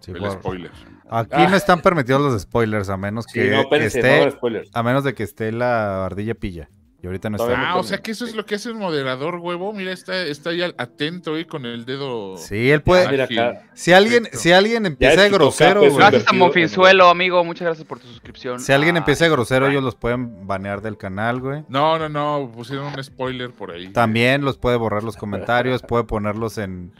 [0.00, 0.70] Sí, el por- spoiler.
[1.08, 1.46] Aquí Ah.
[1.48, 4.70] no están permitidos los spoilers, a menos Sí, que no, no esté, spoilers.
[4.74, 6.68] a menos de que esté la ardilla pilla.
[7.02, 7.70] Y ahorita no Todavía está.
[7.70, 9.72] Ah, no o sea que eso es lo que hace un moderador, huevo.
[9.72, 12.36] Mira, está, está ahí atento ahí con el dedo.
[12.36, 13.06] Sí, él puede.
[13.06, 13.40] Ah, mira ágil.
[13.40, 13.66] acá.
[13.74, 14.38] Si alguien, Perfecto.
[14.38, 17.42] si alguien empieza grosero, güey, Gracias a Monfinzuelo, amigo.
[17.44, 18.60] Muchas gracias por tu suscripción.
[18.60, 19.72] si alguien Ah, empieza de grosero, bueno.
[19.72, 21.64] ellos los pueden banear del canal, güey.
[21.68, 23.88] No, no, no, pusieron un spoiler por ahí.
[23.88, 26.92] También los puede borrar los comentarios, puede ponerlos en.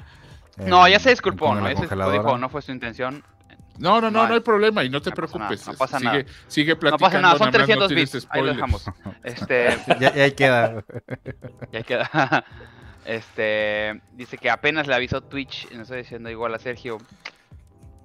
[0.58, 1.60] en- No, ya se disculpó, ¿no?
[1.68, 3.22] Ya se disculpó, dijo, no fue su intención.
[3.82, 5.66] No, no, no, No, no hay problema y no te no pasa nada, preocupes.
[5.66, 6.24] no pasa sigue, nada.
[6.46, 7.04] sigue No platicando.
[7.04, 8.28] pasa nada, son nada más no 300 tienes bits.
[8.30, 8.84] Ahí lo dejamos.
[9.24, 10.84] Este, Ya, ya ahí queda.
[11.72, 12.44] ya queda.
[13.04, 15.68] Este, dice que apenas le avisó Twitch.
[15.72, 16.98] No estoy diciendo igual a Sergio.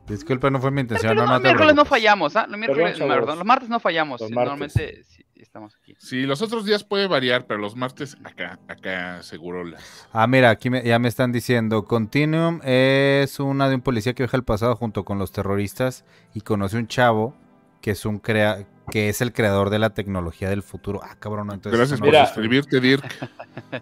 [0.07, 1.11] Disculpe, no fue mi intención.
[1.11, 2.47] Pero No, los no te miércoles no fallamos, ¿ah?
[2.49, 4.19] Los miércoles, Perdón, los martes no fallamos.
[4.21, 4.49] Los sí, martes.
[4.75, 5.03] Normalmente
[5.57, 5.95] estamos aquí.
[5.99, 10.07] Sí, los otros días puede variar, pero los martes acá, acá seguro las.
[10.13, 11.85] Ah, mira, aquí me- ya me están diciendo.
[11.85, 16.41] Continuum es una de un policía que viaja al pasado junto con los terroristas y
[16.41, 17.35] conoce un chavo
[17.81, 21.01] que es un crea que es el creador de la tecnología del futuro.
[21.03, 21.77] Ah, cabrón, entonces.
[21.77, 22.25] Gracias no- por Mira.
[22.27, 23.29] suscribirte, Dirk.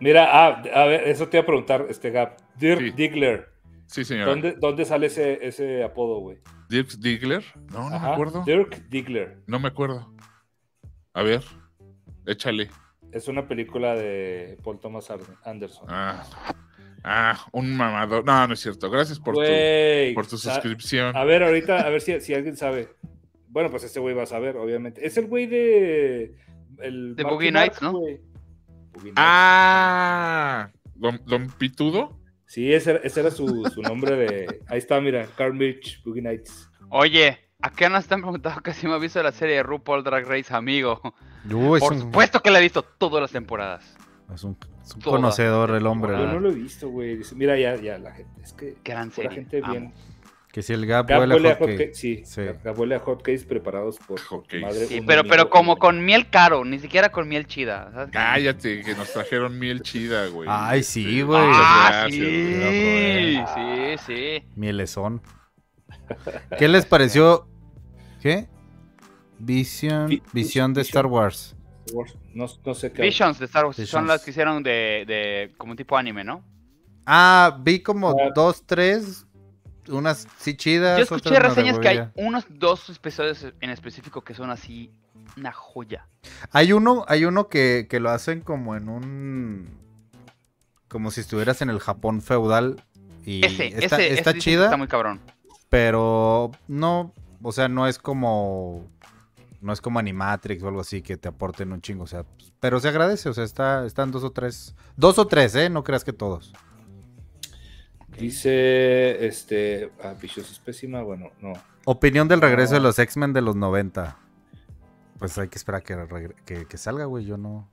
[0.02, 2.38] Mira, ah, a ver, eso te iba a preguntar, este Gap.
[2.58, 2.92] Dirk Sí.
[2.92, 3.50] Diggler.
[3.86, 4.32] Sí, señora.
[4.32, 6.40] ¿Dónde, ¿Dónde sale ese, ese apodo, güey?
[6.70, 7.44] Dirk Diggler.
[7.72, 8.44] No, no me acuerdo.
[8.46, 9.44] Dirk Diggler.
[9.46, 10.12] No me acuerdo.
[11.14, 11.44] A ver,
[12.26, 12.70] échale.
[13.12, 15.08] Es una película de Paul Thomas
[15.44, 15.86] Anderson.
[15.90, 16.24] Ah,
[17.04, 18.26] ah, un mamador.
[18.26, 18.90] No, no es cierto.
[18.90, 19.42] Gracias por tu,
[20.16, 21.16] por tu suscripción.
[21.16, 22.90] A ver, ahorita, a ver si, si alguien sabe.
[23.48, 25.06] Bueno, pues este güey va a saber, obviamente.
[25.06, 26.36] Es el güey de.
[26.82, 27.94] El De Boogie Nights, ¿no?
[27.94, 28.20] güey.
[28.92, 29.16] Boogie Nights.
[29.18, 32.20] Ah, Don, Don Pitudo.
[32.48, 34.60] Sí, ese, era- ese era su, su nombre de.
[34.68, 36.70] Ahí está, mira, Carl Mitch, Boogie Nights.
[36.90, 40.26] Oye, acá nos están preguntando que si me ha visto la serie de RuPaul Drag
[40.28, 41.02] Race, amigo.
[41.52, 43.96] Uy, es Por un- supuesto que la he visto todas las temporadas.
[44.34, 45.18] Es un, es un Todas.
[45.20, 46.14] conocedor el hombre.
[46.18, 47.20] Yo no lo he visto, güey.
[47.36, 48.42] Mira, ya, ya, la gente.
[48.42, 48.76] Es que.
[48.84, 49.32] Gran La serie.
[49.32, 49.72] gente amo.
[49.72, 49.94] bien.
[50.52, 51.72] Que si el Gap Gap huele huele a a hotcake.
[51.78, 52.22] hotcakes, sí.
[52.26, 52.42] Sí.
[52.64, 54.62] Gap huele a hotcakes preparados por Hotcakes.
[54.62, 54.86] madre.
[54.88, 57.92] Sí, pero, pero como con miel caro, ni siquiera con miel chida.
[57.92, 58.10] ¿sabes?
[58.14, 60.48] Cállate, que nos trajeron miel chida, güey.
[60.50, 61.42] Ay, sí, güey.
[61.44, 64.44] Ah, sí, sí, sí.
[64.56, 65.22] Mielezón.
[66.58, 67.48] ¿Qué les pareció?
[68.26, 68.48] ¿Qué?
[69.38, 70.90] Vision, Vi- visión de Vision.
[70.90, 71.56] Star Wars.
[72.34, 73.04] No, no sé qué.
[73.04, 74.08] Visions de Star Wars son Visions.
[74.08, 76.44] las que hicieron de, de como tipo anime, ¿no?
[77.06, 78.32] Ah, vi como Ah.
[78.34, 79.28] dos, tres.
[79.90, 80.98] Unas sí chidas.
[80.98, 84.90] Yo escuché reseñas que hay unos dos episodios en específico que son así
[85.38, 86.08] una joya.
[86.52, 89.70] Hay uno, hay uno que, que lo hacen como en un.
[90.88, 92.84] Como si estuvieras en el Japón feudal.
[93.24, 95.22] Y Ese, está, ese, está ese chida, Está muy cabrón.
[95.70, 97.14] pero no.
[97.42, 98.88] O sea, no es como.
[99.62, 102.04] No es como Animatrix o algo así que te aporten un chingo.
[102.04, 102.24] O sea,
[102.60, 103.30] pero se agradece.
[103.30, 104.76] O sea, está, están dos o tres.
[104.96, 105.70] Dos o tres, ¿eh?
[105.70, 106.54] No creas que todos.
[108.18, 111.54] Dice, este, ah, Vicious Specimen, bueno, no.
[111.86, 114.18] Opinión del regreso de los X-Men de los 90.
[115.20, 117.26] Pues hay que esperar que, que, que salga, güey.
[117.26, 117.68] Yo no.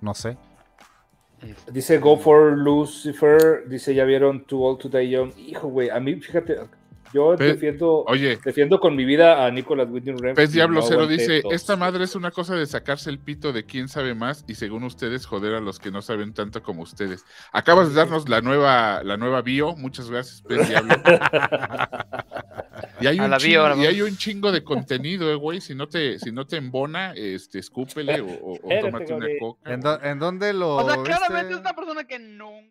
[0.00, 0.36] No sé.
[1.72, 5.32] Dice Go for Lucifer, dice, ¿ya vieron Too Old to Die Young?
[5.38, 6.58] Hijo, güey, a mí, fíjate,
[7.12, 10.34] yo Pe- defiendo, Oye, defiendo con mi vida a Nicolas Winding Refn.
[10.36, 13.64] Pez Diablo no Cero dice, esta madre es una cosa de sacarse el pito de
[13.64, 17.24] quién sabe más y según ustedes joder a los que no saben tanto como ustedes.
[17.52, 20.94] Acabas de darnos la nueva, la nueva bio, muchas gracias, Pez Diablo.
[23.00, 25.60] Y hay, un bio, chingo, y hay un chingo de contenido, eh, güey.
[25.60, 29.72] Si no te, si no te embona, este, escúpele o, o- tómate una coca.
[29.72, 30.76] ¿En, dó- en dónde lo.?
[30.76, 31.08] O sea, viste?
[31.10, 32.66] claramente es una persona que nunca